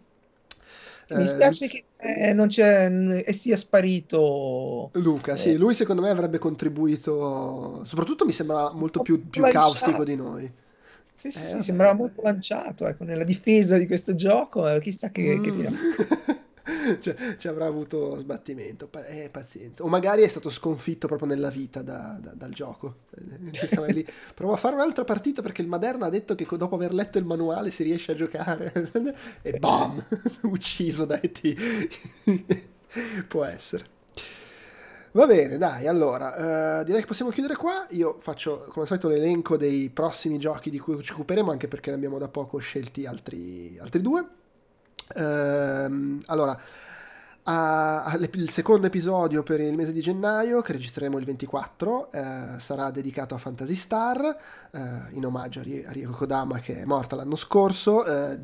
Mi 1.18 1.28
spiace 1.28 1.66
eh, 1.66 1.68
che 1.68 1.84
eh, 1.98 2.34
non 2.34 2.48
c'è, 2.48 2.90
eh, 3.26 3.34
sia 3.34 3.58
sparito. 3.58 4.90
Luca, 4.94 5.36
sì, 5.36 5.52
eh. 5.52 5.58
lui 5.58 5.74
secondo 5.74 6.02
me 6.02 6.10
avrebbe 6.10 6.38
contribuito, 6.38 7.82
soprattutto 7.86 8.26
mi 8.26 8.34
sembra 8.34 8.70
molto 8.76 9.02
più, 9.02 9.28
più 9.30 9.44
caustico 9.44 10.04
di 10.04 10.16
noi. 10.16 10.52
Sì, 11.16 11.32
sì, 11.32 11.46
sì 11.46 11.64
sembrava 11.64 11.94
molto 11.94 12.22
lanciato 12.22 12.86
ecco, 12.86 13.06
nella 13.06 13.24
difesa 13.24 13.78
di 13.78 13.88
questo 13.88 14.14
gioco, 14.14 14.78
chissà 14.80 15.10
che, 15.10 15.38
mm. 15.38 15.44
che 15.44 15.52
cioè, 17.00 17.38
ci 17.38 17.48
avrà 17.48 17.66
avuto 17.66 18.16
sbattimento, 18.16 18.90
eh, 19.08 19.30
pazienza. 19.32 19.84
O 19.84 19.88
magari 19.88 20.24
è 20.24 20.28
stato 20.28 20.50
sconfitto 20.50 21.08
proprio 21.08 21.28
nella 21.28 21.50
vita 21.50 21.82
da, 21.82 22.18
da, 22.22 22.32
dal 22.34 22.52
gioco. 22.52 22.96
Lì. 23.88 24.06
Provo 24.34 24.54
a 24.54 24.58
fare 24.58 24.76
un'altra 24.76 25.04
partita 25.04 25.42
perché 25.42 25.62
il 25.62 25.68
Maderna 25.68 26.08
ha 26.08 26.10
detto 26.10 26.36
che 26.36 26.46
dopo 26.58 26.76
aver 26.76 26.94
letto 26.94 27.18
il 27.18 27.26
manuale 27.26 27.72
si 27.72 27.84
riesce 27.84 28.12
a 28.12 28.16
giocare. 28.16 28.72
e 29.42 29.54
bam! 29.54 30.04
Ucciso 30.44 31.06
da 31.06 31.20
E.T. 31.20 31.56
Può 33.28 33.44
essere. 33.44 33.92
Va 35.16 35.28
bene, 35.28 35.60
dai, 35.60 35.86
allora, 35.86 36.80
uh, 36.80 36.84
direi 36.84 37.02
che 37.02 37.06
possiamo 37.06 37.30
chiudere 37.30 37.56
qua. 37.56 37.86
Io 37.92 38.18
faccio 38.20 38.66
come 38.70 38.82
al 38.82 38.88
solito 38.88 39.08
l'elenco 39.08 39.58
dei 39.58 39.92
prossimi 39.92 40.40
giochi 40.40 40.72
di 40.72 40.80
cui 40.80 41.00
ci 41.04 41.12
occuperemo, 41.12 41.52
anche 41.52 41.68
perché 41.68 41.92
ne 41.92 41.98
abbiamo 41.98 42.18
da 42.18 42.28
poco 42.30 42.58
scelti 42.58 43.06
altri, 43.06 43.78
altri 43.80 44.02
due. 44.02 44.28
Uh, 45.16 46.22
allora, 46.26 46.60
a, 47.44 48.18
il 48.18 48.50
secondo 48.50 48.88
episodio 48.88 49.44
per 49.44 49.60
il 49.60 49.76
mese 49.76 49.92
di 49.92 50.00
gennaio, 50.00 50.62
che 50.62 50.72
registreremo 50.74 51.18
il 51.18 51.26
24, 51.26 52.12
eh, 52.12 52.46
sarà 52.60 52.90
dedicato 52.90 53.36
a 53.36 53.38
Fantasy 53.38 53.76
Star, 53.76 54.38
eh, 54.72 54.80
in 55.12 55.26
omaggio 55.26 55.60
a, 55.60 55.64
Rie- 55.64 55.86
a 55.86 55.92
Rieko 55.92 56.14
Kodama 56.14 56.60
che 56.60 56.78
è 56.78 56.86
morta 56.86 57.16
l'anno 57.16 57.36
scorso. 57.36 58.06
Eh, 58.06 58.40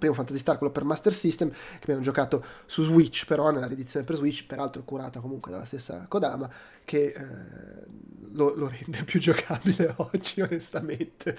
primo 0.00 0.14
Fantasy 0.14 0.40
Star, 0.40 0.56
quello 0.58 0.72
per 0.72 0.82
Master 0.82 1.12
System, 1.12 1.50
che 1.50 1.82
abbiamo 1.82 2.00
giocato 2.00 2.42
su 2.66 2.82
Switch, 2.82 3.26
però 3.26 3.50
nella 3.50 3.66
riedizione 3.66 4.04
per 4.04 4.16
Switch, 4.16 4.46
peraltro 4.46 4.82
curata 4.82 5.20
comunque 5.20 5.52
dalla 5.52 5.66
stessa 5.66 6.06
Kodama, 6.08 6.50
che 6.90 7.14
eh, 7.16 7.86
lo, 8.32 8.52
lo, 8.56 8.68
rende 8.68 9.04
più 9.06 9.20
giocabile 9.20 9.94
oggi, 10.12 10.40
onestamente, 10.40 11.36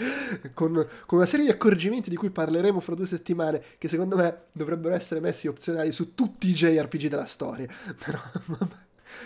con, 0.53 0.73
con, 1.05 1.17
una 1.17 1.27
serie 1.27 1.45
di 1.45 1.51
accorgimenti 1.51 2.09
di 2.09 2.15
cui 2.15 2.29
parleremo 2.29 2.79
fra 2.79 2.95
due 2.95 3.05
settimane, 3.05 3.61
che 3.77 3.89
secondo 3.89 4.15
me 4.15 4.43
dovrebbero 4.53 4.95
essere 4.95 5.19
messi 5.19 5.47
opzionali 5.47 5.91
su 5.91 6.15
tutti 6.15 6.49
i 6.49 6.53
JRPG 6.53 7.07
della 7.07 7.25
storia, 7.25 7.67
però 8.01 8.21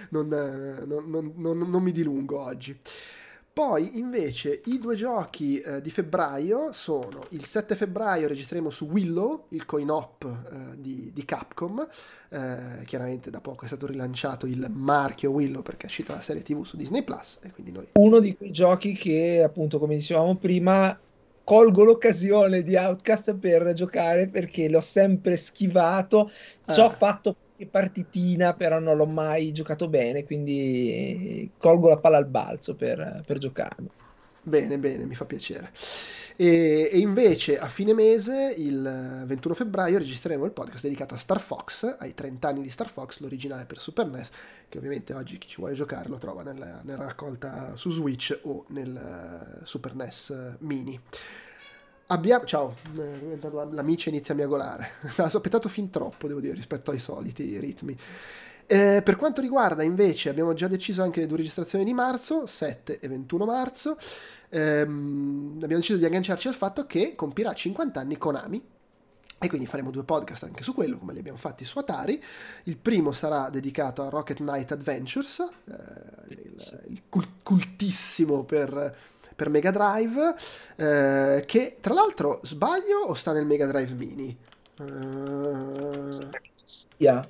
non, 0.10 0.28
non, 0.88 1.34
non, 1.36 1.58
non 1.58 1.84
mi 1.84 1.92
dilungo 1.92 2.40
oggi. 2.40 2.76
Poi 3.56 3.98
invece 3.98 4.64
i 4.66 4.80
due 4.80 4.98
giochi 4.98 5.62
eh, 5.62 5.82
di 5.82 5.90
febbraio 5.90 6.74
sono 6.74 7.24
il 7.30 7.46
7 7.46 7.78
febbraio 7.78 8.28
registreremo 8.28 8.70
su 8.70 8.84
Willow, 8.84 9.46
il 9.52 9.66
coin-op 9.66 10.26
eh, 10.26 10.82
di, 10.82 11.12
di, 11.14 11.24
Capcom, 11.24 11.88
eh, 12.32 12.84
chiaramente 12.84 13.30
da 13.30 13.40
poco 13.40 13.64
è 13.64 13.68
stato 13.68 13.88
rilanciato 13.88 14.46
il 14.46 14.70
marchio 14.70 15.32
Willow 15.32 15.62
perché 15.62 15.84
è 15.84 15.86
uscita 15.86 16.14
la 16.16 16.20
serie 16.20 16.44
TV 16.44 16.66
su 16.66 16.76
Disney 16.76 17.04
Plus 17.04 17.38
e 17.44 17.52
quindi 17.52 17.72
noi... 17.72 17.88
Uno 17.94 18.20
di 18.20 18.36
quei 18.36 18.52
giochi 18.52 18.92
che 18.92 19.42
appunto 19.42 19.80
come 19.80 19.96
dicevamo 19.96 20.36
prima 20.36 21.00
colgo 21.46 21.86
l'occasione 21.86 22.62
di 22.62 22.76
Outcast 22.76 23.36
per 23.36 23.72
giocare 23.72 24.28
perché 24.28 24.68
l'ho 24.68 24.82
sempre 24.82 25.38
schivato, 25.38 26.30
ci 26.74 26.82
ho 26.82 26.88
ah. 26.88 26.90
fatto 26.90 27.36
partitina, 27.70 28.54
però 28.54 28.80
non 28.80 28.98
l'ho 28.98 29.06
mai 29.06 29.52
giocato 29.52 29.88
bene, 29.88 30.26
quindi 30.26 31.50
colgo 31.58 31.90
la 31.90 31.98
palla 31.98 32.18
al 32.18 32.28
balzo 32.28 32.76
per, 32.76 33.24
per 33.26 33.38
giocarlo. 33.38 33.90
Bene, 34.42 34.78
bene, 34.78 35.06
mi 35.06 35.16
fa 35.16 35.26
piacere. 35.26 35.72
E, 36.36 36.90
e, 36.92 37.00
invece 37.00 37.58
a 37.58 37.68
fine 37.68 37.94
mese, 37.94 38.54
il 38.58 39.24
21 39.26 39.56
febbraio, 39.56 39.98
registreremo 39.98 40.44
il 40.46 40.52
podcast 40.52 40.84
dedicato 40.84 41.14
a 41.14 41.18
Star 41.18 41.40
Fox, 41.40 41.96
ai 41.98 42.14
30 42.14 42.48
anni 42.48 42.62
di 42.62 42.70
Star 42.70 42.90
Fox, 42.90 43.22
l'originale 43.22 43.66
per 43.66 43.80
Super 43.80 44.06
NES, 44.06 44.30
che 44.68 44.78
ovviamente 44.78 45.14
oggi 45.14 45.38
chi 45.38 45.48
ci 45.48 45.56
vuole 45.58 45.74
giocare 45.74 46.10
lo 46.10 46.18
trova 46.18 46.44
nella, 46.44 46.82
nella 46.84 47.06
raccolta 47.06 47.76
su 47.76 47.90
Switch 47.90 48.38
o 48.44 48.66
nel 48.70 49.60
uh, 49.62 49.66
Super 49.66 49.96
NES 49.96 50.58
Mini. 50.60 51.00
Abbiamo... 52.08 52.46
Ciao, 52.46 52.76
l'amici 53.72 54.10
inizia 54.10 54.34
a 54.34 54.38
miagolare. 54.38 54.90
Ha 55.18 55.30
sospettato 55.30 55.70
fin 55.70 55.90
troppo, 55.90 56.28
devo 56.28 56.40
dire, 56.40 56.54
rispetto 56.54 56.92
ai 56.92 57.00
soliti 57.00 57.58
ritmi. 57.58 57.98
Eh, 58.68 59.02
per 59.04 59.16
quanto 59.16 59.42
riguarda 59.42 59.82
invece, 59.84 60.30
abbiamo 60.30 60.54
già 60.54 60.68
deciso 60.68 61.02
anche 61.02 61.20
le 61.20 61.28
due 61.28 61.38
registrazioni 61.38 61.84
di 61.84 61.94
marzo, 61.94 62.46
7 62.46 63.00
e 63.00 63.08
21 63.08 63.46
marzo. 63.46 63.98
Ehm, 64.50 65.54
abbiamo 65.56 65.82
deciso 65.82 65.98
di 65.98 66.06
agganciarci 66.06 66.48
al 66.48 66.54
fatto 66.54 66.86
che 66.86 67.16
compirà 67.16 67.54
50 67.54 68.00
anni 68.00 68.18
Konami. 68.18 68.74
E 69.38 69.50
quindi 69.50 69.68
faremo 69.68 69.92
due 69.92 70.04
podcast 70.04 70.44
anche 70.44 70.64
su 70.64 70.74
quello, 70.74 70.98
come 70.98 71.12
li 71.14 71.20
abbiamo 71.20 71.38
fatti 71.38 71.66
su 71.66 71.78
Atari. 71.78 72.24
Il 72.64 72.78
primo 72.78 73.12
sarà 73.12 73.50
dedicato 73.50 74.02
a 74.02 74.10
Rocket 74.10 74.38
Knight 74.38 74.72
Adventures, 74.72 75.40
eh, 75.40 76.34
il, 76.34 76.82
il 76.88 77.04
cultissimo 77.44 78.44
per 78.46 78.96
per 79.36 79.50
Mega 79.50 79.72
Drive, 79.72 80.36
eh, 80.78 81.44
che 81.46 81.78
tra 81.82 81.94
l'altro 81.94 82.40
sbaglio 82.44 83.00
o 83.08 83.14
sta 83.14 83.34
nel 83.34 83.46
Mega 83.46 83.66
Drive 83.66 83.94
Mini? 83.94 84.38
Uh... 84.78 86.10
Yeah. 86.98 87.28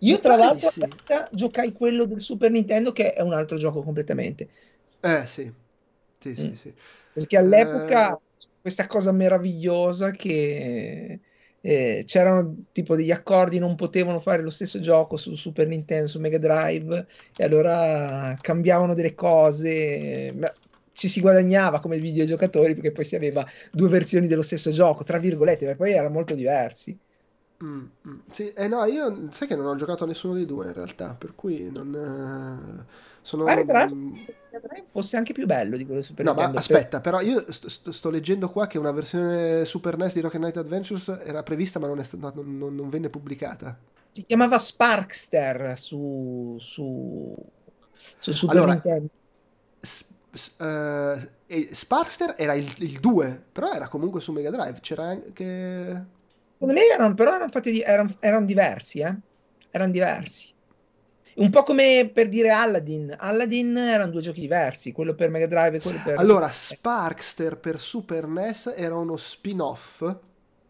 Io 0.00 0.18
tra 0.18 0.36
l'altro 0.36 0.68
sì. 0.68 0.84
giocai 1.30 1.72
quello 1.72 2.04
del 2.06 2.20
Super 2.20 2.50
Nintendo 2.50 2.92
che 2.92 3.12
è 3.12 3.22
un 3.22 3.32
altro 3.32 3.56
gioco 3.56 3.82
completamente. 3.82 4.48
Eh 5.00 5.26
sì, 5.26 5.50
sì, 6.18 6.34
sì, 6.34 6.48
mm. 6.48 6.54
sì. 6.54 6.74
Perché 7.12 7.36
all'epoca 7.36 8.14
eh... 8.14 8.18
questa 8.60 8.86
cosa 8.88 9.12
meravigliosa 9.12 10.10
che 10.10 11.20
eh, 11.60 12.02
c'erano 12.04 12.64
tipo 12.72 12.96
degli 12.96 13.12
accordi, 13.12 13.60
non 13.60 13.76
potevano 13.76 14.18
fare 14.18 14.42
lo 14.42 14.50
stesso 14.50 14.80
gioco 14.80 15.16
su 15.16 15.36
Super 15.36 15.68
Nintendo, 15.68 16.08
su 16.08 16.18
Mega 16.18 16.38
Drive, 16.38 17.06
e 17.36 17.44
allora 17.44 18.36
cambiavano 18.40 18.94
delle 18.94 19.14
cose 19.14 20.34
ci 20.92 21.08
si 21.08 21.20
guadagnava 21.20 21.80
come 21.80 21.98
videogiocatori 21.98 22.74
perché 22.74 22.92
poi 22.92 23.04
si 23.04 23.16
aveva 23.16 23.46
due 23.70 23.88
versioni 23.88 24.26
dello 24.26 24.42
stesso 24.42 24.70
gioco, 24.70 25.04
tra 25.04 25.18
virgolette, 25.18 25.64
perché 25.64 25.78
poi 25.78 25.92
erano 25.92 26.12
molto 26.12 26.34
diversi. 26.34 26.96
Mm, 27.64 27.84
mm. 28.08 28.18
Sì, 28.32 28.52
eh 28.52 28.68
no, 28.68 28.84
io 28.84 29.28
sai 29.32 29.46
che 29.46 29.56
non 29.56 29.66
ho 29.66 29.76
giocato 29.76 30.04
a 30.04 30.06
nessuno 30.06 30.34
dei 30.34 30.46
due 30.46 30.66
in 30.66 30.72
realtà, 30.72 31.14
per 31.18 31.34
cui 31.34 31.70
non... 31.72 31.94
Eh, 31.94 33.10
sono... 33.22 33.44
Pare 33.44 33.64
tra 33.64 33.88
fosse 34.90 35.16
anche 35.16 35.32
più 35.32 35.46
bello 35.46 35.76
di 35.76 35.86
quello 35.86 36.02
Super 36.02 36.24
no, 36.24 36.32
Nintendo. 36.32 36.54
ma 36.54 36.60
aspetta, 36.60 37.00
però 37.00 37.20
io 37.20 37.50
sto, 37.50 37.90
sto, 37.90 38.10
leggendo 38.10 38.50
qua 38.50 38.66
che 38.66 38.78
una 38.78 38.90
versione 38.90 39.64
Super 39.64 39.96
NES 39.96 40.14
di 40.14 40.20
Rocket 40.20 40.40
Knight 40.40 40.56
Adventures 40.58 41.20
era 41.24 41.42
prevista 41.42 41.78
ma 41.78 41.86
non, 41.86 42.00
è, 42.00 42.06
non, 42.12 42.58
non, 42.58 42.74
non 42.74 42.90
venne 42.90 43.08
pubblicata. 43.08 43.78
Si 44.10 44.26
chiamava 44.26 44.58
Sparkster 44.58 45.78
su, 45.78 46.56
su, 46.60 47.34
su 47.94 48.32
Super 48.32 48.56
allora, 48.56 48.72
Nintendo. 48.72 49.08
Sp- 49.80 50.11
uh, 50.32 51.72
Sparkster 51.72 52.34
era 52.38 52.54
il 52.54 52.98
2, 53.00 53.44
però 53.52 53.72
era 53.72 53.88
comunque 53.88 54.20
su 54.20 54.32
Mega 54.32 54.50
Drive. 54.50 54.78
C'era 54.80 55.04
anche. 55.04 56.06
Secondo 56.52 56.74
me 56.74 56.86
erano, 56.86 57.14
però 57.14 57.34
erano, 57.34 57.50
fatti 57.50 57.70
di, 57.70 57.80
erano, 57.80 58.14
erano 58.20 58.46
diversi, 58.46 59.00
eh? 59.00 59.14
Erano 59.70 59.90
diversi. 59.90 60.52
Un 61.34 61.50
po' 61.50 61.62
come 61.62 62.10
per 62.12 62.28
dire 62.28 62.50
Aladdin. 62.50 63.14
Aladdin 63.18 63.76
erano 63.76 64.10
due 64.10 64.20
giochi 64.20 64.40
diversi, 64.40 64.92
quello 64.92 65.14
per 65.14 65.30
Mega 65.30 65.46
Drive 65.46 65.78
e 65.78 65.80
quello 65.80 65.98
per... 66.04 66.18
Allora, 66.18 66.50
Sparkster 66.50 67.56
per 67.56 67.80
Super 67.80 68.26
NES 68.26 68.72
era 68.76 68.96
uno 68.96 69.16
spin-off, 69.16 70.16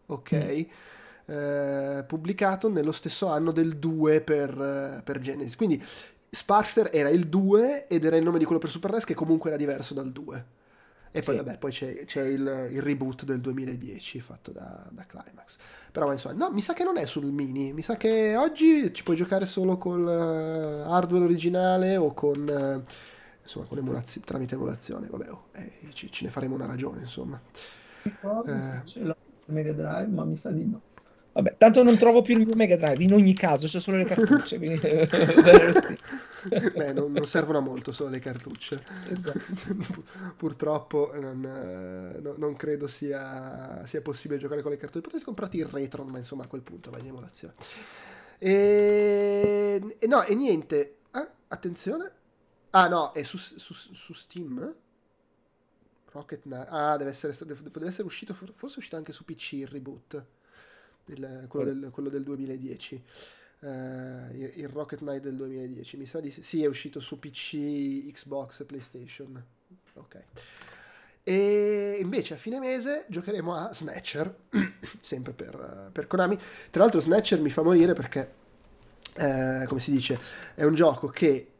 ok? 0.05 0.33
Mm. 0.33 0.61
Eh, 1.25 2.03
pubblicato 2.05 2.69
nello 2.69 2.91
stesso 2.91 3.27
anno 3.27 3.51
del 3.51 3.77
2 3.77 4.21
per, 4.21 5.01
per 5.03 5.19
Genesis. 5.19 5.55
Quindi 5.55 5.83
Sparkster 6.33 6.89
era 6.91 7.09
il 7.09 7.27
2 7.27 7.85
ed 7.87 8.05
era 8.05 8.15
il 8.15 8.23
nome 8.23 8.39
di 8.39 8.45
quello 8.45 8.59
per 8.59 8.71
Super 8.71 8.91
NES 8.91 9.05
che 9.05 9.13
comunque 9.13 9.51
era 9.51 9.57
diverso 9.57 9.93
dal 9.93 10.11
2. 10.11 10.45
E 11.11 11.21
poi, 11.21 11.35
sì. 11.37 11.43
vabbè, 11.43 11.57
poi 11.59 11.71
c'è, 11.71 12.05
c'è 12.05 12.23
il, 12.23 12.69
il, 12.71 12.81
reboot 12.81 13.23
del 13.23 13.39
2010 13.39 14.19
fatto 14.19 14.51
da, 14.51 14.83
da, 14.89 15.05
Climax. 15.05 15.57
Però 15.91 16.11
insomma, 16.11 16.33
no, 16.33 16.51
mi 16.51 16.61
sa 16.61 16.73
che 16.73 16.83
non 16.83 16.97
è 16.97 17.05
sul 17.05 17.25
mini. 17.25 17.71
Mi 17.71 17.83
sa 17.83 17.95
che 17.97 18.35
oggi 18.35 18.91
ci 18.95 19.03
puoi 19.03 19.15
giocare 19.15 19.45
solo 19.45 19.77
con 19.77 20.01
uh, 20.01 20.89
hardware 20.91 21.23
originale 21.23 21.97
o 21.97 22.15
con, 22.15 22.39
uh, 22.39 22.81
insomma, 23.43 23.67
con 23.67 23.77
emulazio, 23.77 24.21
tramite 24.21 24.55
emulazione. 24.55 25.05
Vabbè, 25.07 25.29
oh, 25.29 25.49
eh, 25.51 25.71
ci, 25.93 26.11
ce 26.11 26.25
ne 26.25 26.31
faremo 26.31 26.55
una 26.55 26.65
ragione, 26.65 27.01
insomma. 27.01 27.39
Ricordo 28.01 28.51
eh. 28.51 28.59
se 28.59 28.81
ce 28.85 28.99
l'ho 29.01 29.15
Mega 29.45 29.71
Drive, 29.71 30.07
ma 30.07 30.23
mi 30.23 30.35
sa 30.35 30.49
di 30.49 30.65
no. 30.65 30.81
Vabbè, 31.33 31.55
tanto 31.57 31.81
non 31.81 31.97
trovo 31.97 32.21
più 32.21 32.37
il 32.37 32.45
mio 32.45 32.55
Mega 32.55 32.75
Drive, 32.75 33.03
in 33.03 33.11
ogni 33.11 33.33
caso 33.33 33.65
c'è 33.65 33.79
solo 33.79 33.97
le 33.97 34.05
cartucce. 34.05 34.57
quindi... 34.57 34.79
Beh, 36.43 36.93
non, 36.93 37.11
non, 37.11 37.25
servono 37.25 37.57
a 37.57 37.61
molto 37.61 37.91
solo 37.91 38.09
le 38.09 38.19
cartucce. 38.19 38.83
Esatto. 39.09 39.39
Purtroppo 40.37 41.11
non, 41.19 41.43
eh, 41.43 42.19
no, 42.19 42.35
non 42.37 42.55
credo 42.55 42.85
sia, 42.87 43.83
sia, 43.85 44.01
possibile 44.01 44.39
giocare 44.39 44.61
con 44.61 44.69
le 44.69 44.77
cartucce. 44.77 45.01
Potresti 45.01 45.25
comprarti 45.25 45.57
il 45.57 45.65
Retron, 45.65 46.07
ma 46.07 46.19
insomma 46.19 46.43
a 46.43 46.47
quel 46.47 46.61
punto 46.61 46.91
vai 46.91 47.01
in 47.01 47.07
emulazione. 47.07 47.55
E... 48.37 49.97
e 49.97 50.07
no, 50.07 50.23
e 50.23 50.35
niente. 50.35 50.97
Ah, 51.11 51.27
attenzione. 51.47 52.11
Ah 52.71 52.87
no, 52.87 53.11
è 53.11 53.23
su, 53.23 53.37
su, 53.37 53.73
su 53.73 54.13
Steam? 54.13 54.75
Rocket 56.11 56.41
Knight. 56.43 56.67
Ah, 56.69 56.97
deve 56.97 57.09
essere, 57.09 57.35
deve 57.43 57.87
essere 57.87 58.03
uscito, 58.03 58.35
forse 58.35 58.75
è 58.75 58.77
uscito 58.77 58.97
anche 58.97 59.13
su 59.13 59.25
PC 59.25 59.53
il 59.53 59.67
reboot 59.67 60.23
del, 61.05 61.45
quello, 61.47 61.73
del, 61.73 61.91
quello, 61.91 62.09
del, 62.09 62.23
2010. 62.23 63.03
Uh, 63.59 63.65
eh, 63.65 64.51
il 64.55 64.67
Rocket 64.67 64.99
Knight 64.99 65.21
del 65.21 65.35
2010 65.35 65.97
mi 65.97 66.05
sa 66.05 66.19
di 66.19 66.31
sì. 66.31 66.63
È 66.63 66.67
uscito 66.67 66.99
su 66.99 67.19
PC, 67.19 68.11
Xbox 68.11 68.65
PlayStation. 68.65 69.43
Ok. 69.93 70.23
E 71.23 71.97
invece 72.01 72.33
a 72.33 72.37
fine 72.37 72.59
mese 72.59 73.05
giocheremo 73.07 73.55
a 73.55 73.73
Snatcher 73.73 74.35
sempre 75.01 75.33
per, 75.33 75.89
per 75.91 76.07
Konami. 76.07 76.37
Tra 76.69 76.83
l'altro 76.83 76.99
Snatcher 76.99 77.39
mi 77.39 77.49
fa 77.49 77.61
morire 77.61 77.93
perché 77.93 78.41
eh, 79.15 79.63
come 79.67 79.79
si 79.79 79.91
dice 79.91 80.19
è 80.55 80.63
un 80.63 80.75
gioco 80.75 81.07
che 81.07 81.52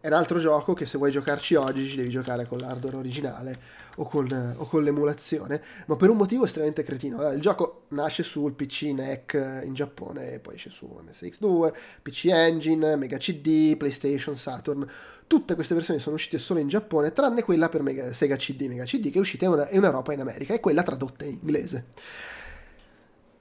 è 0.00 0.06
un 0.08 0.12
altro 0.12 0.38
gioco 0.38 0.74
che 0.74 0.84
se 0.84 0.98
vuoi 0.98 1.10
giocarci 1.10 1.54
oggi 1.54 1.88
ci 1.88 1.96
devi 1.96 2.10
giocare 2.10 2.46
con 2.46 2.58
l'hardware 2.58 2.96
originale 2.96 3.58
o 3.96 4.04
con, 4.04 4.54
o 4.58 4.66
con 4.66 4.82
l'emulazione, 4.82 5.62
ma 5.86 5.96
per 5.96 6.10
un 6.10 6.18
motivo 6.18 6.44
estremamente 6.44 6.82
cretino. 6.82 7.30
Il 7.30 7.40
gioco 7.40 7.84
nasce 7.88 8.22
sul 8.22 8.52
PC 8.52 8.92
NEC 8.94 9.62
in 9.64 9.72
Giappone 9.72 10.38
poi 10.40 10.56
esce 10.56 10.68
su 10.68 10.86
MSX2, 10.86 11.72
PC 12.02 12.26
Engine, 12.26 12.96
Mega 12.96 13.16
CD, 13.16 13.76
PlayStation, 13.78 14.36
Saturn. 14.36 14.86
Tutte 15.26 15.54
queste 15.54 15.72
versioni 15.72 15.98
sono 15.98 16.16
uscite 16.16 16.38
solo 16.38 16.60
in 16.60 16.68
Giappone, 16.68 17.14
tranne 17.14 17.42
quella 17.42 17.70
per 17.70 17.80
Mega, 17.80 18.12
Sega 18.12 18.36
CD, 18.36 18.66
Mega 18.66 18.84
CD 18.84 19.10
che 19.10 19.16
è 19.16 19.20
uscita 19.20 19.46
in, 19.46 19.68
in 19.70 19.84
Europa 19.84 20.10
e 20.10 20.14
in 20.14 20.20
America 20.20 20.52
e 20.52 20.60
quella 20.60 20.82
tradotta 20.82 21.24
in 21.24 21.38
inglese. 21.40 21.86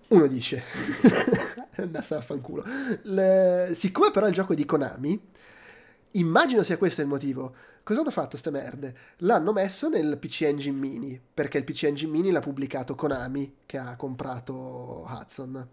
Uno 0.07 0.27
dice, 0.27 0.63
andasse 1.75 2.15
a 2.15 2.21
fanculo. 2.21 2.63
Le... 3.01 3.71
Siccome 3.75 4.11
però 4.11 4.27
il 4.27 4.33
gioco 4.33 4.53
è 4.53 4.55
di 4.55 4.65
Konami, 4.65 5.31
Immagino 6.15 6.61
sia 6.61 6.77
questo 6.77 7.01
il 7.01 7.07
motivo. 7.07 7.55
Cosa 7.81 8.01
hanno 8.01 8.11
fatto 8.11 8.37
ste 8.37 8.51
merde? 8.51 8.95
L'hanno 9.17 9.51
messo 9.51 9.89
nel 9.89 10.17
PC 10.19 10.41
Engine 10.41 10.77
Mini, 10.77 11.19
perché 11.33 11.57
il 11.57 11.63
PC 11.63 11.83
Engine 11.83 12.11
Mini 12.11 12.29
l'ha 12.29 12.39
pubblicato 12.39 12.93
Konami, 12.93 13.55
che 13.65 13.77
ha 13.77 13.95
comprato 13.95 15.07
Hudson. 15.09 15.67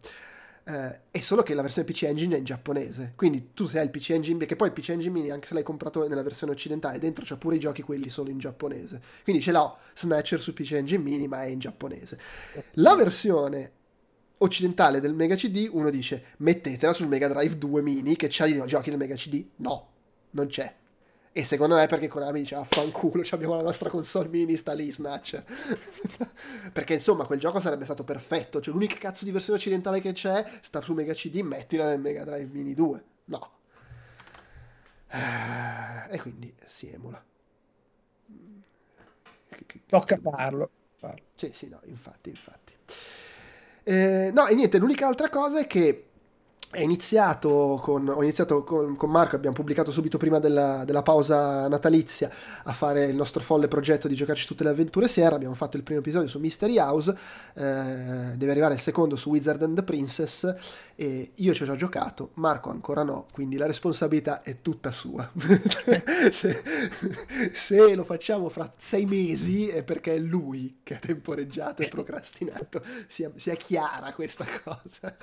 Eh, 0.64 1.00
è 1.10 1.20
solo 1.20 1.42
che 1.42 1.52
la 1.52 1.60
versione 1.60 1.86
PC 1.86 2.04
Engine 2.04 2.36
è 2.36 2.38
in 2.38 2.44
giapponese, 2.44 3.12
quindi 3.16 3.50
tu 3.52 3.66
se 3.66 3.78
hai 3.78 3.84
il 3.84 3.90
PC 3.90 4.10
Engine, 4.10 4.38
perché 4.38 4.56
poi 4.56 4.68
il 4.68 4.74
PC 4.74 4.90
Engine 4.90 5.12
Mini, 5.12 5.30
anche 5.30 5.46
se 5.46 5.52
l'hai 5.52 5.62
comprato 5.62 6.08
nella 6.08 6.22
versione 6.22 6.52
occidentale, 6.52 6.98
dentro 6.98 7.24
c'ha 7.26 7.36
pure 7.36 7.56
i 7.56 7.58
giochi 7.58 7.82
quelli 7.82 8.08
solo 8.08 8.30
in 8.30 8.38
giapponese. 8.38 9.00
Quindi 9.22 9.42
ce 9.42 9.52
l'ho 9.52 9.76
Snatcher 9.94 10.40
sul 10.40 10.54
PC 10.54 10.72
Engine 10.72 11.02
Mini, 11.02 11.28
ma 11.28 11.42
è 11.42 11.48
in 11.48 11.58
giapponese. 11.58 12.18
La 12.72 12.94
versione 12.94 13.72
occidentale 14.38 15.00
del 15.00 15.12
Mega 15.12 15.34
CD, 15.34 15.68
uno 15.70 15.90
dice 15.90 16.24
mettetela 16.38 16.94
sul 16.94 17.08
Mega 17.08 17.28
Drive 17.28 17.58
2 17.58 17.82
Mini 17.82 18.16
che 18.16 18.28
c'ha 18.30 18.46
i 18.46 18.62
giochi 18.66 18.88
del 18.88 18.98
Mega 18.98 19.16
CD. 19.16 19.44
No, 19.56 19.88
non 20.30 20.46
c'è. 20.46 20.74
E 21.32 21.44
secondo 21.44 21.76
me 21.76 21.86
perché 21.86 22.08
Konami 22.08 22.40
dice 22.40 22.56
affanculo, 22.56 23.22
abbiamo 23.30 23.54
la 23.54 23.62
nostra 23.62 23.88
console 23.88 24.28
mini, 24.28 24.56
sta 24.56 24.72
lì, 24.72 24.90
Snatch. 24.90 25.40
perché 26.72 26.94
insomma 26.94 27.24
quel 27.24 27.38
gioco 27.38 27.60
sarebbe 27.60 27.84
stato 27.84 28.02
perfetto, 28.02 28.60
cioè 28.60 28.74
l'unica 28.74 28.96
cazzo 28.96 29.24
di 29.24 29.30
versione 29.30 29.58
occidentale 29.58 30.00
che 30.00 30.12
c'è 30.12 30.44
sta 30.60 30.80
su 30.80 30.92
Mega 30.92 31.12
CD, 31.14 31.40
mettila 31.40 31.86
nel 31.86 32.00
Mega 32.00 32.24
Drive 32.24 32.50
Mini 32.52 32.74
2. 32.74 33.04
No. 33.26 33.50
Eh, 35.08 36.14
e 36.14 36.20
quindi 36.20 36.52
si 36.66 36.90
emula. 36.90 37.22
Tocca 39.86 40.16
farlo. 40.16 40.70
farlo. 40.96 41.22
Sì, 41.34 41.50
sì, 41.52 41.68
no, 41.68 41.80
infatti, 41.84 42.30
infatti. 42.30 42.74
Eh, 43.84 44.30
no, 44.32 44.46
e 44.46 44.54
niente, 44.54 44.78
l'unica 44.78 45.06
altra 45.06 45.28
cosa 45.28 45.60
è 45.60 45.66
che 45.66 46.09
iniziato 46.78 47.80
con, 47.82 48.08
ho 48.08 48.22
iniziato 48.22 48.62
con, 48.62 48.94
con, 48.94 49.10
Marco, 49.10 49.34
abbiamo 49.34 49.56
pubblicato 49.56 49.90
subito 49.90 50.18
prima 50.18 50.38
della, 50.38 50.84
della, 50.84 51.02
pausa 51.02 51.66
natalizia 51.66 52.30
a 52.62 52.72
fare 52.72 53.06
il 53.06 53.16
nostro 53.16 53.42
folle 53.42 53.66
progetto 53.66 54.06
di 54.06 54.14
giocarci 54.14 54.46
tutte 54.46 54.62
le 54.62 54.70
avventure 54.70 55.08
Sierra, 55.08 55.34
abbiamo 55.34 55.54
fatto 55.54 55.76
il 55.76 55.82
primo 55.82 55.98
episodio 55.98 56.28
su 56.28 56.38
Mystery 56.38 56.78
House, 56.78 57.10
eh, 57.54 58.34
deve 58.36 58.50
arrivare 58.52 58.74
il 58.74 58.80
secondo 58.80 59.16
su 59.16 59.30
Wizard 59.30 59.62
and 59.62 59.74
the 59.74 59.82
Princess 59.82 60.54
e 60.94 61.32
io 61.34 61.54
ci 61.54 61.62
ho 61.64 61.66
già 61.66 61.74
giocato, 61.74 62.30
Marco 62.34 62.70
ancora 62.70 63.02
no, 63.02 63.26
quindi 63.32 63.56
la 63.56 63.66
responsabilità 63.66 64.42
è 64.42 64.62
tutta 64.62 64.92
sua. 64.92 65.28
se, 66.30 66.62
se, 67.52 67.94
lo 67.96 68.04
facciamo 68.04 68.48
fra 68.48 68.72
sei 68.76 69.06
mesi 69.06 69.68
è 69.68 69.82
perché 69.82 70.14
è 70.14 70.18
lui 70.18 70.78
che 70.84 70.94
ha 70.94 70.98
temporeggiato 70.98 71.82
e 71.82 71.88
procrastinato, 71.88 72.80
sia, 73.08 73.32
sia 73.34 73.54
chiara 73.54 74.12
questa 74.12 74.46
cosa. 74.62 75.16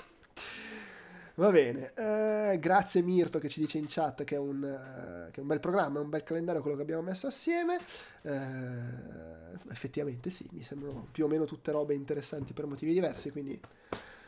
Va 1.38 1.52
bene, 1.52 1.92
eh, 1.94 2.58
grazie 2.60 3.04
Mirto 3.04 3.38
che 3.38 3.48
ci 3.48 3.60
dice 3.60 3.78
in 3.78 3.86
chat 3.88 4.24
che 4.24 4.34
è, 4.34 4.40
un, 4.40 4.56
uh, 4.56 5.30
che 5.30 5.38
è, 5.38 5.42
un, 5.42 5.46
bel 5.46 5.60
programma, 5.60 6.00
un 6.00 6.10
bel 6.10 6.24
calendario 6.24 6.64
quello 6.64 6.76
che 6.76 6.82
abbiamo 6.82 7.04
messo 7.04 7.28
assieme. 7.28 7.78
Eh, 8.24 9.70
effettivamente 9.70 10.32
sì, 10.32 10.48
mi 10.50 10.64
sembrano 10.64 11.08
più 11.12 11.26
o 11.26 11.28
meno 11.28 11.46
tutte 11.46 11.70
robe 11.72 11.94
interessanti 11.94 12.54
per 12.54 12.66
motivi 12.66 12.92
diversi, 12.92 13.30
quindi 13.30 13.60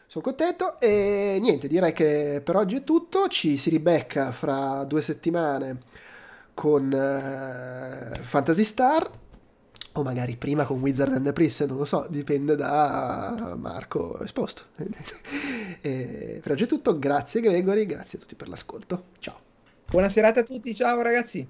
sono 0.06 0.24
contento. 0.24 0.80
E 0.80 1.40
niente, 1.42 1.68
direi 1.68 1.94
che 1.94 2.42
per 2.44 2.56
oggi 2.56 2.76
è 2.76 2.84
tutto, 2.84 3.28
ci 3.28 3.58
si 3.58 3.72
ribecca 3.72 4.32
fra 4.32 4.84
due 4.84 5.02
settimane 5.02 5.80
con 6.54 6.92
uh, 6.92 8.22
Fantasy 8.22 8.64
Star 8.64 9.10
o 9.94 10.04
magari 10.04 10.36
prima 10.36 10.66
con 10.66 10.80
Wizard 10.80 11.14
and 11.14 11.26
the 11.26 11.34
Priest, 11.34 11.66
non 11.66 11.78
lo 11.78 11.86
so, 11.86 12.08
dipende 12.10 12.56
da 12.56 13.56
Marco 13.58 14.20
esposto. 14.22 14.64
e 15.82 16.40
per 16.42 16.52
oggi 16.52 16.64
è 16.64 16.68
tutto, 16.68 16.98
grazie 16.98 17.42
Gregory, 17.42 17.86
grazie 17.86 18.18
a 18.18 18.22
tutti 18.22 18.36
per 18.36 18.50
l'ascolto, 18.50 19.06
ciao. 19.20 19.40
Buona 19.86 20.10
serata 20.10 20.42
a 20.42 20.44
tutti, 20.44 20.74
ciao 20.76 21.02
ragazzi. 21.02 21.48